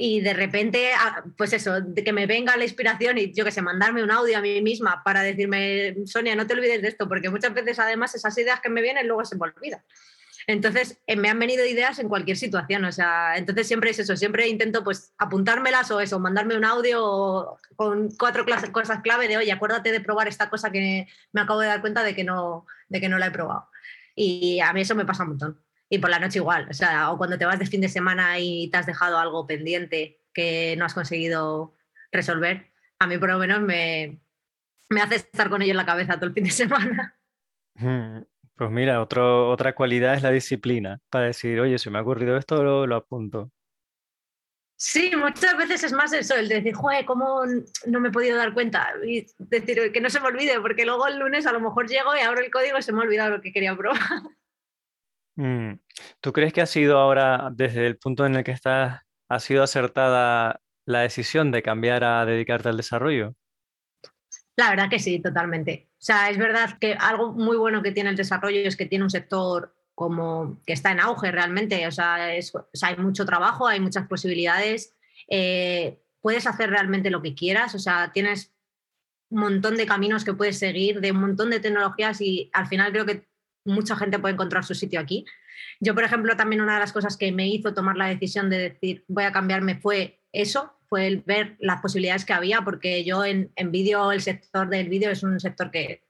y 0.00 0.20
de 0.20 0.32
repente, 0.32 0.92
ah, 0.96 1.24
pues 1.36 1.52
eso, 1.52 1.80
de 1.80 2.04
que 2.04 2.12
me 2.12 2.26
venga 2.26 2.56
la 2.56 2.62
inspiración 2.62 3.18
y 3.18 3.32
yo 3.34 3.44
que 3.44 3.50
sé, 3.50 3.62
mandarme 3.62 4.04
un 4.04 4.12
audio 4.12 4.38
a 4.38 4.40
mí 4.40 4.62
misma 4.62 5.02
para 5.04 5.22
decirme, 5.22 5.96
Sonia, 6.06 6.36
no 6.36 6.46
te 6.46 6.54
olvides 6.54 6.80
de 6.82 6.88
esto, 6.88 7.08
porque 7.08 7.30
muchas 7.30 7.52
veces 7.52 7.80
además 7.80 8.14
esas 8.14 8.38
ideas 8.38 8.60
que 8.60 8.68
me 8.68 8.80
vienen 8.80 9.08
luego 9.08 9.24
se 9.24 9.36
me 9.36 9.46
olvidan. 9.46 9.82
Entonces, 10.46 10.98
eh, 11.06 11.16
me 11.16 11.28
han 11.28 11.38
venido 11.38 11.66
ideas 11.66 11.98
en 11.98 12.08
cualquier 12.08 12.36
situación, 12.36 12.84
o 12.84 12.92
sea, 12.92 13.36
entonces 13.36 13.66
siempre 13.66 13.90
es 13.90 13.98
eso, 13.98 14.16
siempre 14.16 14.48
intento 14.48 14.82
pues 14.82 15.12
apuntármelas 15.18 15.90
o 15.90 16.00
eso, 16.00 16.20
mandarme 16.20 16.56
un 16.56 16.64
audio 16.64 17.58
con 17.76 18.08
cuatro 18.12 18.46
cosas 18.72 19.02
clave 19.02 19.28
de, 19.28 19.36
oye, 19.36 19.52
acuérdate 19.52 19.92
de 19.92 20.00
probar 20.00 20.26
esta 20.28 20.48
cosa 20.48 20.70
que 20.70 21.06
me 21.32 21.40
acabo 21.40 21.60
de 21.60 21.66
dar 21.66 21.80
cuenta 21.80 22.02
de 22.02 22.14
que 22.14 22.24
no, 22.24 22.66
de 22.88 23.00
que 23.00 23.08
no 23.08 23.18
la 23.18 23.26
he 23.26 23.30
probado. 23.30 23.68
Y 24.20 24.58
a 24.58 24.72
mí 24.72 24.80
eso 24.80 24.96
me 24.96 25.04
pasa 25.04 25.22
un 25.22 25.30
montón. 25.30 25.60
Y 25.88 25.98
por 25.98 26.10
la 26.10 26.18
noche 26.18 26.40
igual, 26.40 26.66
o 26.68 26.74
sea, 26.74 27.12
o 27.12 27.18
cuando 27.18 27.38
te 27.38 27.44
vas 27.44 27.58
de 27.58 27.66
fin 27.66 27.80
de 27.80 27.88
semana 27.88 28.38
y 28.40 28.68
te 28.68 28.76
has 28.76 28.86
dejado 28.86 29.16
algo 29.16 29.46
pendiente 29.46 30.20
que 30.34 30.74
no 30.76 30.84
has 30.84 30.92
conseguido 30.92 31.74
resolver, 32.10 32.72
a 32.98 33.06
mí 33.06 33.16
por 33.16 33.30
lo 33.30 33.38
menos 33.38 33.60
me, 33.60 34.20
me 34.88 35.00
hace 35.00 35.14
estar 35.16 35.48
con 35.48 35.62
ello 35.62 35.70
en 35.70 35.76
la 35.76 35.86
cabeza 35.86 36.16
todo 36.16 36.26
el 36.26 36.34
fin 36.34 36.44
de 36.44 36.50
semana. 36.50 37.16
Pues 37.74 38.70
mira, 38.72 39.00
otro, 39.00 39.50
otra 39.50 39.76
cualidad 39.76 40.14
es 40.14 40.22
la 40.24 40.32
disciplina, 40.32 41.00
para 41.10 41.26
decir, 41.26 41.60
oye, 41.60 41.78
si 41.78 41.90
me 41.90 41.98
ha 41.98 42.02
ocurrido 42.02 42.36
esto, 42.36 42.62
lo, 42.64 42.88
lo 42.88 42.96
apunto. 42.96 43.52
Sí, 44.80 45.10
muchas 45.16 45.56
veces 45.56 45.82
es 45.82 45.92
más 45.92 46.12
eso, 46.12 46.36
el 46.36 46.48
decir, 46.48 46.72
joder, 46.72 47.04
¿cómo 47.04 47.42
no 47.86 47.98
me 47.98 48.10
he 48.10 48.12
podido 48.12 48.36
dar 48.36 48.54
cuenta? 48.54 48.92
Y 49.04 49.26
decir, 49.38 49.90
que 49.92 50.00
no 50.00 50.08
se 50.08 50.20
me 50.20 50.28
olvide, 50.28 50.60
porque 50.60 50.86
luego 50.86 51.08
el 51.08 51.18
lunes 51.18 51.46
a 51.48 51.52
lo 51.52 51.58
mejor 51.58 51.88
llego 51.88 52.14
y 52.14 52.20
abro 52.20 52.40
el 52.40 52.50
código 52.52 52.78
y 52.78 52.82
se 52.82 52.92
me 52.92 53.00
ha 53.00 53.02
olvidado 53.02 53.30
lo 53.30 53.40
que 53.40 53.52
quería 53.52 53.76
probar. 53.76 54.00
Mm, 55.34 55.78
¿Tú 56.20 56.32
crees 56.32 56.52
que 56.52 56.60
ha 56.60 56.66
sido 56.66 56.98
ahora, 56.98 57.50
desde 57.52 57.86
el 57.86 57.96
punto 57.96 58.26
en 58.26 58.34
el 58.34 58.42
que 58.42 58.50
estás, 58.50 59.02
ha 59.28 59.38
sido 59.40 59.62
acertada 59.62 60.60
la 60.84 61.00
decisión 61.00 61.52
de 61.52 61.62
cambiar 61.62 62.02
a 62.02 62.24
dedicarte 62.24 62.68
al 62.68 62.76
desarrollo? 62.76 63.36
La 64.56 64.70
verdad 64.70 64.90
que 64.90 64.98
sí, 64.98 65.20
totalmente. 65.20 65.90
O 65.92 66.00
sea, 66.00 66.30
es 66.30 66.38
verdad 66.38 66.76
que 66.80 66.94
algo 66.94 67.32
muy 67.32 67.56
bueno 67.56 67.82
que 67.82 67.92
tiene 67.92 68.10
el 68.10 68.16
desarrollo 68.16 68.60
es 68.60 68.76
que 68.76 68.86
tiene 68.86 69.04
un 69.04 69.10
sector 69.10 69.76
como 69.98 70.62
que 70.64 70.74
está 70.74 70.92
en 70.92 71.00
auge 71.00 71.32
realmente. 71.32 71.84
O 71.88 71.90
sea, 71.90 72.26
hay 72.26 72.96
mucho 72.98 73.26
trabajo, 73.26 73.66
hay 73.66 73.80
muchas 73.80 74.06
posibilidades. 74.06 74.94
Eh, 75.28 76.00
puedes 76.20 76.46
hacer 76.46 76.70
realmente 76.70 77.10
lo 77.10 77.20
que 77.20 77.34
quieras. 77.34 77.74
O 77.74 77.80
sea, 77.80 78.12
tienes 78.12 78.54
un 79.28 79.40
montón 79.40 79.76
de 79.76 79.86
caminos 79.86 80.24
que 80.24 80.34
puedes 80.34 80.56
seguir, 80.56 81.00
de 81.00 81.10
un 81.10 81.18
montón 81.18 81.50
de 81.50 81.58
tecnologías 81.58 82.20
y 82.20 82.48
al 82.52 82.68
final 82.68 82.92
creo 82.92 83.06
que 83.06 83.26
mucha 83.64 83.96
gente 83.96 84.20
puede 84.20 84.34
encontrar 84.34 84.64
su 84.64 84.76
sitio 84.76 85.00
aquí. 85.00 85.24
Yo, 85.80 85.96
por 85.96 86.04
ejemplo, 86.04 86.36
también 86.36 86.62
una 86.62 86.74
de 86.74 86.80
las 86.80 86.92
cosas 86.92 87.16
que 87.16 87.32
me 87.32 87.48
hizo 87.48 87.74
tomar 87.74 87.96
la 87.96 88.06
decisión 88.06 88.48
de 88.50 88.58
decir 88.70 89.04
voy 89.08 89.24
a 89.24 89.32
cambiarme 89.32 89.80
fue 89.80 90.22
eso, 90.30 90.78
fue 90.88 91.08
el 91.08 91.22
ver 91.26 91.56
las 91.58 91.80
posibilidades 91.80 92.24
que 92.24 92.34
había, 92.34 92.62
porque 92.62 93.02
yo 93.02 93.24
en, 93.24 93.50
vídeo, 93.72 94.12
el 94.12 94.20
sector 94.20 94.68
del 94.68 94.88
vídeo 94.88 95.10
es 95.10 95.24
un 95.24 95.40
sector 95.40 95.72
que, 95.72 96.04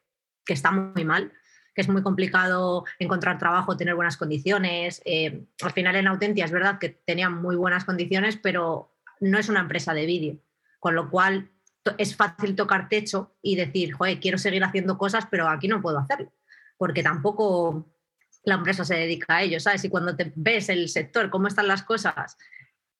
está 0.46 0.72
muy 0.72 1.06
mal, 1.06 1.32
es 1.80 1.88
muy 1.88 2.02
complicado 2.02 2.84
encontrar 2.98 3.38
trabajo, 3.38 3.76
tener 3.76 3.94
buenas 3.94 4.16
condiciones. 4.16 5.02
Eh, 5.04 5.46
al 5.62 5.72
final 5.72 5.96
en 5.96 6.06
Autentia 6.06 6.44
es 6.44 6.50
verdad 6.50 6.78
que 6.78 6.90
tenía 6.90 7.30
muy 7.30 7.56
buenas 7.56 7.84
condiciones, 7.84 8.36
pero 8.36 8.94
no 9.20 9.38
es 9.38 9.48
una 9.48 9.60
empresa 9.60 9.94
de 9.94 10.06
vídeo, 10.06 10.38
con 10.78 10.94
lo 10.94 11.10
cual 11.10 11.50
es 11.96 12.14
fácil 12.16 12.54
tocar 12.54 12.88
techo 12.88 13.36
y 13.42 13.56
decir, 13.56 13.92
joder, 13.92 14.20
quiero 14.20 14.38
seguir 14.38 14.62
haciendo 14.64 14.98
cosas, 14.98 15.26
pero 15.30 15.48
aquí 15.48 15.68
no 15.68 15.80
puedo 15.80 15.98
hacerlo, 15.98 16.32
porque 16.76 17.02
tampoco 17.02 17.90
la 18.44 18.54
empresa 18.54 18.84
se 18.84 18.94
dedica 18.94 19.36
a 19.36 19.42
ello, 19.42 19.60
¿sabes? 19.60 19.84
Y 19.84 19.88
cuando 19.88 20.16
te 20.16 20.32
ves 20.34 20.68
el 20.68 20.88
sector, 20.88 21.30
cómo 21.30 21.48
están 21.48 21.68
las 21.68 21.82
cosas, 21.82 22.36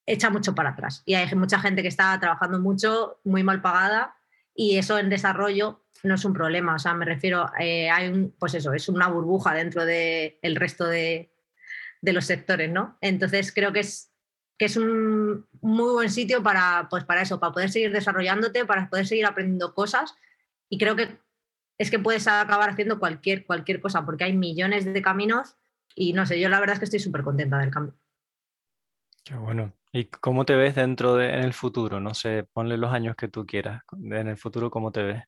echa 0.07 0.31
mucho 0.31 0.55
para 0.55 0.71
atrás. 0.71 1.03
Y 1.05 1.15
hay 1.15 1.35
mucha 1.35 1.59
gente 1.59 1.83
que 1.83 1.89
está 1.89 2.19
trabajando 2.19 2.59
mucho, 2.61 3.21
muy 3.25 3.43
mal 3.43 3.61
pagada, 3.61 4.15
y 4.55 4.79
eso 4.79 4.99
en 4.99 5.11
desarrollo 5.11 5.85
no 6.03 6.15
es 6.15 6.25
un 6.25 6.33
problema. 6.33 6.75
O 6.75 6.79
sea, 6.79 6.95
me 6.95 7.05
refiero, 7.05 7.51
eh, 7.59 7.91
hay 7.91 8.09
un, 8.09 8.35
pues 8.39 8.55
eso, 8.55 8.73
es 8.73 8.89
una 8.89 9.09
burbuja 9.09 9.55
dentro 9.55 9.85
del 9.85 10.57
resto 10.57 10.87
de, 10.87 11.33
de, 12.01 12.13
los 12.13 12.25
sectores, 12.25 12.71
¿no? 12.71 12.97
Entonces 13.01 13.53
creo 13.53 13.73
que 13.73 13.81
es, 13.81 14.13
que 14.59 14.67
es 14.67 14.77
un 14.77 15.47
muy 15.61 15.93
buen 15.93 16.11
sitio 16.11 16.43
para, 16.43 16.89
pues 16.91 17.05
para 17.05 17.23
eso, 17.23 17.39
para 17.41 17.53
poder 17.53 17.71
seguir 17.71 17.93
desarrollándote, 17.93 18.65
para 18.65 18.89
poder 18.89 19.07
seguir 19.07 19.27
aprendiendo 19.27 19.75
cosas. 19.75 20.15
Y 20.69 20.79
creo 20.79 20.97
que 20.97 21.19
es 21.79 21.91
que 21.91 21.99
puedes 21.99 22.27
acabar 22.27 22.71
haciendo 22.71 22.99
cualquier, 22.99 23.47
cualquier 23.47 23.81
cosa, 23.81 24.05
porque 24.05 24.25
hay 24.25 24.37
millones 24.37 24.85
de 24.85 25.03
caminos 25.03 25.57
y 25.95 26.13
no 26.13 26.27
sé, 26.27 26.41
yo 26.41 26.49
la 26.49 26.61
verdad 26.61 26.75
es 26.75 26.79
que 26.81 26.85
estoy 26.85 27.01
súper 27.01 27.23
contenta 27.23 27.59
del 27.59 27.71
cambio. 27.71 27.95
Qué 29.25 29.35
bueno. 29.35 29.73
¿Y 29.93 30.07
cómo 30.07 30.45
te 30.45 30.55
ves 30.55 30.75
dentro 30.75 31.17
de, 31.17 31.29
en 31.29 31.41
el 31.41 31.53
futuro? 31.53 32.01
No 32.01 32.15
sé, 32.15 32.45
ponle 32.53 32.77
los 32.77 32.93
años 32.93 33.17
que 33.17 33.29
tú 33.29 33.47
quieras. 33.47 33.83
En 33.93 34.29
el 34.29 34.37
futuro, 34.37 34.71
¿cómo 34.71 34.93
te 34.93 35.03
ves? 35.03 35.23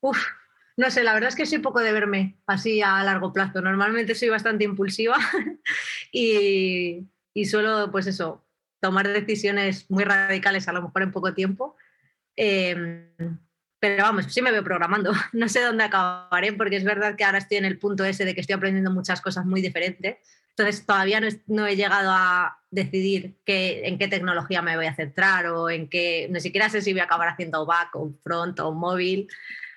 Uf, 0.00 0.18
no 0.76 0.90
sé, 0.90 1.04
la 1.04 1.14
verdad 1.14 1.28
es 1.28 1.36
que 1.36 1.46
soy 1.46 1.58
poco 1.58 1.80
de 1.80 1.92
verme 1.92 2.38
así 2.46 2.82
a 2.82 3.02
largo 3.02 3.32
plazo. 3.32 3.60
Normalmente 3.60 4.14
soy 4.14 4.28
bastante 4.28 4.64
impulsiva 4.64 5.16
y, 6.12 7.06
y 7.32 7.44
suelo, 7.46 7.90
pues 7.90 8.06
eso, 8.06 8.44
tomar 8.80 9.08
decisiones 9.08 9.90
muy 9.90 10.04
radicales 10.04 10.68
a 10.68 10.72
lo 10.72 10.82
mejor 10.82 11.02
en 11.02 11.12
poco 11.12 11.34
tiempo. 11.34 11.76
Em, 12.36 13.10
pero 13.78 14.04
vamos, 14.04 14.26
sí 14.32 14.42
me 14.42 14.52
veo 14.52 14.62
programando. 14.62 15.12
No 15.32 15.48
sé 15.48 15.62
dónde 15.62 15.84
acabaré, 15.84 16.52
porque 16.52 16.76
es 16.76 16.84
verdad 16.84 17.16
que 17.16 17.24
ahora 17.24 17.38
estoy 17.38 17.58
en 17.58 17.64
el 17.64 17.78
punto 17.78 18.04
ese 18.04 18.24
de 18.24 18.34
que 18.34 18.40
estoy 18.42 18.54
aprendiendo 18.54 18.90
muchas 18.90 19.20
cosas 19.20 19.46
muy 19.46 19.62
diferentes. 19.62 20.16
Entonces 20.50 20.86
todavía 20.86 21.20
no, 21.46 21.66
he 21.66 21.76
llegado 21.76 22.10
a 22.10 22.58
decidir 22.70 23.36
en 23.46 23.98
qué 23.98 24.08
tecnología 24.08 24.62
me 24.62 24.76
voy 24.76 24.86
a 24.86 24.94
centrar 24.94 25.46
o 25.48 25.68
en 25.68 25.86
qué, 25.88 26.28
ni 26.30 26.40
siquiera 26.40 26.70
sé 26.70 26.80
si 26.80 26.92
voy 26.92 27.00
a 27.00 27.04
acabar 27.04 27.28
haciendo 27.28 27.66
back 27.66 27.94
o 27.94 28.14
front 28.22 28.58
o 28.60 28.72
móvil. 28.72 29.28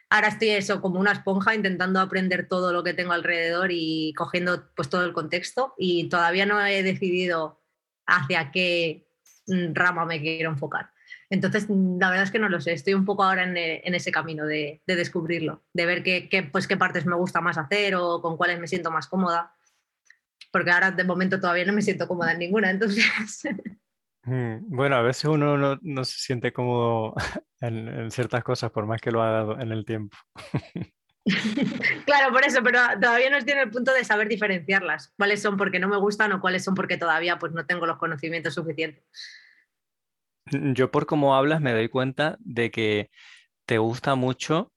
Ahora 0.09 0.29
estoy 0.29 0.49
eso 0.49 0.81
como 0.81 0.99
una 0.99 1.11
esponja 1.11 1.53
intentando 1.53 1.99
aprender 1.99 2.47
todo 2.47 2.73
lo 2.73 2.83
que 2.83 2.95
tengo 2.95 3.13
alrededor 3.13 3.69
y 3.71 4.13
cogiendo 4.17 4.69
pues 4.75 4.89
todo 4.89 5.05
el 5.05 5.13
contexto. 5.13 5.75
Y 5.77 6.09
todavía 6.09 6.45
no 6.45 6.63
he 6.65 6.81
decidido 6.81 7.61
hacia 8.07 8.51
qué 8.51 9.07
mm, 9.47 9.73
rama 9.73 10.05
me 10.05 10.19
quiero 10.19 10.49
enfocar. 10.49 10.91
Entonces, 11.29 11.67
la 11.69 12.09
verdad 12.09 12.23
es 12.23 12.31
que 12.31 12.39
no 12.39 12.49
lo 12.49 12.59
sé, 12.59 12.73
estoy 12.73 12.95
un 12.95 13.05
poco 13.05 13.23
ahora 13.23 13.43
en, 13.43 13.55
eh, 13.55 13.81
ese 13.85 14.11
camino 14.11 14.45
de, 14.45 14.81
descubrirlo, 14.87 15.63
de 15.73 15.85
ver 15.85 16.03
qué, 16.03 16.49
pues, 16.51 16.67
qué 16.67 16.75
partes 16.75 17.05
me 17.05 17.15
gusta 17.15 17.39
más 17.39 17.57
hacer 17.57 17.95
o 17.95 18.19
con 18.21 18.35
cuáles 18.35 18.59
me 18.59 18.67
siento 18.67 18.89
más 18.89 19.07
cómoda, 19.07 19.53
porque 20.51 20.71
ahora 20.71 20.89
de 20.89 21.03
momento 21.03 21.39
todavía 21.39 21.65
no 21.65 21.73
me 21.73 21.83
siento 21.83 22.07
cómoda 22.07 22.31
en 22.31 22.39
ninguna, 22.39 22.71
entonces... 22.71 23.05
Mm, 24.29 24.69
bueno, 24.69 24.95
a 24.95 25.01
veces 25.01 25.25
uno 25.25 25.79
no, 25.81 26.05
se 26.05 26.19
siente 26.19 26.53
cómodo 26.53 27.15
en, 27.61 28.11
ciertas 28.11 28.43
cosas 28.43 28.69
por 28.69 28.85
más 28.85 29.01
que 29.01 29.11
lo 29.11 29.23
haga 29.23 29.59
en 29.59 29.71
el 29.71 29.85
tiempo. 29.85 30.15
claro, 32.05 32.31
por 32.31 32.45
eso, 32.45 32.61
pero 32.63 32.79
todavía 33.01 33.29
no 33.31 33.37
estoy 33.37 33.53
en 33.53 33.59
el 33.59 33.71
punto 33.71 33.91
de 33.91 34.03
saber 34.03 34.27
diferenciarlas, 34.27 35.13
cuáles 35.17 35.41
son 35.41 35.57
porque 35.57 35.79
no 35.79 35.87
me 35.87 35.97
gustan 35.97 36.31
o 36.31 36.41
cuáles 36.41 36.63
son 36.63 36.75
porque 36.75 36.97
todavía 36.97 37.39
pues, 37.39 37.53
no 37.53 37.65
tengo 37.65 37.87
los 37.87 37.97
conocimientos 37.97 38.53
suficientes. 38.53 39.03
Yo 40.51 40.91
por 40.91 41.07
cómo 41.07 41.35
hablas 41.35 41.59
me 41.59 41.73
doy 41.73 41.89
cuenta 41.89 42.37
de 42.39 42.71
que 42.71 43.09
te 43.65 43.79
gusta 43.79 44.15
mucho 44.15 44.71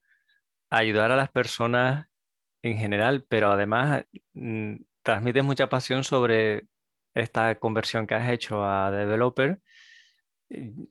ayudar 0.70 1.12
a 1.12 1.16
las 1.16 1.30
personas 1.30 2.06
en 2.62 2.78
general, 2.78 3.24
pero 3.28 3.50
además 3.50 4.04
mm, 4.32 4.76
transmites 5.02 5.44
mucha 5.44 5.68
pasión 5.68 6.04
sobre 6.04 6.66
esta 7.14 7.54
conversión 7.56 8.06
que 8.06 8.14
has 8.14 8.30
hecho 8.30 8.64
a 8.64 8.90
developer. 8.90 9.60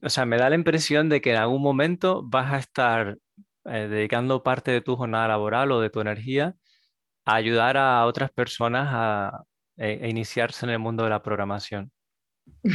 O 0.01 0.10
sea, 0.10 0.25
me 0.25 0.38
da 0.38 0.49
la 0.49 0.55
impresión 0.55 1.10
de 1.10 1.21
que 1.21 1.31
en 1.31 1.38
algún 1.38 1.62
momento 1.62 2.23
vas 2.23 2.53
a 2.53 2.57
estar 2.57 3.17
eh, 3.65 3.88
dedicando 3.88 4.43
parte 4.43 4.71
de 4.71 4.81
tu 4.81 4.95
jornada 4.95 5.27
laboral 5.27 5.71
o 5.71 5.81
de 5.81 5.89
tu 5.89 6.01
energía 6.01 6.55
a 7.25 7.36
ayudar 7.36 7.77
a 7.77 8.05
otras 8.05 8.31
personas 8.31 8.88
a, 8.91 9.43
e, 9.77 9.99
a 10.03 10.07
iniciarse 10.07 10.65
en 10.65 10.71
el 10.71 10.79
mundo 10.79 11.03
de 11.03 11.12
la 11.12 11.21
programación. 11.21 11.91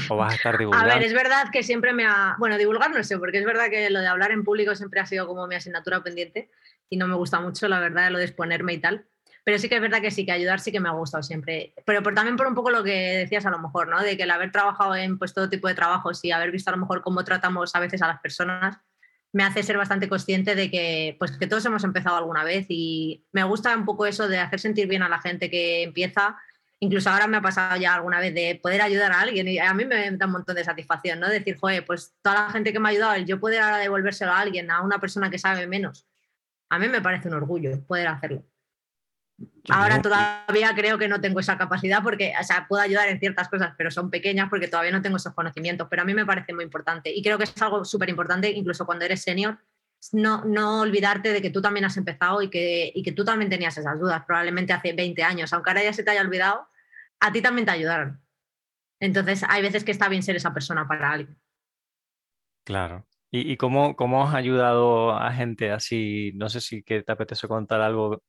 ¿O 0.09 0.17
vas 0.17 0.33
a 0.33 0.37
estar 0.37 0.57
divulgando? 0.57 0.91
A 0.93 0.95
ver, 0.95 1.05
es 1.05 1.13
verdad 1.13 1.51
que 1.53 1.65
siempre 1.65 1.93
me 1.93 2.07
ha. 2.07 2.37
Bueno, 2.39 2.57
divulgar 2.57 2.91
no 2.91 3.03
sé, 3.03 3.19
porque 3.19 3.39
es 3.39 3.45
verdad 3.45 3.69
que 3.69 3.91
lo 3.91 4.01
de 4.01 4.07
hablar 4.07 4.31
en 4.31 4.45
público 4.45 4.75
siempre 4.77 5.01
ha 5.01 5.07
sido 5.07 5.27
como 5.27 5.47
mi 5.49 5.57
asignatura 5.57 6.03
pendiente 6.03 6.51
y 6.89 6.97
no 6.97 7.09
me 7.09 7.17
gusta 7.17 7.41
mucho, 7.41 7.67
la 7.69 7.81
verdad, 7.81 8.11
lo 8.11 8.19
de 8.19 8.25
exponerme 8.25 8.75
y 8.75 8.79
tal. 8.79 9.07
Pero 9.47 9.61
sí 9.61 9.69
que 9.69 9.77
es 9.77 9.81
verdad 9.81 10.01
que 10.01 10.11
sí, 10.11 10.27
que 10.27 10.33
ayudar 10.33 10.59
sí 10.59 10.73
que 10.73 10.81
me 10.81 10.89
ha 10.89 10.93
gustado 10.93 11.23
siempre. 11.23 11.73
Pero 11.85 12.03
por, 12.03 12.15
también 12.15 12.37
por 12.37 12.49
un 12.49 12.57
poco 12.57 12.73
lo 12.73 12.83
que 12.83 13.19
decías 13.19 13.47
a 13.47 13.51
lo 13.51 13.61
mejor, 13.61 13.87
¿no? 13.87 14.03
De 14.03 14.17
que 14.17 14.25
el 14.25 14.31
haber 14.33 14.51
trabajado 14.51 14.97
en 14.97 15.19
pues, 15.19 15.33
todo 15.33 15.49
tipo 15.49 15.69
de 15.69 15.75
trabajos 15.77 16.25
y 16.25 16.33
haber 16.33 16.51
visto 16.51 16.69
a 16.69 16.73
lo 16.73 16.81
mejor 16.81 17.01
cómo 17.01 17.23
tratamos 17.23 17.73
a 17.77 17.79
veces 17.79 18.03
a 18.03 18.09
las 18.09 18.19
personas, 18.19 18.77
me 19.33 19.45
hace 19.45 19.63
ser 19.63 19.77
bastante 19.77 20.09
consciente 20.09 20.57
de 20.57 20.69
que, 20.69 21.15
pues, 21.21 21.39
que 21.39 21.47
todos 21.47 21.65
hemos 21.65 21.85
empezado 21.85 22.17
alguna 22.17 22.43
vez 22.43 22.67
y 22.69 23.25
me 23.31 23.45
gusta 23.45 23.77
un 23.77 23.85
poco 23.85 24.05
eso 24.05 24.27
de 24.27 24.39
hacer 24.39 24.59
sentir 24.59 24.89
bien 24.89 25.03
a 25.03 25.09
la 25.09 25.21
gente 25.21 25.49
que 25.49 25.85
empieza 25.85 26.37
incluso 26.81 27.09
ahora 27.09 27.29
me 27.29 27.37
ha 27.37 27.41
pasado 27.41 27.77
ya 27.81 27.95
alguna 27.95 28.19
vez 28.19 28.35
de 28.35 28.59
poder 28.61 28.83
ayudar 28.83 29.13
a 29.13 29.21
alguien 29.21 29.47
y 29.49 29.59
a 29.59 29.73
mí 29.75 29.85
me 29.85 30.11
da 30.11 30.27
un 30.27 30.33
montón 30.33 30.57
de 30.57 30.65
satisfacción, 30.65 31.21
¿no? 31.21 31.29
Decir, 31.29 31.57
joder, 31.57 31.85
pues 31.85 32.17
toda 32.21 32.47
la 32.47 32.51
gente 32.51 32.73
que 32.73 32.81
me 32.81 32.89
ha 32.89 32.91
ayudado, 32.91 33.15
el 33.15 33.27
yo 33.27 33.41
poder 33.41 33.63
ahora 33.63 33.79
devolvérselo 33.79 34.33
a 34.33 34.41
alguien, 34.41 34.71
a 34.71 34.83
una 34.83 34.99
persona 34.99 35.31
que 35.31 35.39
sabe 35.39 35.67
menos, 35.67 36.07
a 36.69 36.79
mí 36.79 36.89
me 36.89 37.01
parece 37.01 37.29
un 37.29 37.35
orgullo 37.35 37.81
poder 37.87 38.09
hacerlo. 38.09 38.45
Ahora 39.69 40.01
todavía 40.01 40.73
creo 40.75 40.97
que 40.97 41.09
no 41.09 41.21
tengo 41.21 41.41
esa 41.41 41.59
capacidad 41.59 42.03
porque, 42.03 42.33
o 42.41 42.45
sea, 42.45 42.67
puedo 42.69 42.83
ayudar 42.83 43.09
en 43.09 43.19
ciertas 43.19 43.49
cosas, 43.49 43.75
pero 43.77 43.91
son 43.91 44.11
pequeñas 44.11 44.49
porque 44.49 44.69
todavía 44.69 44.93
no 44.93 45.03
tengo 45.03 45.17
esos 45.17 45.35
conocimientos, 45.35 45.89
pero 45.91 46.03
a 46.03 46.05
mí 46.05 46.15
me 46.15 46.25
parece 46.25 46.55
muy 46.55 46.65
importante 46.65 47.13
y 47.13 47.23
creo 47.23 47.37
que 47.37 47.45
es 47.45 47.63
algo 47.63 47.85
súper 47.85 48.09
importante, 48.09 48.51
incluso 48.51 48.87
cuando 48.87 49.05
eres 49.05 49.23
senior, 49.23 49.59
no, 50.13 50.45
no, 50.45 50.83
olvidarte 50.83 51.33
de 51.33 51.43
que 51.43 51.51
tú 51.51 51.61
también 51.61 51.85
has 51.85 51.97
empezado 51.97 52.41
y 52.43 52.49
que, 52.49 52.93
y 52.95 53.03
que 53.03 53.13
tú 53.13 53.25
también 53.25 53.51
tenías 53.51 53.77
esas 53.77 53.99
dudas, 53.99 54.23
probablemente 54.27 54.73
hace 54.73 54.93
20 54.93 55.23
años, 55.23 55.53
aunque 55.53 55.71
ahora 55.71 55.83
ya 55.83 55.93
se 55.93 56.05
te 56.05 56.11
haya 56.13 56.21
olvidado, 56.21 56.69
a 57.21 57.33
ti 57.33 57.43
también 57.43 57.67
te 57.67 57.73
ayudaron. 57.73 58.21
Entonces, 59.01 59.43
hay 59.49 59.63
veces 59.63 59.85
que 59.85 59.91
está 59.91 60.09
bien 60.09 60.23
ser 60.23 60.37
esa 60.37 60.55
persona 60.55 60.87
para 60.87 61.11
alguien. 61.11 61.37
Claro. 62.65 63.07
¿Y, 63.31 63.53
y 63.53 63.57
cómo, 63.57 63.97
cómo, 63.97 64.27
has 64.27 64.35
ayudado 64.35 65.13
a 65.13 65.33
gente 65.33 65.73
así? 65.73 66.33
No 66.35 66.49
sé 66.49 66.61
si 66.61 66.83
que 66.83 67.03
te 67.03 67.13
apetece 67.13 67.49
contar 67.49 67.81
algo, 67.81 68.23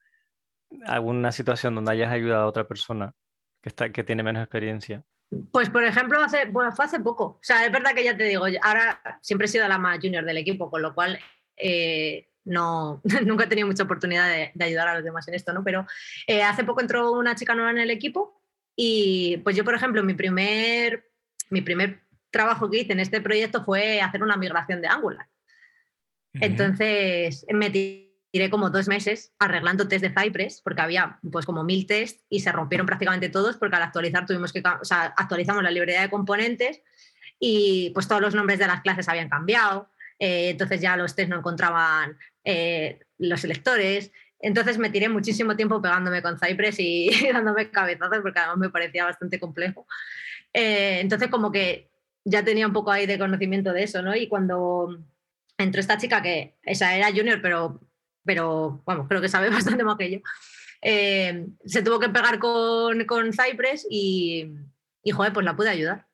alguna 0.85 1.31
situación 1.31 1.75
donde 1.75 1.91
hayas 1.91 2.11
ayudado 2.11 2.43
a 2.43 2.47
otra 2.47 2.67
persona 2.67 3.13
que, 3.61 3.69
está, 3.69 3.91
que 3.91 4.03
tiene 4.03 4.23
menos 4.23 4.43
experiencia. 4.43 5.03
Pues, 5.51 5.69
por 5.69 5.83
ejemplo, 5.83 6.21
hace, 6.21 6.49
fue 6.51 6.65
hace 6.85 6.99
poco. 6.99 7.23
O 7.25 7.39
sea, 7.41 7.65
es 7.65 7.71
verdad 7.71 7.93
que 7.93 8.03
ya 8.03 8.15
te 8.15 8.23
digo, 8.23 8.45
ahora 8.61 9.01
siempre 9.21 9.45
he 9.45 9.49
sido 9.49 9.67
la 9.67 9.77
más 9.77 9.99
junior 9.99 10.23
del 10.23 10.37
equipo, 10.37 10.69
con 10.69 10.81
lo 10.81 10.93
cual 10.93 11.19
eh, 11.57 12.29
no, 12.45 13.01
nunca 13.25 13.43
he 13.43 13.47
tenido 13.47 13.67
mucha 13.67 13.83
oportunidad 13.83 14.29
de, 14.53 14.63
ayudar 14.63 14.87
a 14.87 14.95
los 14.95 15.03
demás 15.03 15.27
en 15.27 15.33
esto, 15.33 15.53
¿no? 15.53 15.63
Pero 15.63 15.85
eh, 16.27 16.43
hace 16.43 16.63
poco 16.63 16.81
entró 16.81 17.11
una 17.11 17.35
chica 17.35 17.55
nueva 17.55 17.71
en 17.71 17.79
el 17.79 17.91
equipo 17.91 18.41
y 18.75 19.37
pues 19.37 19.55
yo, 19.55 19.65
por 19.65 19.75
ejemplo, 19.75 20.03
mi 20.03 20.13
primer, 20.13 21.11
mi 21.49 21.61
primer 21.61 22.01
trabajo 22.31 22.69
que 22.69 22.79
hice 22.79 22.93
en 22.93 22.99
este 22.99 23.21
proyecto 23.21 23.65
fue 23.65 24.01
hacer 24.01 24.23
una 24.23 24.37
migración 24.37 24.81
de 24.81 24.87
Angular. 24.87 25.27
Entonces 26.33 27.45
me 27.51 27.71
tiré 28.37 28.51
como 28.51 28.69
dos 28.69 28.87
meses 28.87 29.33
arreglando 29.39 29.87
test 29.87 30.03
de 30.03 30.13
Cypress, 30.13 30.61
porque 30.61 30.81
había 30.81 31.19
pues 31.31 31.43
como 31.43 31.63
mil 31.63 31.87
test 31.87 32.21
y 32.29 32.41
se 32.41 32.51
rompieron 32.51 32.85
prácticamente 32.85 33.29
todos, 33.29 33.57
porque 33.57 33.75
al 33.75 33.81
actualizar 33.81 34.27
tuvimos 34.27 34.53
que, 34.53 34.59
o 34.59 34.85
sea, 34.85 35.11
actualizamos 35.17 35.63
la 35.63 35.71
librería 35.71 36.01
de 36.01 36.09
componentes 36.11 36.83
y 37.39 37.89
pues 37.95 38.07
todos 38.07 38.21
los 38.21 38.35
nombres 38.35 38.59
de 38.59 38.67
las 38.67 38.81
clases 38.81 39.09
habían 39.09 39.27
cambiado, 39.27 39.89
eh, 40.19 40.49
entonces 40.51 40.79
ya 40.79 40.95
los 40.97 41.15
test 41.15 41.31
no 41.31 41.39
encontraban 41.39 42.15
eh, 42.43 42.99
los 43.17 43.41
selectores, 43.41 44.11
entonces 44.39 44.77
me 44.77 44.91
tiré 44.91 45.09
muchísimo 45.09 45.55
tiempo 45.55 45.81
pegándome 45.81 46.21
con 46.21 46.37
Cypress 46.37 46.75
y 46.77 47.09
dándome 47.33 47.71
cabezazos 47.71 48.19
porque 48.21 48.37
además 48.37 48.57
me 48.59 48.69
parecía 48.69 49.03
bastante 49.03 49.39
complejo. 49.39 49.87
Eh, 50.53 50.99
entonces 50.99 51.29
como 51.29 51.51
que 51.51 51.89
ya 52.23 52.43
tenía 52.43 52.67
un 52.67 52.73
poco 52.73 52.91
ahí 52.91 53.07
de 53.07 53.17
conocimiento 53.17 53.73
de 53.73 53.81
eso, 53.81 54.03
¿no? 54.03 54.15
Y 54.15 54.27
cuando 54.27 54.95
entró 55.57 55.81
esta 55.81 55.97
chica 55.97 56.21
que 56.21 56.55
esa 56.61 56.95
era 56.95 57.11
junior, 57.11 57.39
pero, 57.41 57.81
pero 58.27 58.83
bueno, 58.85 59.07
creo 59.07 59.21
que 59.21 59.29
sabe 59.29 59.49
bastante 59.79 59.83
más 59.83 59.97
que 59.97 60.11
yo, 60.11 60.19
eh, 60.83 61.47
se 61.65 61.81
tuvo 61.81 61.99
que 61.99 62.09
pegar 62.09 62.37
con, 62.37 63.03
con 63.05 63.31
Cypress 63.33 63.87
y, 63.89 64.53
y, 65.01 65.11
joder, 65.11 65.33
pues 65.33 65.43
la 65.43 65.55
pude 65.55 65.69
ayudar. 65.69 66.05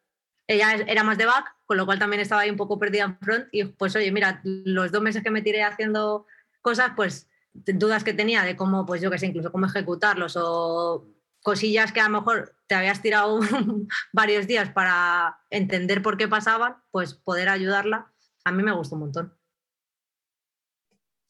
Ella 0.47 0.74
era 0.88 1.03
más 1.03 1.18
de 1.18 1.26
back, 1.26 1.55
con 1.66 1.78
lo 1.78 1.86
cual 1.86 1.99
también 1.99 2.22
estaba 2.22 2.41
ahí 2.41 2.49
un 2.49 2.57
poco 2.57 2.80
perdida 2.80 3.03
en 3.03 3.18
front 3.18 3.47
y 3.51 3.66
pues 3.66 3.95
oye, 3.95 4.11
mira, 4.11 4.41
los 4.43 4.91
dos 4.91 5.01
meses 5.01 5.24
que 5.24 5.32
me 5.32 5.41
tiré 5.41 5.64
haciendo 5.64 6.26
cosas, 6.61 6.91
pues 6.95 7.30
dudas 7.53 8.03
que 8.03 8.14
tenía 8.14 8.43
de 8.43 8.55
cómo, 8.55 8.86
pues 8.86 9.01
yo 9.01 9.09
qué 9.09 9.18
sé, 9.18 9.28
incluso 9.28 9.51
cómo 9.51 9.66
ejecutarlos 9.66 10.38
o 10.38 11.07
cosillas 11.41 11.91
que 11.91 12.01
a 12.01 12.09
lo 12.09 12.20
mejor 12.20 12.55
te 12.68 12.76
habías 12.76 13.01
tirado 13.01 13.39
varios 14.14 14.47
días 14.47 14.70
para 14.70 15.39
entender 15.49 16.01
por 16.01 16.18
qué 16.18 16.28
pasaban, 16.28 16.78
pues 16.91 17.14
poder 17.14 17.49
ayudarla, 17.49 18.11
a 18.43 18.51
mí 18.51 18.64
me 18.64 18.74
gustó 18.74 18.95
un 18.95 19.01
montón. 19.01 19.38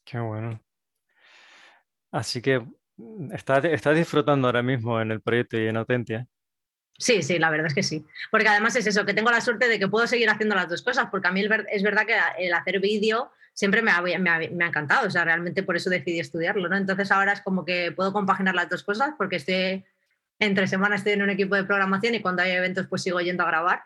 Qué 0.04 0.18
bueno. 0.18 0.63
Así 2.14 2.40
que 2.40 2.64
estás, 3.32 3.64
estás 3.64 3.96
disfrutando 3.96 4.46
ahora 4.46 4.62
mismo 4.62 5.00
en 5.00 5.10
el 5.10 5.20
proyecto 5.20 5.58
y 5.58 5.66
en 5.66 5.76
Autentia. 5.76 6.28
Sí, 6.96 7.22
sí, 7.22 7.40
la 7.40 7.50
verdad 7.50 7.66
es 7.66 7.74
que 7.74 7.82
sí. 7.82 8.04
Porque 8.30 8.46
además 8.48 8.76
es 8.76 8.86
eso, 8.86 9.04
que 9.04 9.14
tengo 9.14 9.32
la 9.32 9.40
suerte 9.40 9.66
de 9.66 9.80
que 9.80 9.88
puedo 9.88 10.06
seguir 10.06 10.30
haciendo 10.30 10.54
las 10.54 10.68
dos 10.68 10.82
cosas, 10.82 11.08
porque 11.10 11.26
a 11.26 11.32
mí 11.32 11.42
es 11.42 11.82
verdad 11.82 12.06
que 12.06 12.16
el 12.38 12.54
hacer 12.54 12.78
vídeo 12.78 13.32
siempre 13.52 13.82
me 13.82 13.90
ha, 13.90 14.00
me, 14.00 14.30
ha, 14.30 14.42
encantado, 14.44 15.08
o 15.08 15.10
sea, 15.10 15.24
realmente 15.24 15.64
por 15.64 15.74
eso 15.74 15.90
decidí 15.90 16.20
estudiarlo, 16.20 16.68
¿no? 16.68 16.76
Entonces 16.76 17.10
ahora 17.10 17.32
es 17.32 17.40
como 17.40 17.64
que 17.64 17.90
puedo 17.90 18.12
compaginar 18.12 18.54
las 18.54 18.68
dos 18.68 18.84
cosas 18.84 19.14
porque 19.18 19.36
estoy, 19.36 19.84
entre 20.38 20.68
semanas 20.68 21.00
estoy 21.00 21.14
en 21.14 21.22
un 21.22 21.30
equipo 21.30 21.56
de 21.56 21.64
programación 21.64 22.14
y 22.14 22.22
cuando 22.22 22.42
hay 22.42 22.52
eventos 22.52 22.86
pues 22.86 23.02
sigo 23.02 23.20
yendo 23.20 23.42
a 23.42 23.48
grabar. 23.48 23.82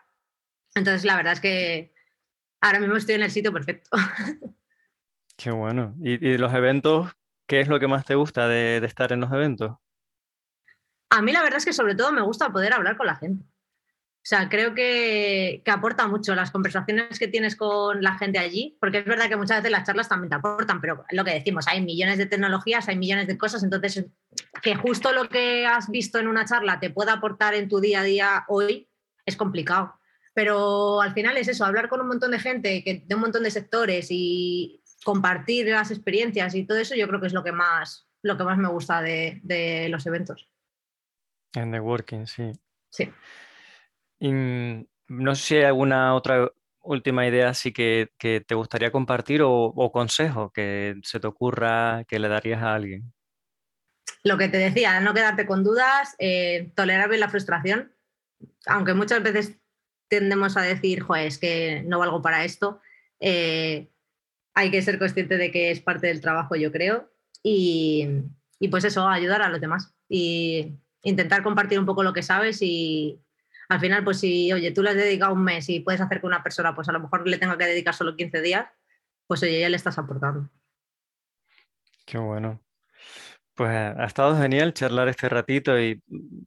Entonces 0.75 1.03
la 1.03 1.15
verdad 1.15 1.33
es 1.33 1.39
que 1.39 1.93
ahora 2.61 2.79
mismo 2.79 2.95
estoy 2.95 3.15
en 3.15 3.23
el 3.23 3.31
sitio 3.31 3.51
perfecto. 3.51 3.89
Qué 5.35 5.51
bueno. 5.51 5.95
¿Y, 6.01 6.37
los 6.37 6.53
eventos, 6.53 7.11
qué 7.49 7.59
es 7.59 7.67
lo 7.67 7.79
que 7.79 7.87
más 7.87 8.05
te 8.05 8.15
gusta 8.15 8.47
de 8.47 8.77
estar 8.77 9.11
en 9.11 9.19
los 9.19 9.31
eventos? 9.33 9.75
A 11.09 11.21
mí 11.21 11.33
la 11.33 11.41
verdad 11.41 11.57
es 11.57 11.65
que 11.65 11.73
sobre 11.73 11.95
todo 11.95 12.13
me 12.13 12.21
gusta 12.21 12.53
poder 12.53 12.71
hablar 12.73 12.95
con 12.95 13.07
la 13.07 13.15
gente. 13.15 13.43
O 13.43 14.27
sea, 14.29 14.47
creo 14.47 14.75
que, 14.75 15.63
que, 15.65 15.71
aporta 15.71 16.07
mucho 16.07 16.35
las 16.35 16.51
conversaciones 16.51 17.17
que 17.17 17.27
tienes 17.27 17.55
con 17.55 18.03
la 18.03 18.17
gente 18.17 18.37
allí, 18.37 18.77
porque 18.79 18.99
es 18.99 19.05
verdad 19.05 19.27
que 19.27 19.37
muchas 19.37 19.57
veces 19.57 19.71
las 19.71 19.87
charlas 19.87 20.09
también 20.09 20.29
te 20.29 20.35
aportan, 20.35 20.79
pero 20.81 21.03
lo 21.09 21.25
que 21.25 21.33
decimos, 21.33 21.67
hay 21.67 21.81
millones 21.81 22.19
de 22.19 22.27
tecnologías, 22.27 22.87
hay 22.89 22.97
millones 22.97 23.27
de 23.27 23.37
cosas, 23.37 23.63
entonces 23.63 24.05
que 24.61 24.75
justo 24.75 25.13
lo 25.13 25.29
que 25.29 25.65
has 25.65 25.89
visto 25.89 26.19
en 26.19 26.27
una 26.27 26.45
charla 26.45 26.79
te 26.79 26.91
pueda 26.91 27.13
aportar 27.13 27.55
en 27.55 27.69
tu 27.69 27.79
día 27.79 28.01
a 28.01 28.03
día 28.03 28.45
hoy 28.49 28.89
es 29.25 29.35
complicado. 29.35 29.95
Pero 30.35 31.01
al 31.01 31.13
final 31.13 31.37
es 31.37 31.47
eso, 31.47 31.65
hablar 31.65 31.89
con 31.89 32.01
un 32.01 32.07
montón 32.07 32.31
de 32.31 32.39
gente 32.39 32.83
que, 32.83 33.03
de 33.05 33.15
un 33.15 33.21
montón 33.21 33.41
de 33.41 33.51
sectores 33.51 34.07
y 34.11 34.78
compartir 35.03 35.67
las 35.67 35.91
experiencias 35.91 36.55
y 36.55 36.65
todo 36.65 36.77
eso, 36.77 36.95
yo 36.95 37.07
creo 37.07 37.19
que 37.19 37.27
es 37.27 37.33
lo 37.33 37.43
que 37.43 37.51
más, 37.51 38.07
lo 38.21 38.37
que 38.37 38.43
más 38.43 38.57
me 38.57 38.69
gusta 38.69 39.01
de, 39.01 39.39
de 39.43 39.89
los 39.89 40.05
eventos. 40.05 40.49
En 41.53 41.71
networking, 41.71 42.25
sí. 42.25 42.51
Sí. 42.89 43.11
Y 44.19 44.31
mm, 44.31 44.85
no 45.07 45.35
sé 45.35 45.41
si 45.41 45.55
hay 45.55 45.63
alguna 45.63 46.15
otra 46.15 46.51
última 46.81 47.27
idea 47.27 47.49
así 47.49 47.71
que, 47.71 48.11
que 48.17 48.41
te 48.41 48.55
gustaría 48.55 48.91
compartir 48.91 49.41
o, 49.43 49.91
consejo 49.91 50.51
que 50.51 50.95
se 51.03 51.19
te 51.19 51.27
ocurra 51.27 52.03
que 52.07 52.19
le 52.19 52.27
darías 52.27 52.61
a 52.63 52.73
alguien. 52.73 53.13
Lo 54.23 54.37
que 54.37 54.49
te 54.49 54.57
decía, 54.57 54.99
no 54.99 55.13
quedarte 55.13 55.45
con 55.45 55.63
dudas, 55.63 56.15
eh, 56.19 56.71
tolerar 56.75 57.09
bien 57.09 57.21
la 57.21 57.29
frustración, 57.29 57.93
aunque 58.65 58.93
muchas 58.93 59.23
veces 59.23 59.57
tendemos 60.09 60.57
a 60.57 60.61
decir, 60.61 61.01
joder, 61.01 61.27
es 61.27 61.37
que 61.37 61.83
no 61.85 61.99
valgo 61.99 62.21
para 62.21 62.43
esto, 62.43 62.81
eh, 63.19 63.91
hay 64.53 64.71
que 64.71 64.81
ser 64.81 64.99
consciente 64.99 65.37
de 65.37 65.51
que 65.51 65.71
es 65.71 65.79
parte 65.79 66.07
del 66.07 66.21
trabajo, 66.21 66.55
yo 66.55 66.71
creo, 66.71 67.11
y, 67.43 68.07
y 68.59 68.67
pues 68.67 68.83
eso, 68.83 69.07
ayudar 69.07 69.41
a 69.41 69.49
los 69.49 69.61
demás 69.61 69.93
y 70.07 70.77
intentar 71.03 71.43
compartir 71.43 71.79
un 71.79 71.85
poco 71.85 72.03
lo 72.03 72.13
que 72.13 72.23
sabes 72.23 72.61
y, 72.61 73.21
al 73.69 73.79
final, 73.79 74.03
pues 74.03 74.19
si, 74.19 74.51
oye, 74.51 74.71
tú 74.71 74.81
le 74.81 74.89
has 74.89 74.95
dedicado 74.95 75.33
un 75.33 75.43
mes 75.43 75.69
y 75.69 75.79
puedes 75.79 76.01
hacer 76.01 76.19
que 76.19 76.25
una 76.25 76.41
persona, 76.41 76.73
pues 76.73 76.89
a 76.89 76.91
lo 76.91 76.99
mejor 76.99 77.27
le 77.27 77.37
tenga 77.37 77.55
que 77.55 77.65
dedicar 77.65 77.93
solo 77.93 78.15
15 78.15 78.41
días, 78.41 78.65
pues 79.27 79.43
oye, 79.43 79.59
ya 79.59 79.69
le 79.69 79.75
estás 79.75 79.99
aportando. 79.99 80.49
Qué 82.03 82.17
bueno. 82.17 82.63
Pues 83.53 83.69
ha 83.69 84.05
estado 84.05 84.35
genial 84.41 84.73
charlar 84.73 85.07
este 85.07 85.29
ratito 85.29 85.79
y 85.79 86.01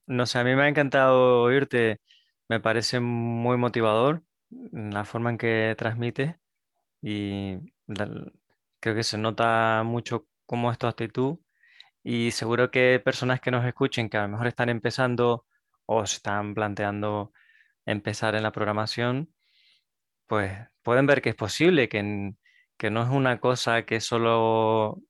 no 0.07 0.26
sé, 0.26 0.40
a 0.40 0.44
mí 0.44 0.57
me 0.57 0.62
ha 0.62 0.68
encantado 0.68 1.42
oírte, 1.42 2.00
me 2.48 2.59
parece 2.59 2.98
muy 2.98 3.57
motivador 3.57 4.24
la 4.72 5.05
forma 5.05 5.30
en 5.30 5.38
que 5.38 5.74
transmites 5.78 6.34
y 7.03 7.59
creo 8.80 8.94
que 8.96 9.03
se 9.05 9.18
nota 9.18 9.82
mucho 9.84 10.26
cómo 10.46 10.72
es 10.72 10.78
tu 10.78 10.86
actitud 10.86 11.38
y 12.03 12.32
seguro 12.32 12.70
que 12.70 13.00
personas 13.05 13.40
que 13.40 13.50
nos 13.50 13.64
escuchen 13.66 14.09
que 14.09 14.16
a 14.18 14.22
lo 14.22 14.28
mejor 14.28 14.48
están 14.48 14.68
empezando 14.70 15.46
o 15.86 16.03
están 16.05 16.55
planteando 16.55 17.32
empezar 17.86 18.34
en 18.34 18.44
la 18.44 18.53
programación, 18.53 19.32
pues 20.26 20.53
pueden 20.82 21.07
ver 21.07 21.22
que 21.22 21.30
es 21.30 21.36
posible, 21.36 21.88
que, 21.88 22.32
que 22.78 22.90
no 22.90 23.03
es 23.03 23.11
una 23.11 23.40
cosa 23.40 23.84
que 23.84 24.00
solo 24.00 25.00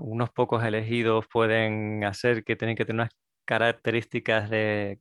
unos 0.00 0.30
pocos 0.30 0.64
elegidos 0.64 1.26
pueden 1.28 2.04
hacer, 2.04 2.44
que 2.44 2.56
tienen 2.56 2.76
que 2.76 2.84
tener 2.84 3.02
unas 3.02 3.16
características 3.44 4.50
de 4.50 5.00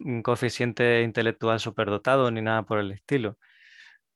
un 0.00 0.22
coeficiente 0.22 1.02
intelectual 1.02 1.60
superdotado 1.60 2.30
ni 2.30 2.42
nada 2.42 2.64
por 2.64 2.78
el 2.80 2.92
estilo. 2.92 3.38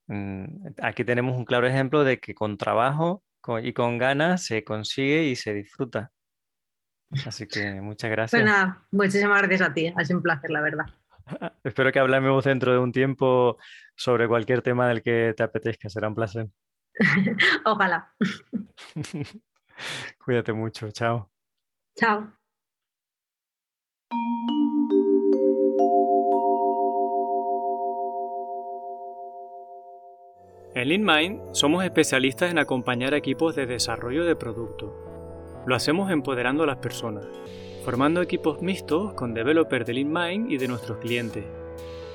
Mm, 0.07 0.67
aquí 0.83 1.05
tenemos 1.05 1.37
un 1.37 1.45
claro 1.45 1.67
ejemplo 1.67 2.05
de 2.05 2.19
que 2.21 2.35
con 2.35 2.59
trabajo 2.59 3.23
y 3.63 3.73
con 3.73 3.99
ganas 3.99 4.45
se 4.45 4.65
consigue 4.65 5.25
y 5.25 5.37
se 5.37 5.55
disfruta. 5.55 6.13
Así 7.27 7.47
que 7.47 7.81
muchas 7.81 8.11
gracias. 8.11 8.43
Pues 8.43 8.51
nada, 8.51 8.87
muchísimas 8.91 9.43
gracias 9.43 9.69
a 9.69 9.75
ti. 9.75 9.93
Ha 9.95 10.05
sido 10.05 10.19
un 10.19 10.23
placer, 10.23 10.51
la 10.51 10.61
verdad. 10.61 10.87
Espero 11.65 11.93
que 11.93 11.99
hablemos 11.99 12.45
dentro 12.45 12.73
de 12.73 12.79
un 12.79 12.93
tiempo 12.93 13.59
sobre 13.95 14.27
cualquier 14.29 14.63
tema 14.63 14.89
del 14.89 15.03
que 15.03 15.35
te 15.37 15.43
apetezca. 15.43 15.89
Será 15.89 16.09
un 16.09 16.15
placer. 16.15 16.49
Ojalá. 17.65 18.13
Cuídate 20.25 20.53
mucho. 20.53 20.91
Chao. 20.91 21.31
Chao. 21.97 22.33
En 30.75 30.89
LeanMind 30.89 31.41
somos 31.53 31.85
especialistas 31.85 32.51
en 32.51 32.59
acompañar 32.59 33.15
equipos 33.15 33.55
de 33.55 33.67
desarrollo 33.67 34.25
de 34.25 34.35
producto 34.35 35.05
lo 35.67 35.75
hacemos 35.75 36.11
empoderando 36.11 36.65
a 36.65 36.67
las 36.67 36.77
personas, 36.77 37.27
formando 37.85 38.21
equipos 38.21 38.61
mixtos 38.61 39.15
con 39.15 39.35
developers 39.35 39.87
de 39.87 39.95
LeanMind 39.95 40.51
y 40.51 40.59
de 40.59 40.69
nuestros 40.69 40.99
clientes, 40.99 41.45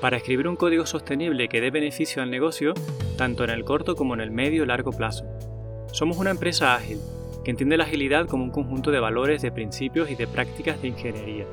para 0.00 0.18
escribir 0.18 0.46
un 0.46 0.56
código 0.56 0.86
sostenible 0.86 1.48
que 1.48 1.60
dé 1.60 1.70
beneficio 1.70 2.22
al 2.22 2.30
negocio 2.30 2.74
tanto 3.16 3.44
en 3.44 3.50
el 3.50 3.64
corto 3.64 3.96
como 3.96 4.14
en 4.14 4.20
el 4.20 4.30
medio 4.30 4.62
y 4.62 4.66
largo 4.66 4.92
plazo. 4.92 5.24
Somos 5.92 6.18
una 6.18 6.30
empresa 6.30 6.74
ágil, 6.74 7.00
que 7.44 7.50
entiende 7.50 7.76
la 7.76 7.84
agilidad 7.84 8.26
como 8.26 8.44
un 8.44 8.50
conjunto 8.50 8.90
de 8.90 9.00
valores, 9.00 9.42
de 9.42 9.50
principios 9.50 10.10
y 10.10 10.14
de 10.14 10.26
prácticas 10.26 10.80
de 10.80 10.88
ingeniería. 10.88 11.46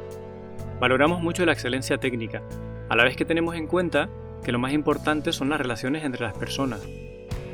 Valoramos 0.80 1.22
mucho 1.22 1.46
la 1.46 1.54
excelencia 1.54 1.98
técnica, 1.98 2.44
a 2.90 2.96
la 2.96 3.04
vez 3.04 3.16
que 3.16 3.26
tenemos 3.26 3.56
en 3.56 3.68
cuenta 3.68 4.10
que 4.44 4.52
lo 4.52 4.60
más 4.60 4.74
importante 4.74 5.34
son 5.34 5.50
las 5.50 5.60
relaciones 5.60 6.04
entre 6.04 6.24
las 6.24 6.38
personas, 6.38 6.82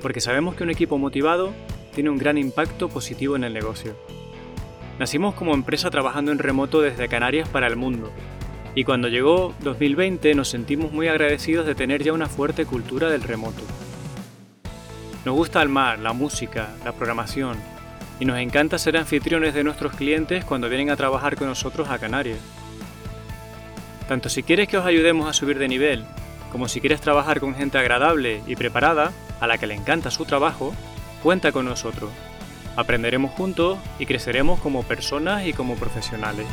porque 0.01 0.21
sabemos 0.21 0.55
que 0.55 0.63
un 0.63 0.69
equipo 0.69 0.97
motivado 0.97 1.53
tiene 1.93 2.09
un 2.09 2.17
gran 2.17 2.37
impacto 2.37 2.89
positivo 2.89 3.35
en 3.35 3.43
el 3.43 3.53
negocio. 3.53 3.95
Nacimos 4.99 5.33
como 5.35 5.53
empresa 5.53 5.89
trabajando 5.89 6.31
en 6.31 6.39
remoto 6.39 6.81
desde 6.81 7.07
Canarias 7.07 7.49
para 7.49 7.67
el 7.67 7.75
mundo, 7.75 8.11
y 8.75 8.83
cuando 8.83 9.07
llegó 9.07 9.53
2020 9.61 10.33
nos 10.35 10.49
sentimos 10.49 10.91
muy 10.91 11.07
agradecidos 11.07 11.65
de 11.65 11.75
tener 11.75 12.03
ya 12.03 12.13
una 12.13 12.27
fuerte 12.27 12.65
cultura 12.65 13.09
del 13.09 13.23
remoto. 13.23 13.61
Nos 15.25 15.35
gusta 15.35 15.61
el 15.61 15.69
mar, 15.69 15.99
la 15.99 16.13
música, 16.13 16.69
la 16.83 16.91
programación, 16.91 17.57
y 18.19 18.25
nos 18.25 18.37
encanta 18.37 18.77
ser 18.77 18.97
anfitriones 18.97 19.53
de 19.53 19.63
nuestros 19.63 19.95
clientes 19.95 20.45
cuando 20.45 20.69
vienen 20.69 20.89
a 20.89 20.95
trabajar 20.95 21.35
con 21.35 21.47
nosotros 21.47 21.89
a 21.89 21.97
Canarias. 21.97 22.39
Tanto 24.07 24.29
si 24.29 24.43
quieres 24.43 24.67
que 24.67 24.77
os 24.77 24.85
ayudemos 24.85 25.29
a 25.29 25.33
subir 25.33 25.57
de 25.57 25.67
nivel, 25.67 26.05
como 26.53 26.69
si 26.69 26.79
quieres 26.79 27.01
trabajar 27.01 27.39
con 27.39 27.55
gente 27.55 27.79
agradable 27.79 28.43
y 28.45 28.55
preparada, 28.55 29.11
a 29.41 29.47
la 29.47 29.57
que 29.57 29.67
le 29.67 29.73
encanta 29.73 30.11
su 30.11 30.23
trabajo, 30.23 30.73
cuenta 31.23 31.51
con 31.51 31.65
nosotros. 31.65 32.11
Aprenderemos 32.75 33.31
juntos 33.31 33.79
y 33.97 34.05
creceremos 34.05 34.59
como 34.61 34.83
personas 34.83 35.45
y 35.47 35.53
como 35.53 35.75
profesionales. 35.75 36.45